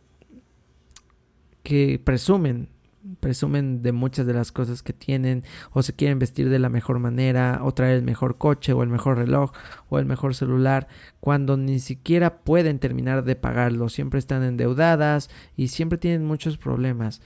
que 1.63 1.99
presumen 2.03 2.69
presumen 3.19 3.81
de 3.81 3.91
muchas 3.91 4.25
de 4.25 4.33
las 4.33 4.51
cosas 4.51 4.81
que 4.81 4.93
tienen 4.93 5.43
o 5.71 5.83
se 5.83 5.93
quieren 5.93 6.19
vestir 6.19 6.49
de 6.49 6.59
la 6.59 6.69
mejor 6.69 6.99
manera 6.99 7.59
o 7.63 7.73
traer 7.73 7.97
el 7.97 8.03
mejor 8.03 8.37
coche 8.37 8.73
o 8.73 8.83
el 8.83 8.89
mejor 8.89 9.17
reloj 9.17 9.51
o 9.89 9.99
el 9.99 10.05
mejor 10.05 10.35
celular 10.35 10.87
cuando 11.19 11.57
ni 11.57 11.79
siquiera 11.79 12.39
pueden 12.39 12.79
terminar 12.79 13.23
de 13.23 13.35
pagarlo, 13.35 13.89
siempre 13.89 14.19
están 14.19 14.43
endeudadas 14.43 15.29
y 15.55 15.69
siempre 15.69 15.97
tienen 15.97 16.25
muchos 16.25 16.57
problemas. 16.57 17.21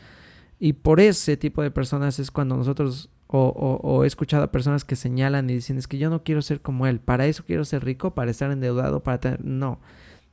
Y 0.59 0.73
por 0.73 0.99
ese 0.99 1.37
tipo 1.37 1.61
de 1.61 1.71
personas 1.71 2.19
es 2.19 2.31
cuando 2.31 2.57
nosotros 2.57 3.09
o, 3.31 4.03
he 4.03 4.07
escuchado 4.07 4.43
a 4.43 4.51
personas 4.51 4.83
que 4.83 4.95
señalan 4.95 5.49
y 5.49 5.53
dicen 5.53 5.77
es 5.77 5.87
que 5.87 5.99
yo 5.99 6.09
no 6.09 6.23
quiero 6.23 6.41
ser 6.41 6.61
como 6.61 6.87
él, 6.87 6.99
para 6.99 7.27
eso 7.27 7.43
quiero 7.45 7.63
ser 7.63 7.85
rico, 7.85 8.15
para 8.15 8.31
estar 8.31 8.51
endeudado, 8.51 9.03
para 9.03 9.19
tener... 9.19 9.45
No, 9.45 9.79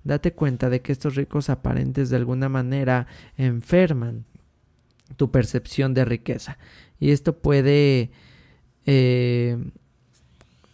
date 0.05 0.33
cuenta 0.33 0.71
de 0.71 0.81
que 0.81 0.93
estos 0.93 1.15
ricos 1.15 1.51
aparentes 1.51 2.09
de 2.09 2.17
alguna 2.17 2.49
manera 2.49 3.07
enferman 3.37 4.25
tu 5.17 5.31
percepción 5.31 5.93
de 5.93 6.05
riqueza. 6.05 6.57
Y 6.99 7.11
esto 7.11 7.37
puede 7.37 8.11
eh, 8.87 9.59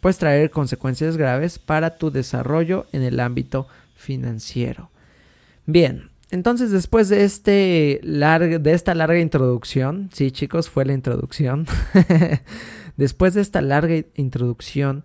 pues 0.01 0.19
traer 0.19 0.51
consecuencias 0.51 1.17
graves 1.17 1.59
para 1.59 1.97
tu 1.99 2.13
desarrollo 2.13 2.87
en 2.93 3.03
el 3.03 3.19
ámbito 3.19 3.67
financiero. 3.97 4.91
Bien, 5.67 6.12
entonces 6.33 6.71
después 6.71 7.11
de, 7.11 7.25
este 7.25 8.01
de 8.03 8.73
esta 8.73 8.95
larga 8.95 9.21
introducción, 9.21 10.09
sí 10.13 10.31
chicos, 10.31 10.71
fue 10.71 10.87
la 10.87 10.95
introducción, 10.95 11.67
después 12.97 13.35
de 13.35 13.43
esta 13.43 13.61
larga 13.61 13.95
introducción, 14.15 15.05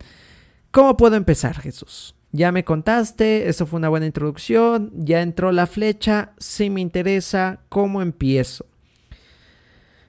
¿cómo 0.71 0.95
puedo 0.95 1.17
empezar 1.17 1.59
Jesús? 1.59 2.15
Ya 2.31 2.53
me 2.53 2.63
contaste, 2.63 3.49
eso 3.49 3.65
fue 3.65 3.77
una 3.77 3.89
buena 3.89 4.05
introducción, 4.05 4.91
ya 4.95 5.21
entró 5.21 5.51
la 5.51 5.67
flecha, 5.67 6.31
si 6.37 6.69
me 6.69 6.79
interesa, 6.79 7.59
¿cómo 7.67 8.01
empiezo? 8.01 8.65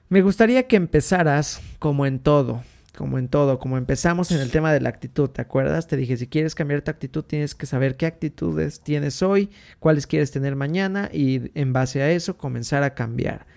Me 0.07 0.21
gustaría 0.21 0.67
que 0.67 0.77
empezaras 0.77 1.61
como 1.79 2.05
en 2.05 2.19
todo, 2.19 2.63
como 2.99 3.17
en 3.17 3.29
todo, 3.29 3.59
como 3.59 3.77
empezamos 3.77 4.29
en 4.31 4.41
el 4.41 4.51
tema 4.51 4.73
de 4.73 4.81
la 4.81 4.89
actitud, 4.89 5.29
¿te 5.29 5.41
acuerdas? 5.41 5.87
Te 5.87 5.95
dije, 5.95 6.17
si 6.17 6.27
quieres 6.27 6.53
cambiar 6.53 6.81
tu 6.81 6.91
actitud, 6.91 7.23
tienes 7.23 7.55
que 7.55 7.65
saber 7.65 7.95
qué 7.95 8.05
actitudes 8.05 8.81
tienes 8.81 9.23
hoy, 9.23 9.51
cuáles 9.79 10.05
quieres 10.05 10.31
tener 10.31 10.57
mañana 10.57 11.09
y 11.13 11.49
en 11.57 11.71
base 11.71 12.01
a 12.01 12.11
eso 12.11 12.37
comenzar 12.37 12.83
a 12.83 12.95
cambiar. 12.95 13.47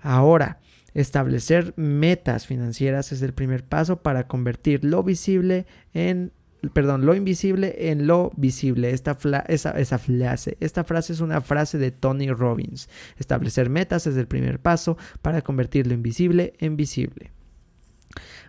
Ahora, 0.00 0.58
establecer 0.92 1.72
metas 1.76 2.48
financieras 2.48 3.12
es 3.12 3.22
el 3.22 3.32
primer 3.32 3.62
paso 3.62 4.02
para 4.02 4.26
convertir 4.26 4.84
lo 4.84 5.04
visible 5.04 5.66
en 5.94 6.32
perdón, 6.74 7.06
lo 7.06 7.14
invisible 7.14 7.92
en 7.92 8.08
lo 8.08 8.32
visible. 8.36 8.90
Esta, 8.90 9.14
frase, 9.14 10.56
esta 10.58 10.82
frase 10.82 11.12
es 11.12 11.20
una 11.20 11.40
frase 11.42 11.78
de 11.78 11.92
Tony 11.92 12.32
Robbins. 12.32 12.88
Establecer 13.20 13.70
metas 13.70 14.08
es 14.08 14.16
el 14.16 14.26
primer 14.26 14.58
paso 14.58 14.98
para 15.22 15.42
convertir 15.42 15.86
lo 15.86 15.94
invisible 15.94 16.54
en 16.58 16.76
visible. 16.76 17.30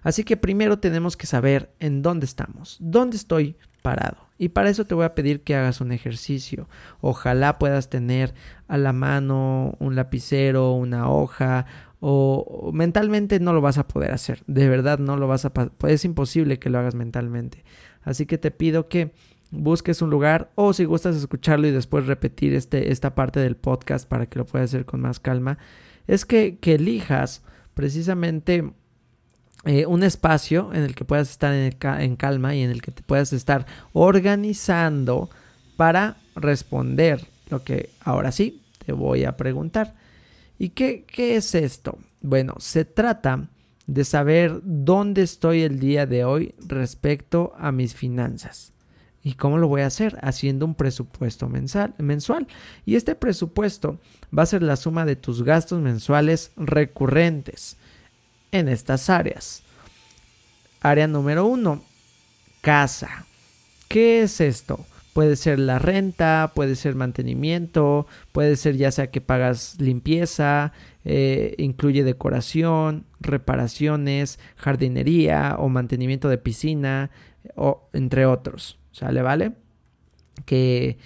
Así 0.02 0.24
que 0.24 0.38
primero 0.38 0.80
tenemos 0.80 1.16
que 1.16 1.28
saber 1.28 1.72
en 1.80 2.02
dónde 2.02 2.26
estamos, 2.26 2.78
dónde 2.80 3.18
estoy 3.18 3.56
parado. 3.82 4.18
Y 4.38 4.50
para 4.50 4.70
eso 4.70 4.86
te 4.86 4.96
voy 4.96 5.06
a 5.06 5.16
pedir 5.16 5.42
que 5.42 5.56
hagas 5.56 5.82
un 5.82 5.92
ejercicio. 5.92 6.68
Ojalá 7.00 7.60
puedas 7.60 7.90
tener 7.90 8.34
a 8.68 8.78
la 8.78 8.94
mano 8.94 9.76
un 9.80 9.96
lapicero, 9.96 10.74
una 10.74 11.10
hoja 11.10 11.66
o 12.00 12.72
mentalmente 12.74 13.40
no 13.40 13.54
lo 13.54 13.62
vas 13.62 13.78
a 13.78 13.88
poder 13.88 14.12
hacer. 14.12 14.44
De 14.48 14.68
verdad 14.68 14.98
no 14.98 15.18
lo 15.18 15.28
vas 15.28 15.46
a 15.46 15.52
es 15.88 16.06
imposible 16.06 16.58
que 16.58 16.72
lo 16.72 16.80
hagas 16.80 16.96
mentalmente. 16.96 17.64
Así 18.02 18.26
que 18.26 18.40
te 18.40 18.50
pido 18.50 18.90
que 18.90 19.14
busques 19.52 20.02
un 20.02 20.10
lugar 20.10 20.52
o 20.56 20.74
si 20.74 20.86
gustas 20.86 21.16
escucharlo 21.16 21.68
y 21.68 21.72
después 21.72 22.08
repetir 22.08 22.54
este, 22.54 22.92
esta 22.92 23.14
parte 23.14 23.40
del 23.40 23.58
podcast 23.58 24.08
para 24.08 24.26
que 24.26 24.40
lo 24.40 24.46
puedas 24.46 24.72
hacer 24.72 24.86
con 24.86 25.02
más 25.02 25.20
calma, 25.20 25.60
es 26.08 26.26
que, 26.26 26.58
elijas 26.64 27.44
precisamente 27.74 28.74
eh, 29.66 29.86
un 29.86 30.02
espacio 30.04 30.74
en 30.74 30.82
el 30.82 30.96
que 30.96 31.06
puedas 31.06 31.30
estar 31.30 31.54
en, 31.54 31.76
en, 31.82 32.16
calma 32.16 32.56
y 32.56 32.64
en 32.64 32.72
el 32.72 32.82
que 32.82 32.92
te 32.92 33.04
puedas 33.04 33.32
estar 33.32 33.68
organizando 33.94 35.30
para 35.78 36.18
responder 36.36 37.28
lo 37.50 37.64
que 37.64 37.92
ahora 38.00 38.32
sí 38.32 38.64
te 38.84 38.92
voy 38.92 39.24
a 39.24 39.38
preguntar. 39.38 39.94
¿Y 40.58 40.70
qué, 40.70 41.06
qué 41.06 41.36
es 41.36 41.54
esto? 41.54 42.00
Bueno, 42.22 42.56
se 42.58 42.86
trata 42.86 43.50
de 43.86 44.04
saber 44.04 44.62
dónde 44.64 45.22
estoy 45.22 45.62
el 45.62 45.80
día 45.80 46.08
de 46.08 46.24
hoy 46.24 46.56
respecto 46.66 47.54
a 47.58 47.72
mis 47.72 47.94
finanzas. 47.94 48.72
¿Y 49.24 49.34
cómo 49.34 49.60
lo 49.60 49.68
voy 49.68 49.82
a 49.82 49.88
hacer? 49.88 50.18
Haciendo 50.24 50.66
un 50.66 50.74
presupuesto 50.74 51.48
mensual. 51.48 52.48
Y 52.86 52.96
este 52.96 53.14
presupuesto 53.14 54.00
va 54.36 54.44
a 54.44 54.48
ser 54.48 54.64
la 54.64 54.76
suma 54.76 55.06
de 55.06 55.16
tus 55.16 55.44
gastos 55.44 55.80
mensuales 55.82 56.52
recurrentes 56.58 57.78
en 58.52 58.68
estas 58.68 59.10
áreas. 59.10 59.64
Área 60.82 61.08
número 61.08 61.46
uno, 61.46 61.84
casa. 62.62 63.26
¿Qué 63.88 64.24
es 64.24 64.42
esto? 64.42 64.86
Puede 65.14 65.36
ser 65.36 65.60
la 65.60 65.78
renta, 65.78 66.52
puede 66.56 66.76
ser 66.76 66.96
mantenimiento, 66.96 68.08
puede 68.32 68.56
ser 68.56 68.78
ya 68.78 68.92
sea 68.92 69.12
que 69.12 69.20
pagas 69.20 69.76
limpieza, 69.80 70.72
eh, 71.04 71.56
incluye 71.58 72.04
decoración, 72.04 73.06
reparaciones, 73.20 74.40
jardinería 74.56 75.58
o 75.60 75.68
mantenimiento 75.68 76.30
de 76.30 76.38
piscina, 76.38 77.12
o, 77.56 77.90
entre 77.92 78.26
otros. 78.26 78.80
¿Sale? 78.94 79.22
¿Vale? 79.22 79.54
Que, 80.46 80.98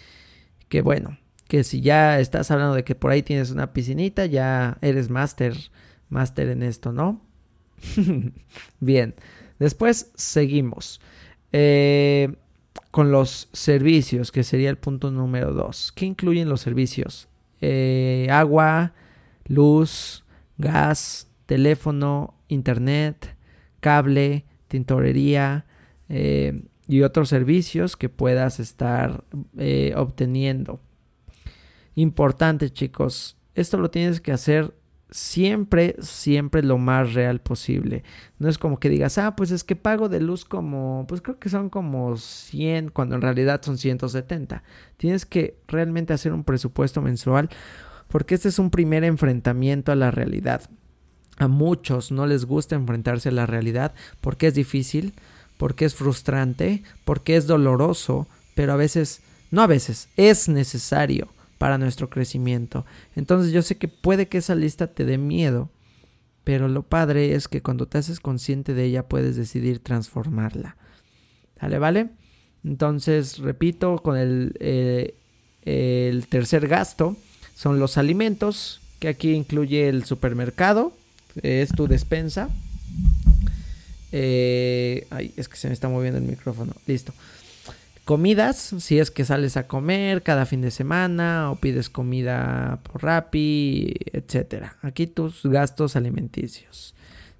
que 0.70 0.82
bueno, 0.82 1.18
que 1.48 1.64
si 1.64 1.82
ya 1.82 2.20
estás 2.20 2.52
hablando 2.52 2.76
de 2.76 2.84
que 2.84 2.96
por 2.96 3.12
ahí 3.12 3.24
tienes 3.24 3.52
una 3.52 3.74
piscinita, 3.74 4.26
ya 4.26 4.78
eres 4.82 5.10
máster, 5.10 5.56
máster 6.10 6.50
en 6.50 6.64
esto, 6.64 6.92
¿no? 6.92 7.22
Bien, 8.80 9.16
después 9.60 10.12
seguimos. 10.16 11.00
Eh, 11.52 12.36
con 12.92 13.12
los 13.12 13.50
servicios, 13.54 14.32
que 14.32 14.44
sería 14.44 14.70
el 14.70 14.78
punto 14.78 15.12
número 15.12 15.54
dos. 15.54 15.92
¿Qué 15.94 16.06
incluyen 16.06 16.50
los 16.50 16.62
servicios? 16.62 17.30
Eh, 17.62 18.28
agua, 18.30 18.94
luz, 19.46 20.26
gas, 20.58 21.30
teléfono, 21.46 22.34
internet, 22.48 23.36
cable, 23.80 24.46
tintorería 24.68 25.66
eh, 26.10 26.64
y 26.88 27.02
otros 27.04 27.30
servicios 27.30 27.96
que 27.96 28.10
puedas 28.10 28.60
estar 28.60 29.24
obteniendo. 29.96 30.80
Importante 31.96 32.70
chicos, 32.70 33.38
esto 33.56 33.78
lo 33.78 33.90
tienes 33.90 34.20
que 34.20 34.34
hacer 34.34 34.74
siempre, 35.16 35.96
siempre 36.02 36.62
lo 36.62 36.78
más 36.78 37.14
real 37.14 37.40
posible. 37.40 38.04
No 38.38 38.50
es 38.50 38.58
como 38.58 38.82
que 38.82 38.90
digas, 38.90 39.18
ah, 39.18 39.34
pues 39.38 39.50
es 39.52 39.64
que 39.64 39.78
pago 39.78 40.10
de 40.10 40.20
luz 40.20 40.44
como, 40.44 41.06
pues 41.08 41.22
creo 41.22 41.40
que 41.40 41.48
son 41.48 41.70
como 41.70 42.18
100, 42.18 42.90
cuando 42.90 43.16
en 43.16 43.22
realidad 43.22 43.62
son 43.64 43.78
170. 43.78 44.62
Tienes 44.98 45.26
que 45.26 45.58
realmente 45.70 46.12
hacer 46.12 46.34
un 46.34 46.44
presupuesto 46.44 47.02
mensual 47.02 47.50
porque 48.10 48.36
este 48.36 48.50
es 48.50 48.60
un 48.60 48.70
primer 48.70 49.06
enfrentamiento 49.06 49.94
a 49.94 49.96
la 49.96 50.12
realidad. 50.12 50.70
A 51.38 51.48
muchos 51.48 52.12
no 52.12 52.28
les 52.28 52.44
gusta 52.44 52.76
enfrentarse 52.76 53.30
a 53.30 53.32
la 53.32 53.46
realidad 53.46 53.94
porque 54.20 54.48
es 54.48 54.54
difícil, 54.54 55.14
porque 55.56 55.86
es 55.86 55.96
frustrante, 55.96 56.84
porque 57.06 57.38
es 57.38 57.48
doloroso, 57.48 58.28
pero 58.54 58.74
a 58.74 58.76
veces, 58.76 59.22
no 59.50 59.62
a 59.62 59.68
veces, 59.68 60.10
es 60.18 60.50
necesario 60.50 61.30
para 61.58 61.78
nuestro 61.78 62.10
crecimiento. 62.10 62.86
Entonces 63.16 63.52
yo 63.52 63.62
sé 63.62 63.78
que 63.78 63.88
puede 63.88 64.28
que 64.28 64.40
esa 64.40 64.56
lista 64.56 64.88
te 64.88 65.06
dé 65.06 65.18
miedo, 65.18 65.70
pero 66.44 66.68
lo 66.68 66.84
padre 66.84 67.34
es 67.34 67.48
que 67.48 67.62
cuando 67.62 67.88
te 67.88 67.98
haces 67.98 68.20
consciente 68.20 68.74
de 68.74 68.86
ella 68.86 69.08
puedes 69.08 69.36
decidir 69.36 69.80
transformarla. 69.80 70.78
¿Vale? 71.62 71.80
¿Vale? 71.80 72.10
Entonces, 72.64 73.40
repito, 73.40 73.98
con 74.00 74.18
el, 74.18 74.56
eh, 74.60 75.16
el 75.62 76.28
tercer 76.28 76.68
gasto 76.68 77.16
son 77.56 77.80
los 77.80 77.98
alimentos, 77.98 78.82
que 79.00 79.08
aquí 79.08 79.34
incluye 79.34 79.88
el 79.88 80.06
supermercado, 80.06 80.94
es 81.42 81.70
tu 81.70 81.88
despensa. 81.88 82.50
Eh, 84.12 85.08
ay, 85.10 85.34
es 85.36 85.50
que 85.50 85.58
se 85.58 85.68
me 85.68 85.74
está 85.74 85.90
moviendo 85.90 86.18
el 86.20 86.26
micrófono. 86.26 86.74
Listo. 86.88 87.14
Comidas, 88.06 88.76
si 88.78 89.00
es 89.00 89.10
que 89.10 89.26
sales 89.26 89.58
a 89.58 89.68
comer 89.68 90.22
cada 90.22 90.46
fin 90.46 90.62
de 90.62 90.70
semana 90.70 91.50
o 91.50 91.56
pides 91.56 91.90
comida 91.90 92.80
por 92.84 93.02
Rappi, 93.02 93.96
etcétera. 94.14 94.78
Aquí 94.84 95.08
tus 95.08 95.42
gastos 95.42 95.96
alimenticios. 95.96 96.94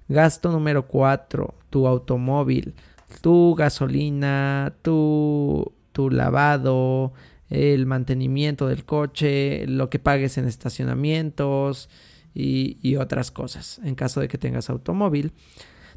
Gasto 0.08 0.50
número 0.50 0.88
4, 0.88 1.54
tu 1.70 1.86
automóvil, 1.86 2.74
tu 3.20 3.54
gasolina, 3.54 4.74
tu, 4.82 5.72
tu 5.92 6.10
lavado, 6.10 7.12
el 7.48 7.86
mantenimiento 7.86 8.66
del 8.66 8.84
coche, 8.84 9.68
lo 9.68 9.88
que 9.88 10.00
pagues 10.00 10.36
en 10.36 10.46
estacionamientos 10.46 11.88
y, 12.34 12.78
y 12.82 12.96
otras 12.96 13.30
cosas 13.30 13.80
en 13.84 13.94
caso 13.94 14.20
de 14.20 14.26
que 14.26 14.36
tengas 14.36 14.68
automóvil. 14.68 15.30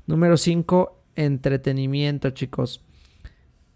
Número 0.05 0.37
5, 0.37 0.95
entretenimiento, 1.15 2.29
chicos 2.29 2.83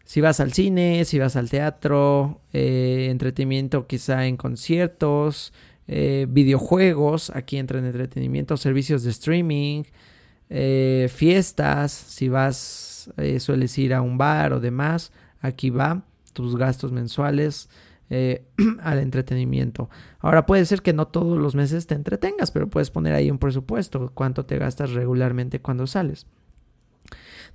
si 0.04 0.22
vas 0.22 0.40
al 0.40 0.54
cine, 0.54 1.06
si 1.06 1.18
vas 1.18 1.36
al 1.36 1.50
teatro, 1.50 2.42
eh, 2.52 3.08
entretenimiento 3.10 3.88
quizá 3.88 4.28
en 4.28 4.38
conciertos, 4.38 5.54
eh, 5.88 6.28
videojuegos, 6.30 7.32
aquí 7.34 7.58
entra 7.58 7.80
en 7.80 7.86
entretenimiento, 7.86 8.58
servicios 8.58 9.04
de 9.04 9.12
streaming, 9.12 9.84
eh, 10.50 11.10
fiestas, 11.14 11.92
si 11.92 12.30
vas, 12.30 13.10
sueles 13.40 13.78
ir 13.78 13.94
a 13.94 14.02
un 14.02 14.18
bar 14.18 14.54
o 14.54 14.60
demás, 14.60 15.12
aquí 15.42 15.70
va 15.70 16.04
tus 16.34 16.56
gastos 16.56 16.92
mensuales 16.92 17.70
al 18.82 19.00
entretenimiento. 19.00 19.90
Ahora 20.20 20.46
puede 20.46 20.66
ser 20.66 20.84
que 20.84 20.94
no 20.94 21.08
todos 21.08 21.40
los 21.40 21.56
meses 21.56 21.88
te 21.88 21.96
entretengas, 21.96 22.52
pero 22.52 22.70
puedes 22.70 22.92
poner 22.92 23.14
ahí 23.14 23.32
un 23.32 23.40
presupuesto, 23.40 24.12
cuánto 24.14 24.46
te 24.46 24.60
gastas 24.60 24.92
regularmente 24.92 25.60
cuando 25.62 25.88
sales. 25.88 26.28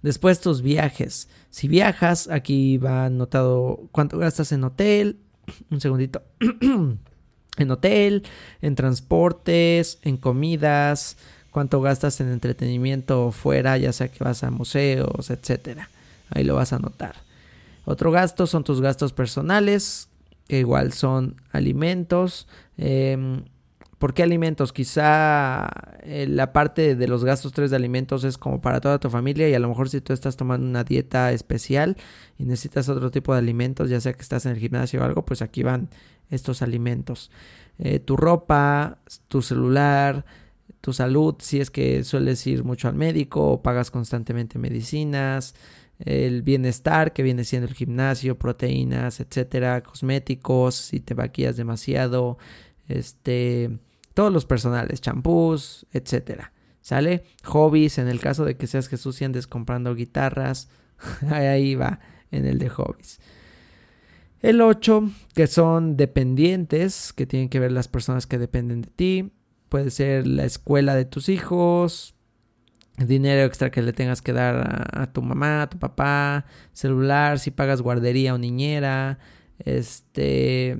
Después 0.02 0.40
tus 0.40 0.62
viajes. 0.62 1.28
Si 1.50 1.68
viajas, 1.68 2.28
aquí 2.28 2.78
va 2.78 3.06
anotado 3.06 3.88
cuánto 3.92 4.18
gastas 4.18 4.52
en 4.52 4.64
hotel. 4.64 5.18
Un 5.70 5.80
segundito. 5.80 6.22
en 7.58 7.70
hotel, 7.70 8.22
en 8.62 8.74
transportes, 8.74 9.98
en 10.02 10.16
comidas, 10.16 11.16
cuánto 11.50 11.80
gastas 11.80 12.20
en 12.20 12.30
entretenimiento 12.30 13.32
fuera, 13.32 13.76
ya 13.78 13.92
sea 13.92 14.08
que 14.08 14.22
vas 14.22 14.44
a 14.44 14.50
museos, 14.50 15.30
etcétera. 15.30 15.90
Ahí 16.30 16.44
lo 16.44 16.54
vas 16.54 16.72
a 16.72 16.76
anotar. 16.76 17.16
Otro 17.84 18.10
gasto 18.10 18.46
son 18.46 18.64
tus 18.64 18.80
gastos 18.80 19.12
personales, 19.12 20.08
que 20.46 20.60
igual 20.60 20.92
son 20.92 21.40
alimentos. 21.52 22.46
Em, 22.76 23.44
¿Por 23.98 24.14
qué 24.14 24.22
alimentos? 24.22 24.72
Quizá 24.72 25.68
eh, 26.02 26.26
la 26.28 26.52
parte 26.52 26.94
de 26.94 27.08
los 27.08 27.24
gastos 27.24 27.52
3 27.52 27.70
de 27.70 27.76
alimentos 27.76 28.22
es 28.22 28.38
como 28.38 28.60
para 28.60 28.80
toda 28.80 29.00
tu 29.00 29.10
familia 29.10 29.48
y 29.48 29.54
a 29.54 29.58
lo 29.58 29.68
mejor 29.68 29.88
si 29.88 30.00
tú 30.00 30.12
estás 30.12 30.36
tomando 30.36 30.66
una 30.66 30.84
dieta 30.84 31.32
especial 31.32 31.96
y 32.38 32.44
necesitas 32.44 32.88
otro 32.88 33.10
tipo 33.10 33.32
de 33.32 33.40
alimentos, 33.40 33.90
ya 33.90 34.00
sea 34.00 34.12
que 34.12 34.22
estás 34.22 34.46
en 34.46 34.52
el 34.52 34.58
gimnasio 34.58 35.00
o 35.00 35.04
algo, 35.04 35.24
pues 35.24 35.42
aquí 35.42 35.64
van 35.64 35.88
estos 36.30 36.62
alimentos. 36.62 37.32
Eh, 37.80 37.98
tu 37.98 38.16
ropa, 38.16 38.98
tu 39.26 39.42
celular, 39.42 40.24
tu 40.80 40.92
salud, 40.92 41.34
si 41.40 41.60
es 41.60 41.70
que 41.70 42.04
sueles 42.04 42.46
ir 42.46 42.62
mucho 42.62 42.86
al 42.86 42.94
médico 42.94 43.50
o 43.50 43.62
pagas 43.62 43.90
constantemente 43.90 44.60
medicinas, 44.60 45.56
el 45.98 46.42
bienestar 46.42 47.12
que 47.12 47.24
viene 47.24 47.42
siendo 47.42 47.66
el 47.66 47.74
gimnasio, 47.74 48.38
proteínas, 48.38 49.18
etcétera, 49.18 49.82
cosméticos, 49.82 50.76
si 50.76 51.00
te 51.00 51.14
vaquías 51.14 51.56
demasiado, 51.56 52.38
este 52.88 53.78
todos 54.18 54.32
los 54.32 54.46
personales, 54.46 55.00
champús, 55.00 55.86
etcétera. 55.92 56.52
¿Sale? 56.80 57.22
Hobbies, 57.44 57.98
en 57.98 58.08
el 58.08 58.18
caso 58.18 58.44
de 58.44 58.56
que 58.56 58.66
seas 58.66 58.88
Jesús 58.88 59.22
y 59.22 59.24
andes 59.24 59.46
comprando 59.46 59.94
guitarras, 59.94 60.68
ahí 61.30 61.76
va, 61.76 62.00
en 62.32 62.44
el 62.44 62.58
de 62.58 62.68
hobbies. 62.68 63.20
El 64.40 64.60
8, 64.60 65.08
que 65.36 65.46
son 65.46 65.96
dependientes, 65.96 67.12
que 67.12 67.26
tienen 67.26 67.48
que 67.48 67.60
ver 67.60 67.70
las 67.70 67.86
personas 67.86 68.26
que 68.26 68.38
dependen 68.38 68.82
de 68.82 68.90
ti. 68.90 69.32
Puede 69.68 69.92
ser 69.92 70.26
la 70.26 70.44
escuela 70.46 70.96
de 70.96 71.04
tus 71.04 71.28
hijos, 71.28 72.16
dinero 72.96 73.44
extra 73.46 73.70
que 73.70 73.82
le 73.82 73.92
tengas 73.92 74.20
que 74.20 74.32
dar 74.32 74.90
a, 74.94 75.12
tu 75.12 75.22
mamá, 75.22 75.62
a 75.62 75.70
tu 75.70 75.78
papá, 75.78 76.44
celular, 76.72 77.38
si 77.38 77.52
pagas 77.52 77.82
guardería 77.82 78.34
o 78.34 78.38
niñera, 78.38 79.20
este, 79.60 80.76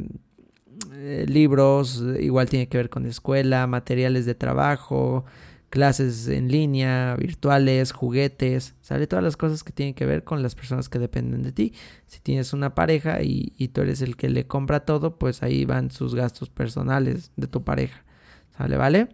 eh, 0.93 1.25
libros, 1.29 2.03
igual 2.21 2.49
tiene 2.49 2.69
que 2.69 2.79
ver 2.79 2.91
con 2.91 3.07
escuela, 3.07 3.67
materiales 3.67 4.27
de 4.27 4.35
trabajo, 4.35 5.25
clases 5.71 6.29
en 6.29 6.49
línea, 6.49 7.17
virtuales, 7.17 7.93
juguetes, 7.93 8.75
sale 8.81 9.07
todas 9.07 9.23
las 9.23 9.37
cosas 9.37 9.63
que 9.63 9.73
tienen 9.73 9.95
que 9.95 10.07
ver 10.07 10.25
con 10.25 10.43
las 10.43 10.55
personas 10.55 10.89
que 10.89 10.99
dependen 10.99 11.43
de 11.43 11.53
ti. 11.53 11.75
Si 12.07 12.21
tienes 12.21 12.53
una 12.53 12.75
pareja 12.75 13.23
y, 13.23 13.53
y 13.57 13.69
tú 13.69 13.83
eres 13.83 14.01
el 14.03 14.17
que 14.17 14.29
le 14.29 14.47
compra 14.47 14.81
todo, 14.81 15.19
pues 15.19 15.43
ahí 15.43 15.65
van 15.65 15.91
sus 15.91 16.15
gastos 16.15 16.49
personales 16.49 17.33
de 17.37 17.47
tu 17.47 17.65
pareja. 17.65 18.05
¿Sale? 18.57 18.77
¿Vale? 18.77 19.09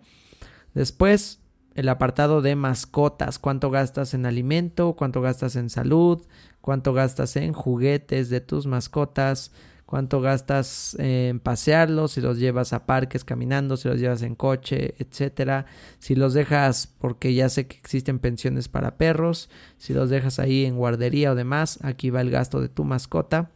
Después, 0.75 1.41
el 1.75 1.89
apartado 1.89 2.41
de 2.41 2.57
mascotas, 2.57 3.39
cuánto 3.39 3.71
gastas 3.71 4.15
en 4.15 4.27
alimento, 4.27 4.95
cuánto 4.95 5.21
gastas 5.21 5.57
en 5.57 5.71
salud, 5.71 6.23
cuánto 6.61 6.93
gastas 6.93 7.37
en 7.37 7.53
juguetes 7.53 8.31
de 8.31 8.41
tus 8.41 8.67
mascotas, 8.67 9.53
cuánto 9.95 10.21
gastas 10.21 10.97
en 10.99 11.39
pasearlos, 11.39 12.11
si 12.11 12.21
los 12.21 12.41
llevas 12.41 12.73
a 12.73 12.85
parques 12.85 13.23
caminando, 13.23 13.77
si 13.77 13.87
los 13.87 14.01
llevas 14.01 14.23
en 14.23 14.35
coche, 14.35 14.97
etcétera. 14.99 15.67
Si 16.01 16.17
los 16.17 16.35
dejas 16.35 16.93
porque 16.99 17.33
ya 17.33 17.49
sé 17.49 17.69
que 17.69 17.77
existen 17.77 18.19
pensiones 18.19 18.67
para 18.67 18.97
perros, 18.97 19.51
si 19.79 19.95
los 19.95 20.11
dejas 20.11 20.41
ahí 20.41 20.65
en 20.65 20.77
guardería 20.79 21.31
o 21.31 21.37
demás, 21.37 21.79
aquí 21.85 22.11
va 22.11 22.23
el 22.23 22.33
gasto 22.33 22.61
de 22.61 22.69
tu 22.69 22.83
mascota. 22.83 23.53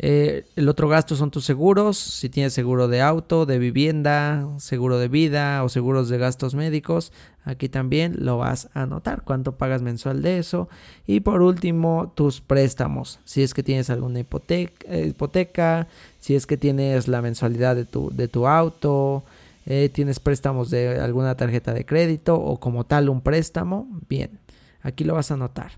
Eh, 0.00 0.44
el 0.54 0.68
otro 0.68 0.88
gasto 0.88 1.16
son 1.16 1.32
tus 1.32 1.44
seguros, 1.44 1.98
si 1.98 2.28
tienes 2.28 2.52
seguro 2.52 2.86
de 2.86 3.02
auto, 3.02 3.46
de 3.46 3.58
vivienda, 3.58 4.48
seguro 4.58 4.98
de 4.98 5.08
vida 5.08 5.64
o 5.64 5.68
seguros 5.68 6.08
de 6.08 6.18
gastos 6.18 6.54
médicos, 6.54 7.12
aquí 7.44 7.68
también 7.68 8.14
lo 8.20 8.38
vas 8.38 8.68
a 8.74 8.82
anotar, 8.82 9.22
cuánto 9.24 9.52
pagas 9.56 9.82
mensual 9.82 10.22
de 10.22 10.38
eso. 10.38 10.68
Y 11.06 11.20
por 11.20 11.42
último, 11.42 12.12
tus 12.14 12.40
préstamos, 12.40 13.18
si 13.24 13.42
es 13.42 13.54
que 13.54 13.64
tienes 13.64 13.90
alguna 13.90 14.20
hipoteca, 14.20 14.96
hipoteca 14.96 15.88
si 16.20 16.36
es 16.36 16.46
que 16.46 16.56
tienes 16.56 17.08
la 17.08 17.20
mensualidad 17.20 17.74
de 17.74 17.84
tu, 17.84 18.10
de 18.10 18.28
tu 18.28 18.46
auto, 18.46 19.24
eh, 19.66 19.90
tienes 19.92 20.20
préstamos 20.20 20.70
de 20.70 20.98
alguna 21.00 21.36
tarjeta 21.36 21.74
de 21.74 21.84
crédito 21.84 22.40
o 22.40 22.58
como 22.58 22.84
tal 22.84 23.08
un 23.08 23.20
préstamo, 23.20 23.88
bien, 24.08 24.38
aquí 24.80 25.04
lo 25.04 25.14
vas 25.14 25.30
a 25.30 25.34
anotar. 25.34 25.72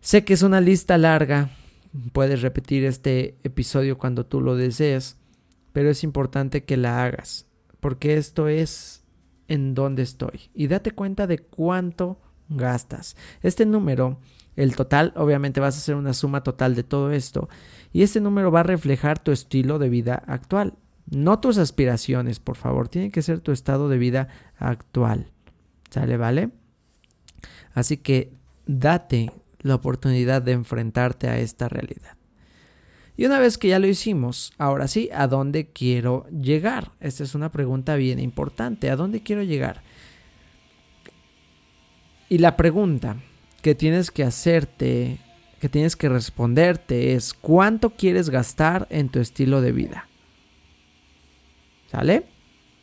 Sé 0.00 0.24
que 0.24 0.32
es 0.32 0.42
una 0.42 0.60
lista 0.60 0.96
larga, 0.96 1.50
Puedes 2.12 2.42
repetir 2.42 2.84
este 2.84 3.36
episodio 3.42 3.98
cuando 3.98 4.24
tú 4.24 4.40
lo 4.40 4.54
desees, 4.54 5.18
pero 5.72 5.90
es 5.90 6.04
importante 6.04 6.64
que 6.64 6.76
la 6.76 7.04
hagas, 7.04 7.46
porque 7.80 8.16
esto 8.16 8.48
es 8.48 9.04
en 9.48 9.74
dónde 9.74 10.02
estoy. 10.02 10.50
Y 10.54 10.68
date 10.68 10.92
cuenta 10.92 11.26
de 11.26 11.38
cuánto 11.38 12.20
gastas. 12.48 13.16
Este 13.42 13.66
número, 13.66 14.20
el 14.54 14.76
total, 14.76 15.12
obviamente 15.16 15.58
vas 15.60 15.74
a 15.74 15.78
hacer 15.78 15.96
una 15.96 16.14
suma 16.14 16.42
total 16.42 16.76
de 16.76 16.84
todo 16.84 17.10
esto, 17.10 17.48
y 17.92 18.02
este 18.02 18.20
número 18.20 18.52
va 18.52 18.60
a 18.60 18.64
reflejar 18.64 19.18
tu 19.18 19.32
estilo 19.32 19.78
de 19.80 19.88
vida 19.88 20.22
actual. 20.26 20.74
No 21.10 21.40
tus 21.40 21.58
aspiraciones, 21.58 22.38
por 22.38 22.56
favor, 22.56 22.88
tiene 22.88 23.10
que 23.10 23.22
ser 23.22 23.40
tu 23.40 23.50
estado 23.50 23.88
de 23.88 23.98
vida 23.98 24.28
actual. 24.58 25.32
¿Sale, 25.90 26.16
vale? 26.16 26.50
Así 27.74 27.96
que 27.96 28.32
date 28.66 29.32
la 29.60 29.74
oportunidad 29.74 30.42
de 30.42 30.52
enfrentarte 30.52 31.28
a 31.28 31.38
esta 31.38 31.68
realidad. 31.68 32.16
Y 33.16 33.26
una 33.26 33.38
vez 33.38 33.58
que 33.58 33.68
ya 33.68 33.78
lo 33.78 33.86
hicimos, 33.86 34.52
ahora 34.56 34.88
sí, 34.88 35.10
¿a 35.12 35.26
dónde 35.26 35.66
quiero 35.66 36.26
llegar? 36.30 36.92
Esta 37.00 37.22
es 37.22 37.34
una 37.34 37.52
pregunta 37.52 37.96
bien 37.96 38.18
importante. 38.18 38.88
¿A 38.88 38.96
dónde 38.96 39.22
quiero 39.22 39.42
llegar? 39.42 39.82
Y 42.30 42.38
la 42.38 42.56
pregunta 42.56 43.16
que 43.60 43.74
tienes 43.74 44.10
que 44.10 44.24
hacerte, 44.24 45.18
que 45.60 45.68
tienes 45.68 45.96
que 45.96 46.08
responderte 46.08 47.14
es 47.14 47.34
¿cuánto 47.34 47.90
quieres 47.90 48.30
gastar 48.30 48.86
en 48.88 49.10
tu 49.10 49.18
estilo 49.18 49.60
de 49.60 49.72
vida? 49.72 50.08
¿Sale? 51.90 52.24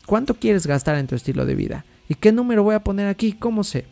¿Cuánto 0.05 0.35
quieres 0.35 0.67
gastar 0.67 0.97
en 0.97 1.07
tu 1.07 1.15
estilo 1.15 1.45
de 1.45 1.55
vida? 1.55 1.85
¿Y 2.07 2.15
qué 2.15 2.31
número 2.31 2.61
voy 2.63 2.75
a 2.75 2.83
poner 2.83 3.07
aquí? 3.07 3.33
¿Cómo 3.33 3.63
sé? 3.63 3.85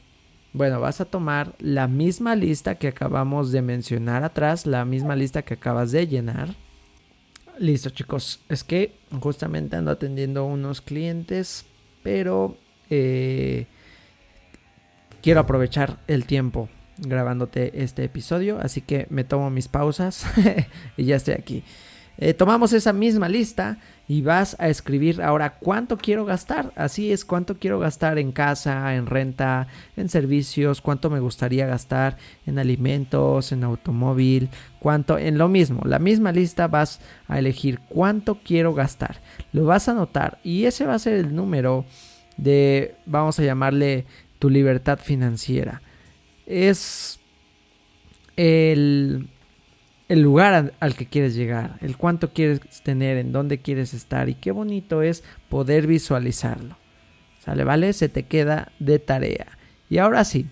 Bueno, 0.56 0.80
vas 0.80 1.02
a 1.02 1.06
tomar 1.06 1.54
la 1.60 1.89
misma 1.89 2.34
lista 2.34 2.76
que 2.76 2.88
acabamos 2.88 3.52
de 3.52 3.62
mencionar 3.62 4.24
atrás, 4.24 4.65
la 4.65 4.86
misma 4.86 5.13
lista 5.13 5.41
que 5.41 5.56
acabas 5.56 5.91
de 5.91 6.08
llenar. 6.08 6.56
Listo 7.60 7.89
chicos, 7.89 8.39
es 8.48 8.63
que 8.63 8.96
justamente 9.20 9.76
ando 9.76 9.91
atendiendo 9.91 10.46
unos 10.46 10.80
clientes, 10.80 11.65
pero 12.04 12.56
eh, 12.89 13.65
quiero 15.22 15.41
aprovechar 15.41 16.00
el 16.08 16.24
tiempo 16.26 16.70
grabándote 17.00 17.84
este 17.84 18.06
episodio, 18.06 18.58
así 18.62 18.80
que 18.80 19.08
me 19.10 19.26
tomo 19.26 19.50
mis 19.50 19.68
pausas 19.68 20.26
y 20.96 21.04
ya 21.04 21.18
estoy 21.18 21.34
aquí. 21.34 21.65
Eh, 22.17 22.34
tomamos 22.34 22.71
esa 22.71 22.93
misma 22.93 23.28
lista 23.28 23.78
y 24.08 24.21
vas 24.21 24.56
a 24.60 24.69
escribir 24.69 25.21
ahora 25.21 25.58
cuánto 25.58 25.97
quiero 25.97 26.25
gastar. 26.25 26.71
Así 26.75 27.12
es, 27.12 27.25
cuánto 27.25 27.58
quiero 27.58 27.80
gastar 27.80 28.17
en 28.19 28.32
casa, 28.32 28.95
en 28.95 29.06
renta, 29.06 29.67
en 29.97 30.10
servicios, 30.10 30.82
cuánto 30.82 31.10
me 31.10 31.19
gustaría 31.19 31.65
gastar 31.65 32.17
en 32.45 32.60
alimentos, 32.60 33.51
en 33.51 33.63
automóvil, 33.63 34.49
cuánto, 34.80 35.17
en 35.17 35.38
lo 35.38 35.49
mismo. 35.49 35.82
La 35.86 35.99
misma 35.99 36.32
lista 36.32 36.67
vas 36.67 37.01
a 37.28 37.39
elegir 37.39 37.80
cuánto 37.89 38.39
quiero 38.43 38.73
gastar. 38.73 39.21
Lo 39.51 39.65
vas 39.65 39.88
a 39.88 39.91
anotar 39.91 40.39
y 40.43 40.65
ese 40.65 40.86
va 40.86 40.93
a 40.93 40.99
ser 40.99 41.15
el 41.15 41.36
número 41.36 41.86
de, 42.38 42.95
vamos 43.06 43.39
a 43.39 43.43
llamarle 43.43 44.06
tu 44.39 44.49
libertad 44.49 44.99
financiera. 44.99 45.82
Es 46.45 47.19
el 48.38 49.30
el 50.08 50.22
lugar 50.22 50.74
al 50.80 50.96
que 50.96 51.08
quieres 51.08 51.36
llegar, 51.36 51.78
el 51.82 51.98
cuánto 51.98 52.32
quieres 52.32 52.62
tener, 52.84 53.18
en 53.18 53.32
dónde 53.32 53.60
quieres 53.60 53.94
estar 53.94 54.30
y 54.30 54.36
qué 54.36 54.52
bonito 54.52 55.01
es 55.01 55.24
poder 55.49 55.88
visualizarlo. 55.88 56.78
¿Sale? 57.39 57.64
¿Vale? 57.64 57.93
Se 57.93 58.10
te 58.10 58.24
queda 58.24 58.72
de 58.80 58.99
tarea. 58.99 59.58
Y 59.89 59.99
ahora 59.99 60.24
sí, 60.24 60.47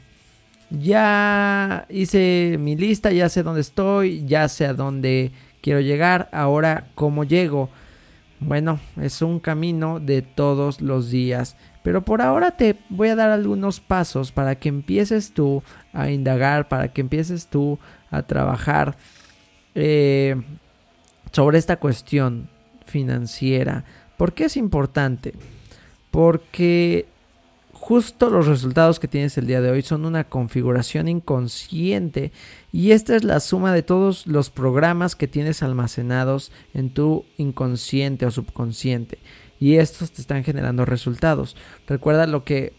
ya 0.69 1.85
hice 1.89 2.57
mi 2.59 2.75
lista, 2.75 3.11
ya 3.11 3.29
sé 3.29 3.43
dónde 3.43 3.61
estoy, 3.61 4.25
ya 4.25 4.47
sé 4.47 4.65
a 4.65 4.73
dónde 4.73 5.31
quiero 5.61 5.79
llegar. 5.79 6.29
Ahora, 6.31 6.87
¿cómo 6.95 7.23
llego? 7.23 7.69
Bueno, 8.39 8.79
es 8.99 9.21
un 9.21 9.39
camino 9.39 9.99
de 9.99 10.21
todos 10.21 10.81
los 10.81 11.09
días. 11.09 11.55
Pero 11.83 12.03
por 12.03 12.21
ahora 12.21 12.51
te 12.51 12.77
voy 12.89 13.09
a 13.09 13.15
dar 13.15 13.29
algunos 13.29 13.79
pasos 13.79 14.31
para 14.31 14.55
que 14.55 14.69
empieces 14.69 15.33
tú 15.33 15.63
a 15.93 16.09
indagar, 16.09 16.67
para 16.67 16.93
que 16.93 17.01
empieces 17.01 17.47
tú 17.47 17.79
a 18.09 18.23
trabajar 18.23 18.95
eh, 19.75 20.35
sobre 21.31 21.57
esta 21.57 21.77
cuestión 21.77 22.49
financiera. 22.85 23.85
¿Por 24.17 24.33
qué 24.33 24.45
es 24.45 24.57
importante? 24.57 25.33
Porque 26.11 27.07
justo 27.83 28.29
los 28.29 28.47
resultados 28.47 28.99
que 28.99 29.09
tienes 29.09 29.37
el 29.37 29.47
día 29.47 29.59
de 29.59 29.69
hoy 29.69 29.81
son 29.81 30.05
una 30.05 30.23
configuración 30.23 31.09
inconsciente 31.09 32.31
y 32.71 32.91
esta 32.91 33.15
es 33.15 33.25
la 33.25 33.41
suma 33.41 33.73
de 33.73 33.83
todos 33.83 34.25
los 34.25 34.49
programas 34.49 35.17
que 35.17 35.27
tienes 35.27 35.61
almacenados 35.63 36.53
en 36.73 36.91
tu 36.93 37.25
inconsciente 37.37 38.25
o 38.25 38.31
subconsciente 38.31 39.17
y 39.59 39.75
estos 39.75 40.11
te 40.11 40.21
están 40.21 40.43
generando 40.43 40.85
resultados. 40.85 41.57
Recuerda 41.87 42.25
lo 42.25 42.43
que 42.43 42.73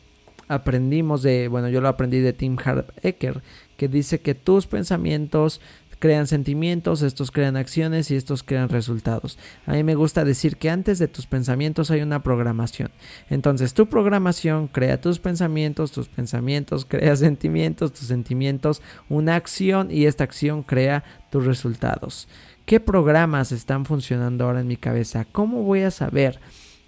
aprendimos 0.48 1.22
de, 1.22 1.48
bueno, 1.48 1.68
yo 1.68 1.80
lo 1.80 1.88
aprendí 1.88 2.20
de 2.20 2.32
Tim 2.32 2.56
Hart 2.62 2.90
Ecker, 3.02 3.42
que 3.76 3.88
dice 3.88 4.20
que 4.20 4.34
tus 4.34 4.66
pensamientos 4.66 5.60
crean 6.04 6.26
sentimientos, 6.26 7.00
estos 7.00 7.30
crean 7.30 7.56
acciones 7.56 8.10
y 8.10 8.16
estos 8.16 8.42
crean 8.42 8.68
resultados. 8.68 9.38
A 9.64 9.72
mí 9.72 9.82
me 9.84 9.94
gusta 9.94 10.22
decir 10.22 10.58
que 10.58 10.68
antes 10.68 10.98
de 10.98 11.08
tus 11.08 11.24
pensamientos 11.24 11.90
hay 11.90 12.02
una 12.02 12.22
programación. 12.22 12.90
Entonces 13.30 13.72
tu 13.72 13.86
programación 13.86 14.68
crea 14.68 15.00
tus 15.00 15.18
pensamientos, 15.18 15.92
tus 15.92 16.08
pensamientos 16.08 16.84
crea 16.90 17.16
sentimientos, 17.16 17.94
tus 17.94 18.08
sentimientos 18.08 18.82
una 19.08 19.34
acción 19.34 19.90
y 19.90 20.04
esta 20.04 20.24
acción 20.24 20.62
crea 20.62 21.04
tus 21.30 21.46
resultados. 21.46 22.28
¿Qué 22.66 22.80
programas 22.80 23.50
están 23.50 23.86
funcionando 23.86 24.44
ahora 24.44 24.60
en 24.60 24.68
mi 24.68 24.76
cabeza? 24.76 25.24
¿Cómo 25.32 25.62
voy 25.62 25.84
a 25.84 25.90
saber? 25.90 26.38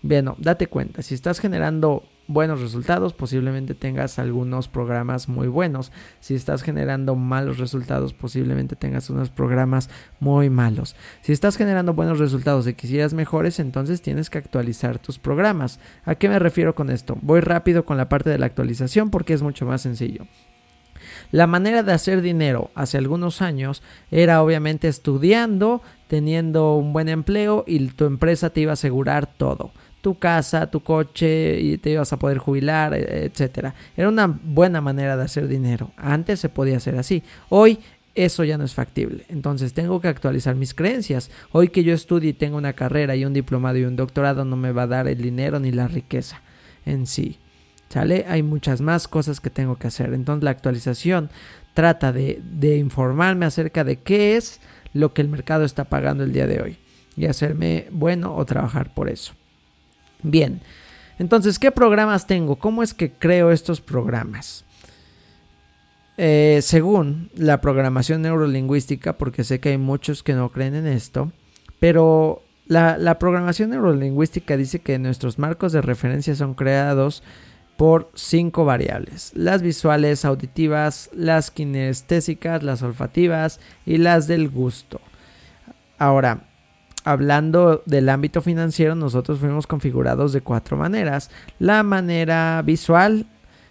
Bueno, 0.03 0.37
date 0.39 0.67
cuenta, 0.67 1.01
si 1.01 1.15
estás 1.15 1.41
generando 1.41 2.05
buenos 2.29 2.61
resultados, 2.61 3.13
posiblemente 3.13 3.75
tengas 3.75 4.19
algunos 4.19 4.69
programas 4.69 5.29
muy 5.29 5.49
buenos. 5.49 5.93
Si 6.21 6.35
estás 6.35 6.63
generando 6.63 7.15
malos 7.15 7.59
resultados, 7.59 8.13
posiblemente 8.13 8.77
tengas 8.77 9.11
unos 9.11 9.31
programas 9.31 9.89
muy 10.21 10.51
malos. 10.51 10.97
Si 11.23 11.33
estás 11.33 11.57
generando 11.57 11.95
buenos 11.95 12.19
resultados 12.19 12.67
y 12.67 12.75
quisieras 12.75 13.15
mejores, 13.15 13.59
entonces 13.59 14.03
tienes 14.03 14.31
que 14.31 14.39
actualizar 14.39 14.99
tus 14.99 15.19
programas. 15.19 15.79
¿A 16.05 16.15
qué 16.15 16.29
me 16.29 16.39
refiero 16.39 16.75
con 16.75 16.91
esto? 16.91 17.17
Voy 17.23 17.41
rápido 17.41 17.85
con 17.85 17.97
la 17.97 18.09
parte 18.09 18.31
de 18.31 18.39
la 18.39 18.47
actualización 18.47 19.11
porque 19.11 19.35
es 19.35 19.43
mucho 19.43 19.67
más 19.67 19.83
sencillo. 19.83 20.27
La 21.33 21.47
manera 21.47 21.83
de 21.83 21.93
hacer 21.93 22.23
dinero 22.23 22.71
hace 22.75 22.99
algunos 22.99 23.43
años 23.43 23.83
era 24.11 24.43
obviamente 24.43 24.89
estudiando, 24.89 25.83
teniendo 26.09 26.75
un 26.77 26.93
buen 26.93 27.09
empleo 27.09 27.65
y 27.67 27.87
tu 27.89 28.05
empresa 28.05 28.51
te 28.51 28.61
iba 28.61 28.73
a 28.73 28.75
asegurar 28.75 29.27
todo 29.27 29.73
tu 30.07 30.21
casa, 30.21 30.71
tu 30.71 30.85
coche 30.85 31.59
y 31.61 31.79
te 31.79 31.91
ibas 31.91 32.13
a 32.13 32.17
poder 32.17 32.39
jubilar, 32.39 32.95
e, 32.95 33.25
etcétera. 33.25 33.75
Era 33.97 34.09
una 34.09 34.29
buena 34.29 34.81
manera 34.81 35.17
de 35.17 35.25
hacer 35.25 35.49
dinero. 35.49 35.91
Antes 35.97 36.39
se 36.39 36.49
podía 36.49 36.77
hacer 36.77 36.97
así. 36.97 37.25
Hoy 37.49 37.81
eso 38.15 38.45
ya 38.45 38.57
no 38.57 38.63
es 38.63 38.73
factible. 38.73 39.25
Entonces 39.29 39.73
tengo 39.73 40.01
que 40.01 40.07
actualizar 40.07 40.55
mis 40.55 40.75
creencias. 40.75 41.29
Hoy 41.51 41.71
que 41.71 41.83
yo 41.83 41.93
estudie 41.93 42.31
y 42.31 42.35
tengo 42.35 42.57
una 42.57 42.75
carrera 42.75 43.17
y 43.17 43.25
un 43.25 43.33
diplomado 43.33 43.79
y 43.79 43.85
un 43.85 43.97
doctorado 43.97 44.45
no 44.45 44.57
me 44.57 44.71
va 44.71 44.83
a 44.83 44.87
dar 44.87 45.09
el 45.09 45.21
dinero 45.21 45.59
ni 45.59 45.73
la 45.73 45.89
riqueza 45.89 46.41
en 46.85 47.09
sí. 47.09 47.39
¿Sale? 47.89 48.27
Hay 48.29 48.45
muchas 48.45 48.81
más 48.81 49.09
cosas 49.09 49.41
que 49.41 49.51
tengo 49.51 49.75
que 49.75 49.89
hacer. 49.89 50.15
Entonces 50.15 50.45
la 50.45 50.51
actualización 50.51 51.31
trata 51.75 52.13
de 52.13 52.77
informarme 52.79 53.45
acerca 53.45 53.83
de 53.83 53.97
qué 53.97 54.37
es 54.37 54.61
lo 54.97 55.13
que 55.13 55.23
el 55.23 55.29
mercado 55.29 55.65
está 55.65 55.85
pagando 55.85 56.25
el 56.25 56.33
día 56.33 56.47
de 56.47 56.61
hoy 56.61 56.79
y 57.17 57.27
hacerme 57.27 57.87
bueno 57.91 58.35
o 58.35 58.45
trabajar 58.45 58.93
por 58.95 59.09
eso. 59.09 59.33
Bien, 60.23 60.61
entonces, 61.19 61.59
¿qué 61.59 61.71
programas 61.71 62.27
tengo? 62.27 62.57
¿Cómo 62.57 62.83
es 62.83 62.95
que 62.95 63.13
creo 63.13 63.51
estos 63.51 63.81
programas? 63.81 64.65
Eh, 66.19 66.61
según 66.63 67.31
la 67.35 67.61
programación 67.61 68.23
neurolingüística, 68.23 69.19
porque 69.19 69.45
sé 69.45 69.61
que 69.61 69.71
hay 69.71 69.79
muchos 69.79 70.23
que 70.23 70.33
no 70.33 70.51
creen 70.51 70.75
en 70.75 70.87
esto, 70.87 71.31
pero 71.79 72.43
la, 72.67 72.97
la, 72.97 73.19
programación 73.19 73.71
neurolingüística 73.71 74.57
dice 74.57 74.79
que 74.81 74.99
nuestros 74.99 75.39
marcos 75.39 75.73
de 75.73 75.83
referencia 75.83 76.35
son 76.35 76.55
creados 76.55 77.23
por 77.77 78.11
cinco 78.15 78.65
variables, 78.65 79.33
las 79.35 79.63
visuales, 79.63 80.25
auditivas, 80.25 81.11
las 81.13 81.51
kinestésicas, 81.51 82.63
las 82.63 82.83
olfativas 82.83 83.61
y 83.85 83.99
las 83.99 84.27
del 84.27 84.49
gusto. 84.49 85.01
Ahora, 85.99 86.45
hablando 87.05 87.83
del 87.87 88.09
ámbito 88.09 88.41
financiero, 88.43 88.95
nosotros 88.95 89.39
fuimos 89.39 89.67
configurados 89.67 90.33
de 90.33 90.41
cuatro 90.41 90.77
maneras. 90.77 91.31
La 91.59 91.83
manera 91.83 92.63
visual, 92.65 93.27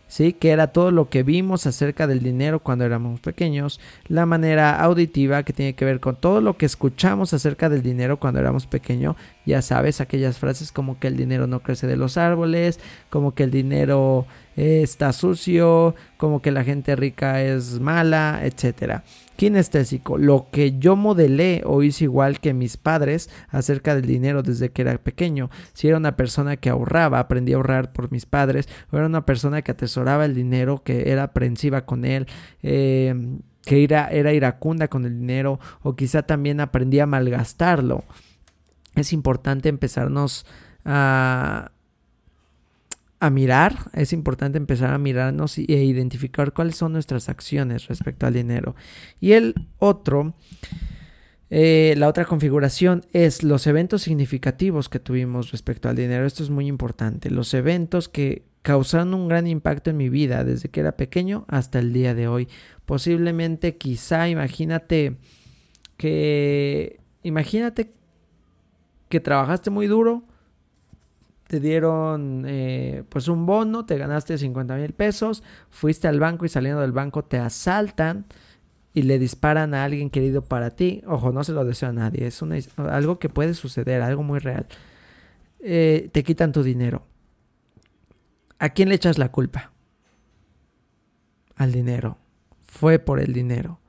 ¿sí? 0.07 0.33
que 0.33 0.51
era 0.51 0.67
todo 0.67 0.91
lo 0.91 1.09
que 1.09 1.23
vimos 1.23 1.65
acerca 1.67 2.07
del 2.07 2.21
dinero 2.21 2.59
cuando 2.59 2.85
éramos 2.85 3.19
pequeños, 3.19 3.79
la 4.07 4.25
manera 4.25 4.79
auditiva, 4.79 5.43
que 5.43 5.53
tiene 5.53 5.75
que 5.75 5.85
ver 5.85 5.99
con 5.99 6.15
todo 6.15 6.41
lo 6.41 6.57
que 6.57 6.65
escuchamos 6.65 7.33
acerca 7.33 7.69
del 7.69 7.81
dinero 7.81 8.17
cuando 8.19 8.39
éramos 8.39 8.67
pequeños, 8.67 9.15
ya 9.45 9.61
sabes, 9.61 10.01
aquellas 10.01 10.37
frases 10.37 10.71
como 10.71 10.99
que 10.99 11.07
el 11.07 11.17
dinero 11.17 11.47
no 11.47 11.61
crece 11.61 11.87
de 11.87 11.97
los 11.97 12.17
árboles, 12.17 12.79
como 13.09 13.33
que 13.33 13.43
el 13.43 13.51
dinero 13.51 14.25
está 14.55 15.11
sucio, 15.13 15.95
como 16.17 16.41
que 16.41 16.51
la 16.51 16.63
gente 16.63 16.95
rica 16.95 17.41
es 17.41 17.79
mala, 17.79 18.41
etcétera 18.43 19.03
kinestésico, 19.35 20.17
lo 20.17 20.47
que 20.51 20.77
yo 20.77 20.95
modelé 20.95 21.61
o 21.65 21.83
hice 21.83 22.05
igual 22.05 22.39
que 22.39 22.53
mis 22.53 22.77
padres 22.77 23.29
acerca 23.49 23.95
del 23.95 24.05
dinero 24.05 24.43
desde 24.43 24.71
que 24.71 24.81
era 24.81 24.97
pequeño. 24.97 25.49
Si 25.73 25.87
era 25.87 25.97
una 25.97 26.15
persona 26.15 26.57
que 26.57 26.69
ahorraba, 26.69 27.19
aprendí 27.19 27.53
a 27.53 27.57
ahorrar 27.57 27.91
por 27.91 28.11
mis 28.11 28.25
padres, 28.25 28.67
o 28.91 28.97
era 28.97 29.05
una 29.05 29.25
persona 29.25 29.61
que 29.61 29.71
atesoraba 29.71 30.25
el 30.25 30.35
dinero, 30.35 30.81
que 30.83 31.11
era 31.11 31.23
aprensiva 31.23 31.85
con 31.85 32.05
él, 32.05 32.27
em, 32.63 33.39
que 33.63 33.83
era, 33.83 34.07
era 34.09 34.33
iracunda 34.33 34.87
con 34.87 35.05
el 35.05 35.19
dinero, 35.19 35.59
o 35.81 35.95
quizá 35.95 36.23
también 36.23 36.59
aprendí 36.59 36.99
a 36.99 37.07
malgastarlo. 37.07 38.03
Es 38.95 39.11
importante 39.11 39.69
empezarnos 39.69 40.45
a, 40.85 41.71
a 43.19 43.29
mirar, 43.29 43.89
es 43.93 44.13
importante 44.13 44.57
empezar 44.57 44.93
a 44.93 44.97
mirarnos 44.97 45.57
e 45.57 45.63
identificar 45.63 46.53
cuáles 46.53 46.75
son 46.75 46.93
nuestras 46.93 47.29
acciones 47.29 47.87
respecto 47.87 48.27
al 48.27 48.33
dinero. 48.33 48.75
Y 49.19 49.31
el 49.33 49.55
otro, 49.79 50.35
eh, 51.49 51.95
la 51.97 52.07
otra 52.07 52.25
configuración 52.25 53.05
es 53.13 53.43
los 53.43 53.67
eventos 53.67 54.01
significativos 54.01 54.89
que 54.89 54.99
tuvimos 54.99 55.51
respecto 55.51 55.87
al 55.87 55.95
dinero. 55.95 56.25
Esto 56.25 56.43
es 56.43 56.49
muy 56.49 56.67
importante. 56.67 57.29
Los 57.29 57.53
eventos 57.53 58.09
que 58.09 58.43
causaron 58.61 59.13
un 59.13 59.27
gran 59.27 59.47
impacto 59.47 59.91
en 59.91 59.97
mi 59.97 60.09
vida 60.09 60.43
desde 60.43 60.69
que 60.69 60.79
era 60.79 60.97
pequeño 60.97 61.45
hasta 61.47 61.79
el 61.79 61.93
día 61.93 62.13
de 62.15 62.27
hoy. 62.27 62.49
Posiblemente, 62.85 63.77
quizá, 63.77 64.27
imagínate 64.27 65.17
que, 65.97 66.99
imagínate 67.23 67.91
que 69.07 69.19
trabajaste 69.19 69.69
muy 69.69 69.87
duro 69.87 70.23
te 71.47 71.59
dieron 71.59 72.45
eh, 72.47 73.03
pues 73.09 73.27
un 73.27 73.45
bono, 73.45 73.85
te 73.85 73.97
ganaste 73.97 74.37
50 74.37 74.75
mil 74.75 74.93
pesos, 74.93 75.43
fuiste 75.69 76.07
al 76.07 76.19
banco 76.19 76.45
y 76.45 76.49
saliendo 76.49 76.81
del 76.81 76.91
banco 76.91 77.23
te 77.23 77.37
asaltan 77.37 78.25
y 78.93 79.03
le 79.03 79.19
disparan 79.19 79.73
a 79.73 79.83
alguien 79.83 80.09
querido 80.09 80.43
para 80.43 80.71
ti. 80.71 81.03
Ojo, 81.05 81.31
no 81.31 81.43
se 81.43 81.51
lo 81.51 81.65
deseo 81.65 81.89
a 81.89 81.93
nadie, 81.93 82.27
es 82.27 82.41
algo 82.77 83.19
que 83.19 83.29
puede 83.29 83.53
suceder, 83.53 84.01
algo 84.01 84.23
muy 84.23 84.39
real. 84.39 84.67
Eh, 85.59 86.09
te 86.11 86.23
quitan 86.23 86.51
tu 86.51 86.63
dinero. 86.63 87.05
¿A 88.57 88.69
quién 88.69 88.89
le 88.89 88.95
echas 88.95 89.17
la 89.17 89.31
culpa? 89.31 89.71
Al 91.55 91.71
dinero. 91.71 92.17
Fue 92.61 92.99
por 92.99 93.19
el 93.19 93.33
dinero. 93.33 93.79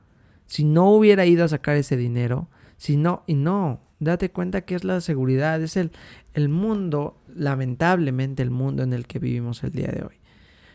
Si 0.47 0.65
no 0.65 0.91
hubiera 0.91 1.25
ido 1.25 1.45
a 1.45 1.49
sacar 1.49 1.77
ese 1.77 1.97
dinero, 1.97 2.49
si 2.77 2.97
no, 2.97 3.23
y 3.27 3.35
no, 3.35 3.81
date 4.01 4.31
cuenta 4.31 4.63
que 4.63 4.75
es 4.75 4.85
la 4.85 5.01
seguridad, 5.01 5.61
es 5.63 5.77
el, 5.77 5.93
el 6.37 6.51
mundo, 6.51 7.17
lamentablemente 7.35 8.43
el 8.43 8.51
mundo 8.51 8.83
en 8.83 8.93
el 8.93 9.07
que 9.07 9.19
vivimos 9.19 9.65
el 9.65 9.73
día 9.73 9.89
de 9.89 10.05
hoy. 10.05 10.17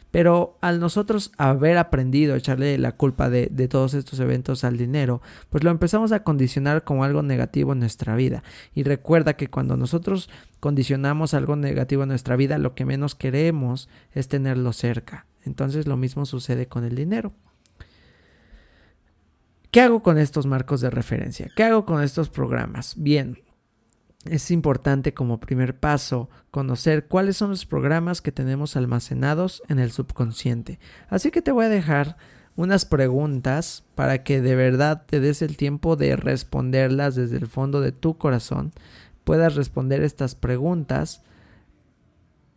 Pero 0.09 0.57
al 0.59 0.79
nosotros 0.79 1.31
haber 1.37 1.77
aprendido 1.77 2.33
a 2.33 2.37
echarle 2.37 2.79
la 2.79 2.93
culpa 2.93 3.29
de, 3.29 3.47
todos 3.69 3.93
estos 3.93 4.19
eventos 4.19 4.63
al 4.63 4.75
dinero, 4.75 5.21
pues 5.51 5.63
lo 5.63 5.69
empezamos 5.69 6.11
a 6.13 6.23
condicionar 6.23 6.83
como 6.83 7.03
algo 7.03 7.21
negativo 7.21 7.73
en 7.73 7.79
nuestra 7.79 8.15
vida. 8.15 8.43
Y 8.73 8.81
recuerda 8.81 9.35
que 9.35 9.49
cuando 9.49 9.77
nosotros 9.77 10.31
condicionamos 10.59 11.35
algo 11.35 11.55
negativo 11.55 12.03
en 12.03 12.09
nuestra 12.09 12.35
vida, 12.35 12.57
lo 12.57 12.73
que 12.73 12.83
menos 12.83 13.13
queremos 13.13 13.87
es 14.13 14.27
tenerlo 14.27 14.73
cerca. 14.73 15.27
Entonces 15.45 15.85
lo 15.85 15.95
mismo 15.95 16.25
sucede 16.25 16.67
con 16.67 16.83
el 16.85 16.95
dinero. 16.95 17.33
¿Qué 19.69 19.79
hago 19.79 20.01
con 20.01 20.17
estos 20.17 20.47
marcos 20.47 20.81
de 20.81 20.89
referencia? 20.89 21.49
¿Qué 21.55 21.63
hago 21.63 21.85
con 21.85 22.01
estos 22.01 22.29
programas? 22.29 22.95
Bien, 22.97 23.37
es 24.25 24.51
importante 24.51 25.13
como 25.13 25.39
primer 25.39 25.79
paso 25.79 26.29
conocer 26.51 27.07
cuáles 27.07 27.37
son 27.37 27.49
los 27.49 27.65
programas 27.65 28.21
que 28.21 28.31
tenemos 28.31 28.75
almacenados 28.75 29.63
en 29.67 29.79
el 29.79 29.91
subconsciente. 29.91 30.79
Así 31.09 31.31
que 31.31 31.41
te 31.41 31.51
voy 31.51 31.65
a 31.65 31.69
dejar 31.69 32.17
unas 32.55 32.85
preguntas 32.85 33.83
para 33.95 34.23
que 34.23 34.41
de 34.41 34.55
verdad 34.55 35.03
te 35.07 35.19
des 35.19 35.41
el 35.41 35.57
tiempo 35.57 35.95
de 35.95 36.15
responderlas 36.15 37.15
desde 37.15 37.37
el 37.37 37.47
fondo 37.47 37.81
de 37.81 37.91
tu 37.91 38.17
corazón. 38.17 38.71
puedas 39.23 39.55
responder 39.55 40.01
estas 40.01 40.33
preguntas 40.33 41.21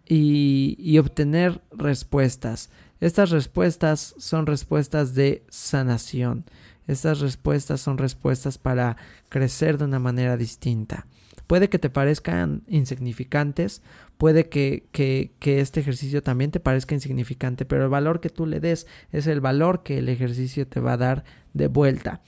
y, 0.06 0.98
obtener 0.98 1.60
respuestas. 1.70 2.70
Estas 3.00 3.30
respuestas 3.30 4.14
son 4.18 4.46
respuestas 4.46 5.14
de 5.14 5.44
sanación. 5.50 6.44
Estas 6.86 7.20
respuestas 7.20 7.80
son 7.80 7.98
respuestas 7.98 8.58
para 8.58 8.96
crecer 9.28 9.78
de 9.78 9.84
una 9.84 9.98
manera 9.98 10.36
distinta. 10.36 11.06
Puede 11.47 11.68
que 11.68 11.78
te 11.78 11.91
parezcan 11.91 12.62
insignificantes, 12.68 13.82
puede 14.16 14.49
que, 14.49 14.87
que, 14.93 15.32
que, 15.39 15.61
este 15.61 15.80
ejercicio 15.80 16.22
también 16.22 16.51
te 16.51 16.61
parezca 16.61 16.95
insignificante, 16.95 17.64
pero 17.64 17.85
el 17.85 17.91
valor 17.91 18.20
que 18.20 18.30
tú 18.30 18.47
le 18.47 18.61
des 18.61 18.87
es 19.12 19.26
el 19.26 19.41
valor 19.41 19.82
que 19.82 19.99
el 19.99 20.09
ejercicio 20.09 20.66
te 20.66 20.80
va 20.80 20.95
a 20.95 20.97
dar 20.97 21.24
de 21.53 21.66
vuelta. 21.66 22.22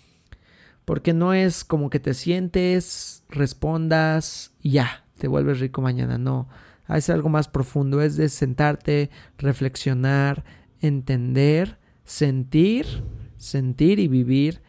Porque 0.84 1.12
no 1.12 1.32
es 1.34 1.64
como 1.64 1.90
que 1.90 1.98
te 1.98 2.14
sientes, 2.14 3.24
respondas 3.28 4.52
ya, 4.62 5.04
te 5.18 5.28
vuelves 5.28 5.60
rico 5.60 5.82
mañana, 5.82 6.18
no. 6.18 6.48
Es 6.88 7.10
algo 7.10 7.28
más 7.28 7.48
profundo, 7.48 8.00
es 8.02 8.16
de 8.16 8.28
sentarte, 8.28 9.10
reflexionar, 9.38 10.44
entender, 10.80 11.78
sentir, 12.04 12.86
sentir 13.36 13.98
y 13.98 14.08
vivir 14.08 14.62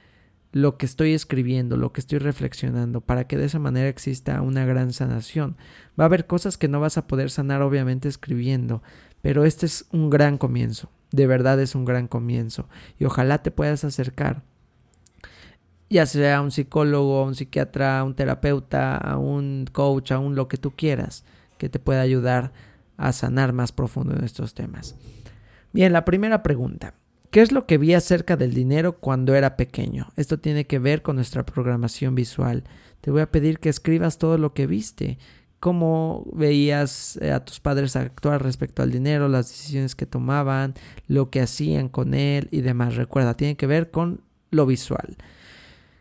lo 0.58 0.78
que 0.78 0.88
estoy 0.88 1.14
escribiendo, 1.14 1.78
lo 1.78 1.94
que 1.94 2.02
estoy 2.02 2.18
reflexionando, 2.18 3.02
para 3.02 3.28
que 3.28 3.38
de 3.38 3.46
esa 3.46 3.60
manera 3.60 3.88
exista 3.88 4.42
una 4.42 4.66
gran 4.66 4.92
sanación. 4.92 5.56
Va 6.00 6.06
a 6.06 6.08
haber 6.08 6.26
cosas 6.26 6.58
que 6.58 6.68
no 6.68 6.80
vas 6.80 6.98
a 6.98 7.06
poder 7.06 7.30
sanar 7.30 7.62
obviamente 7.62 8.08
escribiendo, 8.08 8.82
pero 9.22 9.46
este 9.46 9.68
es 9.68 9.86
un 9.92 10.10
gran 10.10 10.38
comienzo, 10.38 10.90
de 11.12 11.28
verdad 11.28 11.62
es 11.62 11.76
un 11.76 11.86
gran 11.86 12.08
comienzo, 12.08 12.68
y 12.98 13.06
ojalá 13.06 13.44
te 13.44 13.52
puedas 13.52 13.84
acercar, 13.84 14.44
ya 15.90 16.06
sea 16.06 16.38
a 16.38 16.42
un 16.42 16.52
psicólogo, 16.52 17.20
a 17.20 17.26
un 17.26 17.36
psiquiatra, 17.36 18.00
a 18.00 18.04
un 18.04 18.16
terapeuta, 18.16 18.98
a 18.98 19.18
un 19.18 19.66
coach, 19.72 20.12
a 20.12 20.20
un 20.20 20.36
lo 20.36 20.48
que 20.48 20.58
tú 20.58 20.72
quieras, 20.76 21.24
que 21.60 21.70
te 21.70 21.80
pueda 21.80 22.02
ayudar 22.02 22.52
a 22.98 23.14
sanar 23.14 23.54
más 23.54 23.72
profundo 23.72 24.16
en 24.16 24.24
estos 24.24 24.56
temas. 24.56 24.96
Bien, 25.72 25.94
la 25.94 26.04
primera 26.04 26.42
pregunta. 26.42 26.96
¿Qué 27.32 27.42
es 27.42 27.52
lo 27.52 27.66
que 27.66 27.78
vi 27.78 27.94
acerca 27.94 28.38
del 28.38 28.54
dinero 28.54 28.94
cuando 29.00 29.36
era 29.36 29.58
pequeño? 29.58 30.08
Esto 30.16 30.40
tiene 30.40 30.66
que 30.66 30.80
ver 30.80 31.02
con 31.02 31.18
nuestra 31.18 31.46
programación 31.46 32.16
visual. 32.16 32.64
Te 33.02 33.12
voy 33.12 33.22
a 33.22 33.32
pedir 33.32 33.60
que 33.60 33.70
escribas 33.70 34.18
todo 34.18 34.38
lo 34.38 34.54
que 34.54 34.66
viste, 34.66 35.18
cómo 35.60 36.26
veías 36.34 37.18
eh, 37.22 37.32
a 37.32 37.44
tus 37.44 37.60
padres 37.60 37.96
actuar 37.96 38.44
respecto 38.44 38.82
al 38.82 38.92
dinero, 38.92 39.28
las 39.28 39.50
decisiones 39.50 39.96
que 39.96 40.06
tomaban, 40.06 40.74
lo 41.08 41.30
que 41.30 41.42
hacían 41.42 41.90
con 41.90 42.14
él 42.14 42.48
y 42.52 42.62
demás. 42.62 42.96
Recuerda, 42.96 43.36
tiene 43.36 43.58
que 43.58 43.68
ver 43.68 43.92
con 43.92 44.22
lo 44.50 44.66
visual. 44.66 45.18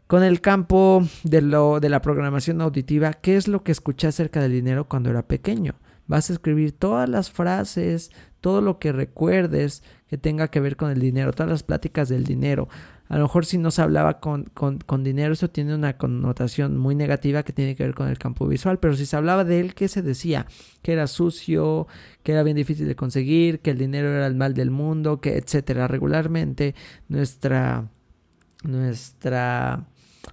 Con 0.06 0.22
el 0.22 0.40
campo 0.40 1.04
de, 1.24 1.42
lo, 1.42 1.80
de 1.80 1.88
la 1.88 2.00
programación 2.00 2.60
auditiva, 2.60 3.12
¿qué 3.12 3.36
es 3.36 3.48
lo 3.48 3.64
que 3.64 3.72
escuché 3.72 4.06
acerca 4.06 4.40
del 4.40 4.52
dinero 4.52 4.86
cuando 4.86 5.10
era 5.10 5.26
pequeño? 5.26 5.74
Vas 6.06 6.30
a 6.30 6.34
escribir 6.34 6.70
todas 6.70 7.08
las 7.08 7.32
frases, 7.32 8.12
todo 8.40 8.60
lo 8.60 8.78
que 8.78 8.92
recuerdes 8.92 9.82
que 10.08 10.18
tenga 10.18 10.48
que 10.48 10.60
ver 10.60 10.76
con 10.76 10.90
el 10.90 11.00
dinero, 11.00 11.32
todas 11.32 11.50
las 11.50 11.62
pláticas 11.62 12.08
del 12.08 12.24
dinero. 12.24 12.68
A 13.08 13.16
lo 13.16 13.22
mejor 13.22 13.46
si 13.46 13.58
no 13.58 13.70
se 13.70 13.82
hablaba 13.82 14.20
con, 14.20 14.44
con, 14.44 14.78
con, 14.78 15.04
dinero, 15.04 15.32
eso 15.32 15.48
tiene 15.48 15.74
una 15.74 15.96
connotación 15.96 16.76
muy 16.76 16.94
negativa 16.94 17.42
que 17.42 17.52
tiene 17.52 17.76
que 17.76 17.84
ver 17.84 17.94
con 17.94 18.08
el 18.08 18.18
campo 18.18 18.46
visual, 18.46 18.78
pero 18.78 18.96
si 18.96 19.06
se 19.06 19.16
hablaba 19.16 19.44
de 19.44 19.60
él, 19.60 19.74
¿qué 19.74 19.88
se 19.88 20.02
decía? 20.02 20.46
Que 20.82 20.92
era 20.92 21.06
sucio, 21.06 21.86
que 22.22 22.32
era 22.32 22.42
bien 22.42 22.56
difícil 22.56 22.86
de 22.86 22.96
conseguir, 22.96 23.60
que 23.60 23.70
el 23.70 23.78
dinero 23.78 24.08
era 24.08 24.26
el 24.26 24.34
mal 24.34 24.54
del 24.54 24.70
mundo, 24.70 25.20
que 25.20 25.36
etcétera. 25.36 25.86
Regularmente 25.88 26.74
nuestra, 27.08 27.88
nuestra, 28.64 29.86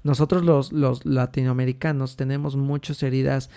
nosotros 0.03 0.43
los, 0.43 0.71
los 0.71 1.05
latinoamericanos 1.05 2.15
tenemos 2.15 2.55
muchas 2.55 3.03
heridas 3.03 3.49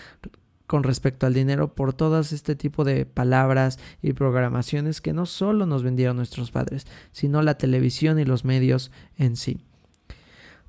con 0.66 0.82
respecto 0.82 1.26
al 1.26 1.34
dinero 1.34 1.74
por 1.74 1.92
todas 1.94 2.32
este 2.32 2.56
tipo 2.56 2.84
de 2.84 3.06
palabras 3.06 3.78
y 4.02 4.12
programaciones 4.12 5.00
que 5.00 5.12
no 5.12 5.26
solo 5.26 5.66
nos 5.66 5.82
vendieron 5.82 6.16
nuestros 6.16 6.50
padres, 6.50 6.86
sino 7.12 7.42
la 7.42 7.58
televisión 7.58 8.18
y 8.18 8.24
los 8.24 8.44
medios 8.44 8.90
en 9.16 9.36
sí. 9.36 9.60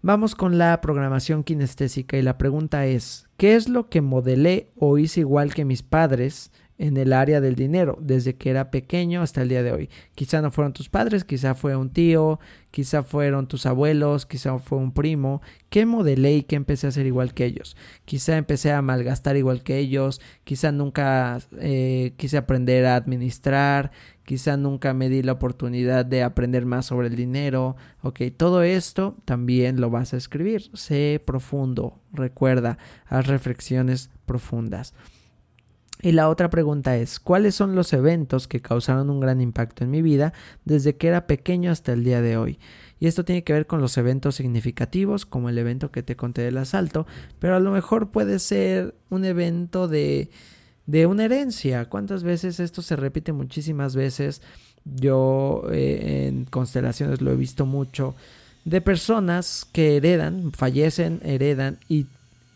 Vamos 0.04 0.36
con 0.36 0.58
la 0.58 0.80
programación 0.80 1.44
kinestésica 1.44 2.18
y 2.18 2.22
la 2.22 2.38
pregunta 2.38 2.86
es, 2.86 3.28
¿qué 3.36 3.56
es 3.56 3.68
lo 3.68 3.90
que 3.90 4.02
modelé 4.02 4.70
o 4.78 4.98
hice 4.98 5.22
igual 5.22 5.54
que 5.54 5.66
mis 5.66 5.82
padres 5.82 6.52
en 6.78 6.98
el 6.98 7.14
área 7.14 7.42
del 7.42 7.56
dinero 7.56 7.98
desde 8.02 8.36
que 8.36 8.50
era 8.50 8.70
pequeño 8.70 9.22
hasta 9.22 9.42
el 9.42 9.50
día 9.50 9.64
de 9.64 9.72
hoy. 9.72 9.90
Quizá 10.16 10.42
no 10.42 10.52
fueron 10.52 10.74
tus 10.74 10.90
padres, 10.90 11.24
quizá 11.24 11.56
fue 11.56 11.76
un 11.76 11.90
tío, 11.90 12.40
quizá 12.72 13.04
fueron 13.04 13.48
tus 13.48 13.66
abuelos, 13.66 14.26
quizá 14.26 14.58
fue 14.60 14.78
un 14.78 14.92
primo. 14.92 15.42
¿Qué 15.70 15.86
modelé 15.86 16.36
y 16.36 16.44
qué 16.44 16.56
empecé 16.56 16.88
a 16.88 16.90
hacer 16.90 17.08
igual 17.08 17.34
que 17.34 17.46
ellos? 17.46 17.76
Quizá 18.06 18.38
empecé 18.38 18.72
a 18.72 18.82
malgastar 18.82 19.38
igual 19.38 19.64
que 19.64 19.78
ellos, 19.78 20.22
quizá 20.44 20.72
nunca 20.72 21.40
eh, 21.60 22.14
quise 22.18 22.38
aprender 22.38 22.86
a 22.86 22.96
administrar, 22.96 23.92
quizá 24.24 24.58
nunca 24.58 24.94
me 24.94 25.10
di 25.10 25.24
la 25.24 25.34
oportunidad 25.34 26.06
de 26.06 26.22
aprender 26.22 26.66
más 26.66 26.86
sobre 26.86 27.08
el 27.08 27.16
dinero. 27.16 27.76
Ok, 28.02 28.22
todo 28.36 28.62
esto 28.62 29.18
también 29.26 29.82
lo 29.82 29.90
vas 29.90 30.14
a 30.14 30.18
escribir. 30.18 30.70
Sé 30.74 31.22
profundo, 31.26 32.00
recuerda, 32.14 32.78
haz 33.08 33.26
reflexiones 33.28 34.12
profundas. 34.26 34.94
Y 36.02 36.12
la 36.12 36.30
otra 36.30 36.50
pregunta 36.50 36.96
es, 36.96 37.20
¿cuáles 37.20 37.56
son 37.56 37.76
los 37.76 37.92
eventos 37.92 38.48
que 38.48 38.62
causaron 38.62 39.10
un 39.10 39.20
gran 39.20 39.42
impacto 39.42 39.84
en 39.84 39.90
mi 39.90 40.02
vida 40.02 40.32
desde 40.64 40.96
que 40.96 41.08
era 41.08 41.26
pequeño 41.26 41.72
hasta 41.72 41.94
el 41.94 42.04
día 42.04 42.22
de 42.22 42.38
hoy? 42.38 42.60
Y 43.00 43.08
esto 43.08 43.26
tiene 43.26 43.44
que 43.44 43.54
ver 43.54 43.68
con 43.68 43.82
los 43.82 43.98
eventos 43.98 44.36
significativos, 44.36 45.26
como 45.26 45.50
el 45.50 45.58
evento 45.58 45.92
que 45.92 46.04
te 46.04 46.16
conté 46.16 46.42
del 46.42 46.58
asalto, 46.58 47.08
pero 47.40 47.56
a 47.56 47.60
lo 47.60 47.72
mejor 47.72 48.10
puede 48.10 48.40
ser 48.40 48.96
un 49.10 49.26
evento 49.26 49.88
de, 49.88 50.30
de 50.86 51.06
una 51.06 51.26
herencia. 51.26 51.86
¿Cuántas 51.90 52.24
veces 52.24 52.60
esto 52.60 52.82
se 52.82 52.96
repite 52.96 53.34
muchísimas 53.34 53.96
veces? 53.96 54.42
Yo 54.86 55.64
eh, 55.72 56.28
en 56.28 56.46
constelaciones 56.46 57.22
lo 57.22 57.32
he 57.32 57.36
visto 57.36 57.66
mucho 57.66 58.16
de 58.66 58.82
personas 58.82 59.66
que 59.72 59.98
heredan, 59.98 60.52
fallecen, 60.52 61.22
heredan 61.24 61.80
y 61.88 62.08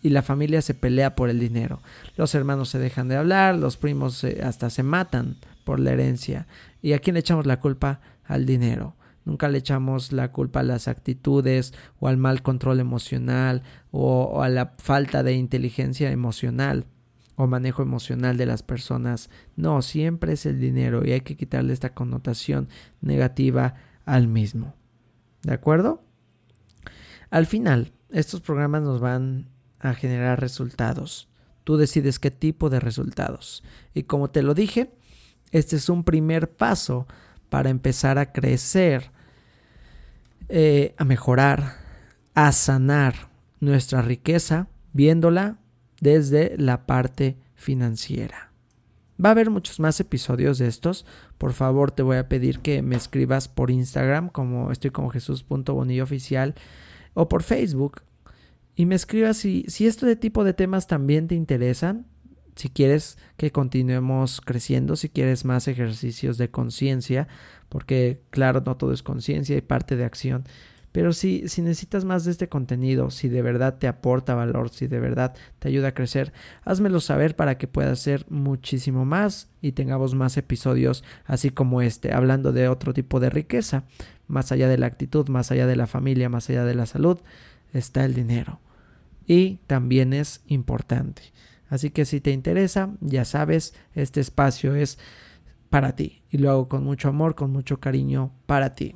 y 0.02 0.10
la 0.10 0.22
familia 0.22 0.62
se 0.62 0.74
pelea 0.74 1.16
por 1.16 1.30
el 1.30 1.40
dinero. 1.40 1.82
Los 2.16 2.36
hermanos 2.36 2.70
se 2.70 2.80
dejan 2.80 3.08
de 3.08 3.16
hablar, 3.16 3.56
los 3.56 3.78
primos 3.78 4.24
hasta 4.24 4.70
se 4.70 4.84
matan 4.84 5.38
por 5.64 5.80
la 5.80 5.92
herencia. 5.92 6.48
¿Y 6.82 6.94
a 6.94 7.00
quién 7.00 7.14
le 7.14 7.20
echamos 7.20 7.46
la 7.46 7.60
culpa? 7.60 8.02
Al 8.26 8.46
dinero. 8.46 8.96
Nunca 9.26 9.50
le 9.50 9.60
echamos 9.60 10.12
la 10.12 10.32
culpa 10.32 10.62
a 10.62 10.64
las 10.64 10.88
actitudes 10.88 11.74
o 12.00 12.08
al 12.08 12.18
mal 12.18 12.42
control 12.42 12.80
emocional 12.80 13.62
o, 13.92 14.42
a 14.42 14.50
la 14.50 14.74
falta 14.78 15.22
de 15.22 15.34
inteligencia 15.34 16.12
emocional 16.12 16.86
o 17.36 17.46
manejo 17.46 17.84
emocional 17.84 18.38
de 18.38 18.48
las 18.48 18.64
personas. 18.64 19.30
No, 19.56 19.82
siempre 19.82 20.34
es 20.34 20.46
el 20.46 20.60
dinero 20.60 21.06
y 21.06 21.12
hay 21.12 21.22
que 21.22 21.38
quitarle 21.38 21.74
esta 21.74 21.94
connotación 21.94 22.68
negativa 23.02 23.76
al 24.06 24.28
mismo. 24.28 24.74
¿De 25.44 25.54
acuerdo? 25.54 26.04
Al 27.30 27.46
final, 27.46 27.94
estos 28.10 28.42
programas 28.42 28.82
nos 28.82 29.00
van 29.00 29.48
a 29.82 29.94
generar 29.94 30.40
resultados. 30.40 31.28
Tú 31.64 31.78
decides 31.78 32.20
qué 32.20 32.32
tipo 32.32 32.70
de 32.70 32.80
resultados. 32.80 33.64
Y 33.94 34.04
como 34.04 34.30
te 34.30 34.42
lo 34.44 34.54
dije, 34.54 34.92
este 35.52 35.76
es 35.76 35.90
un 35.90 36.04
primer 36.04 36.50
paso 36.50 37.08
para 37.50 37.70
empezar 37.70 38.18
a 38.18 38.32
crecer, 38.32 39.12
eh, 40.50 40.96
a 40.98 41.04
mejorar, 41.04 41.76
a 42.34 42.52
sanar 42.52 43.30
nuestra 43.60 44.02
riqueza, 44.02 44.68
viéndola 44.94 45.58
desde 46.00 46.56
la 46.58 46.86
parte 46.86 47.38
financiera. 47.56 48.52
Va 49.24 49.30
a 49.30 49.32
haber 49.34 49.52
muchos 49.52 49.80
más 49.80 50.00
episodios 50.00 50.58
de 50.58 50.68
estos. 50.68 51.06
Por 51.38 51.54
favor, 51.54 51.92
te 51.92 52.02
voy 52.02 52.18
a 52.18 52.28
pedir 52.28 52.60
que 52.60 52.82
me 52.82 52.96
escribas 52.96 53.48
por 53.48 53.70
Instagram, 53.70 54.30
como 54.30 54.72
estoy 54.72 54.90
como 54.90 55.10
Jesús.bonillo 55.10 56.04
oficial, 56.04 56.56
o 57.14 57.30
por 57.30 57.44
Facebook, 57.44 58.02
y 58.76 58.86
me 58.86 58.96
escribas 58.96 59.38
si, 59.38 59.66
si 59.68 59.88
este 59.88 60.16
tipo 60.16 60.44
de 60.44 60.54
temas 60.54 60.88
también 60.88 61.28
te 61.28 61.36
interesan, 61.36 62.06
si 62.56 62.70
quieres 62.70 63.18
que 63.38 63.52
continuemos 63.52 64.42
creciendo, 64.42 64.96
si 64.96 65.10
quieres 65.10 65.46
más 65.46 65.68
ejercicios 65.68 66.38
de 66.38 66.50
conciencia, 66.50 67.28
porque 67.70 68.22
claro, 68.30 68.62
no 68.66 68.78
todo 68.78 68.94
es 68.94 69.04
conciencia 69.04 69.58
y 69.58 69.62
parte 69.62 69.96
de 69.96 70.06
acción. 70.06 70.44
Pero 70.92 71.14
si, 71.14 71.48
si 71.48 71.62
necesitas 71.62 72.04
más 72.04 72.26
de 72.26 72.32
este 72.32 72.50
contenido, 72.50 73.12
si 73.12 73.30
de 73.30 73.42
verdad 73.42 73.78
te 73.78 73.88
aporta 73.88 74.36
valor, 74.36 74.70
si 74.70 74.88
de 74.88 75.00
verdad 75.00 75.34
te 75.60 75.70
ayuda 75.70 75.90
a 75.90 75.94
crecer, 75.94 76.34
házmelo 76.64 77.00
saber 77.00 77.38
para 77.38 77.58
que 77.58 77.68
pueda 77.68 77.96
ser 77.96 78.26
muchísimo 78.30 79.06
más 79.06 79.50
y 79.62 79.72
tengamos 79.72 80.16
más 80.16 80.36
episodios 80.36 81.06
así 81.26 81.50
como 81.50 81.82
este, 81.82 82.14
hablando 82.14 82.52
de 82.52 82.68
otro 82.68 82.94
tipo 82.94 83.22
de 83.22 83.30
riqueza, 83.30 83.86
más 84.28 84.52
allá 84.52 84.68
de 84.68 84.78
la 84.78 84.88
actitud, 84.88 85.30
más 85.30 85.52
allá 85.52 85.66
de 85.66 85.78
la 85.78 85.88
familia, 85.88 86.28
más 86.28 86.50
allá 86.50 86.66
de 86.66 86.76
la 86.76 86.86
salud 86.86 87.20
está 87.74 88.06
el 88.06 88.14
dinero. 88.14 88.60
Y 89.26 89.60
también 89.68 90.14
es 90.14 90.42
importante. 90.48 91.22
Así 91.70 91.90
que 91.90 92.06
si 92.06 92.20
te 92.20 92.32
interesa, 92.32 92.92
ya 93.00 93.24
sabes, 93.24 93.74
este 93.94 94.20
espacio 94.20 94.76
es 94.76 95.00
para 95.70 95.96
ti. 95.96 96.22
Y 96.30 96.38
lo 96.38 96.52
hago 96.52 96.68
con 96.68 96.84
mucho 96.84 97.08
amor, 97.08 97.36
con 97.36 97.52
mucho 97.52 97.80
cariño 97.80 98.34
para 98.46 98.74
ti. 98.76 98.96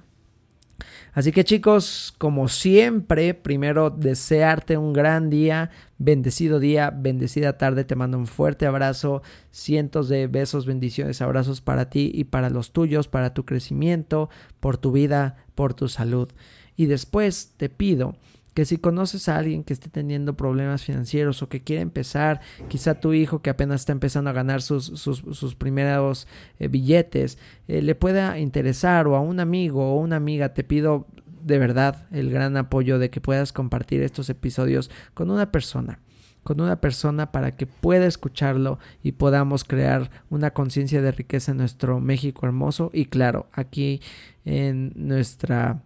Así 1.14 1.32
que 1.32 1.46
chicos, 1.46 2.14
como 2.18 2.50
siempre, 2.50 3.34
primero 3.34 3.90
desearte 3.90 4.78
un 4.78 4.92
gran 4.92 5.30
día, 5.30 5.72
bendecido 5.98 6.60
día, 6.60 6.92
bendecida 6.92 7.58
tarde, 7.58 7.86
te 7.86 7.96
mando 7.96 8.18
un 8.18 8.28
fuerte 8.28 8.66
abrazo, 8.66 9.22
cientos 9.52 10.10
de 10.10 10.28
besos, 10.28 10.66
bendiciones, 10.66 11.22
abrazos 11.22 11.62
para 11.62 11.90
ti 11.90 12.12
y 12.14 12.26
para 12.26 12.50
los 12.50 12.74
tuyos, 12.74 13.08
para 13.08 13.34
tu 13.34 13.46
crecimiento, 13.46 14.30
por 14.60 14.78
tu 14.78 14.92
vida, 14.92 15.38
por 15.56 15.74
tu 15.74 15.88
salud. 15.88 16.30
Y 16.76 16.88
después 16.88 17.54
te 17.56 17.70
pido 17.70 18.18
que 18.56 18.64
si 18.64 18.78
conoces 18.78 19.28
a 19.28 19.38
alguien 19.38 19.66
que 19.66 19.74
esté 19.74 19.89
teniendo 19.89 20.38
problemas 20.38 20.82
financieros 20.82 21.43
o 21.43 21.49
que 21.49 21.62
quiere 21.62 21.82
empezar, 21.82 22.39
quizá 22.70 23.01
tu 23.01 23.14
hijo 23.14 23.41
que 23.41 23.49
apenas 23.49 23.82
está 23.82 23.91
empezando 23.91 24.30
a 24.30 24.34
ganar 24.34 24.62
sus, 24.62 24.86
sus, 24.86 25.56
primeros 25.56 26.26
eh, 26.58 26.70
billetes, 26.70 27.38
eh, 27.68 27.82
le 27.82 27.95
pueda 27.95 28.39
interesar 28.39 29.08
o 29.08 29.18
a 29.18 29.20
un 29.20 29.41
amigo 29.41 29.93
o 29.93 29.99
una 29.99 30.16
amiga, 30.16 30.53
te 30.53 30.64
pido 30.64 31.06
de 31.43 31.60
verdad 31.60 32.08
el 32.12 32.32
gran 32.32 32.56
apoyo 32.56 32.97
de 32.97 33.10
que 33.10 33.20
puedas 33.20 33.51
compartir 33.51 34.01
estos 34.01 34.30
episodios 34.30 34.89
con 35.14 35.30
una 35.30 35.51
persona 35.51 35.99
con 36.43 36.62
una 36.62 36.80
persona 36.80 37.32
para 37.32 37.56
que 37.56 37.66
pueda 37.66 38.06
escucharlo 38.06 38.78
y 39.01 39.14
podamos 39.14 39.64
crear 39.64 40.12
una 40.30 40.51
conciencia 40.51 41.01
de 41.01 41.12
riqueza 41.12 41.51
en 41.51 41.58
nuestro 41.58 41.99
México 41.99 42.45
hermoso 42.45 42.91
y 42.93 43.06
claro, 43.06 43.47
aquí 43.51 43.99
en 44.45 44.93
nuestra 44.95 45.82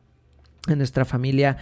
en 0.68 0.80
nuestra 0.80 1.06
familia 1.06 1.58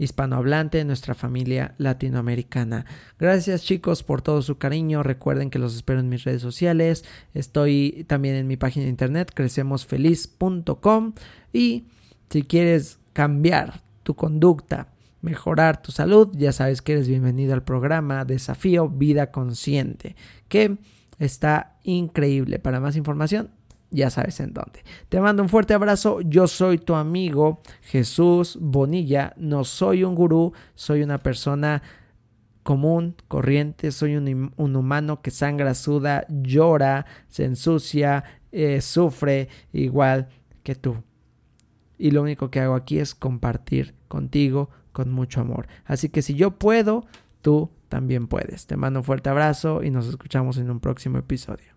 hispanohablante, 0.00 0.82
nuestra 0.84 1.14
familia 1.14 1.74
latinoamericana. 1.76 2.86
Gracias 3.18 3.62
chicos 3.62 4.02
por 4.02 4.22
todo 4.22 4.40
su 4.40 4.56
cariño. 4.56 5.02
Recuerden 5.02 5.50
que 5.50 5.58
los 5.58 5.76
espero 5.76 6.00
en 6.00 6.08
mis 6.08 6.24
redes 6.24 6.40
sociales. 6.40 7.04
Estoy 7.34 8.06
también 8.08 8.34
en 8.34 8.46
mi 8.46 8.56
página 8.56 8.84
de 8.84 8.90
internet 8.90 9.30
crecemosfeliz.com 9.34 11.12
y 11.52 11.84
si 12.30 12.42
quieres 12.42 12.98
cambiar 13.12 13.82
tu 14.02 14.16
conducta, 14.16 14.88
mejorar 15.20 15.82
tu 15.82 15.92
salud, 15.92 16.30
ya 16.32 16.52
sabes 16.52 16.80
que 16.80 16.92
eres 16.92 17.06
bienvenido 17.06 17.52
al 17.52 17.62
programa 17.62 18.24
Desafío 18.24 18.88
Vida 18.88 19.30
Consciente, 19.30 20.16
que 20.48 20.78
está 21.18 21.76
increíble. 21.84 22.58
Para 22.58 22.80
más 22.80 22.96
información, 22.96 23.50
ya 23.90 24.10
sabes 24.10 24.40
en 24.40 24.52
dónde. 24.52 24.82
Te 25.08 25.20
mando 25.20 25.42
un 25.42 25.48
fuerte 25.48 25.74
abrazo. 25.74 26.20
Yo 26.20 26.46
soy 26.46 26.78
tu 26.78 26.94
amigo 26.94 27.60
Jesús 27.82 28.58
Bonilla. 28.60 29.34
No 29.36 29.64
soy 29.64 30.04
un 30.04 30.14
gurú, 30.14 30.52
soy 30.74 31.02
una 31.02 31.18
persona 31.18 31.82
común, 32.62 33.16
corriente. 33.28 33.90
Soy 33.92 34.16
un, 34.16 34.76
humano 34.76 35.22
que 35.22 35.30
sangra, 35.30 35.74
suda, 35.74 36.24
llora, 36.28 37.06
se 37.28 37.44
ensucia, 37.44 38.24
eh, 38.52 38.80
sufre 38.80 39.48
igual 39.72 40.28
que 40.62 40.74
tú. 40.74 41.02
Y 41.98 42.12
lo 42.12 42.22
único 42.22 42.50
que 42.50 42.60
hago 42.60 42.74
aquí 42.74 42.98
es 42.98 43.14
compartir 43.14 43.94
contigo 44.08 44.70
con 44.92 45.10
mucho 45.10 45.40
amor. 45.40 45.68
Así 45.84 46.08
que 46.08 46.22
si 46.22 46.34
yo 46.34 46.52
puedo, 46.52 47.06
tú 47.42 47.70
también 47.88 48.26
puedes. 48.26 48.66
Te 48.66 48.76
mando 48.76 49.00
un 49.00 49.04
fuerte 49.04 49.28
abrazo 49.30 49.82
y 49.82 49.90
nos 49.90 50.06
escuchamos 50.06 50.56
en 50.58 50.70
un 50.70 50.80
próximo 50.80 51.18
episodio. 51.18 51.69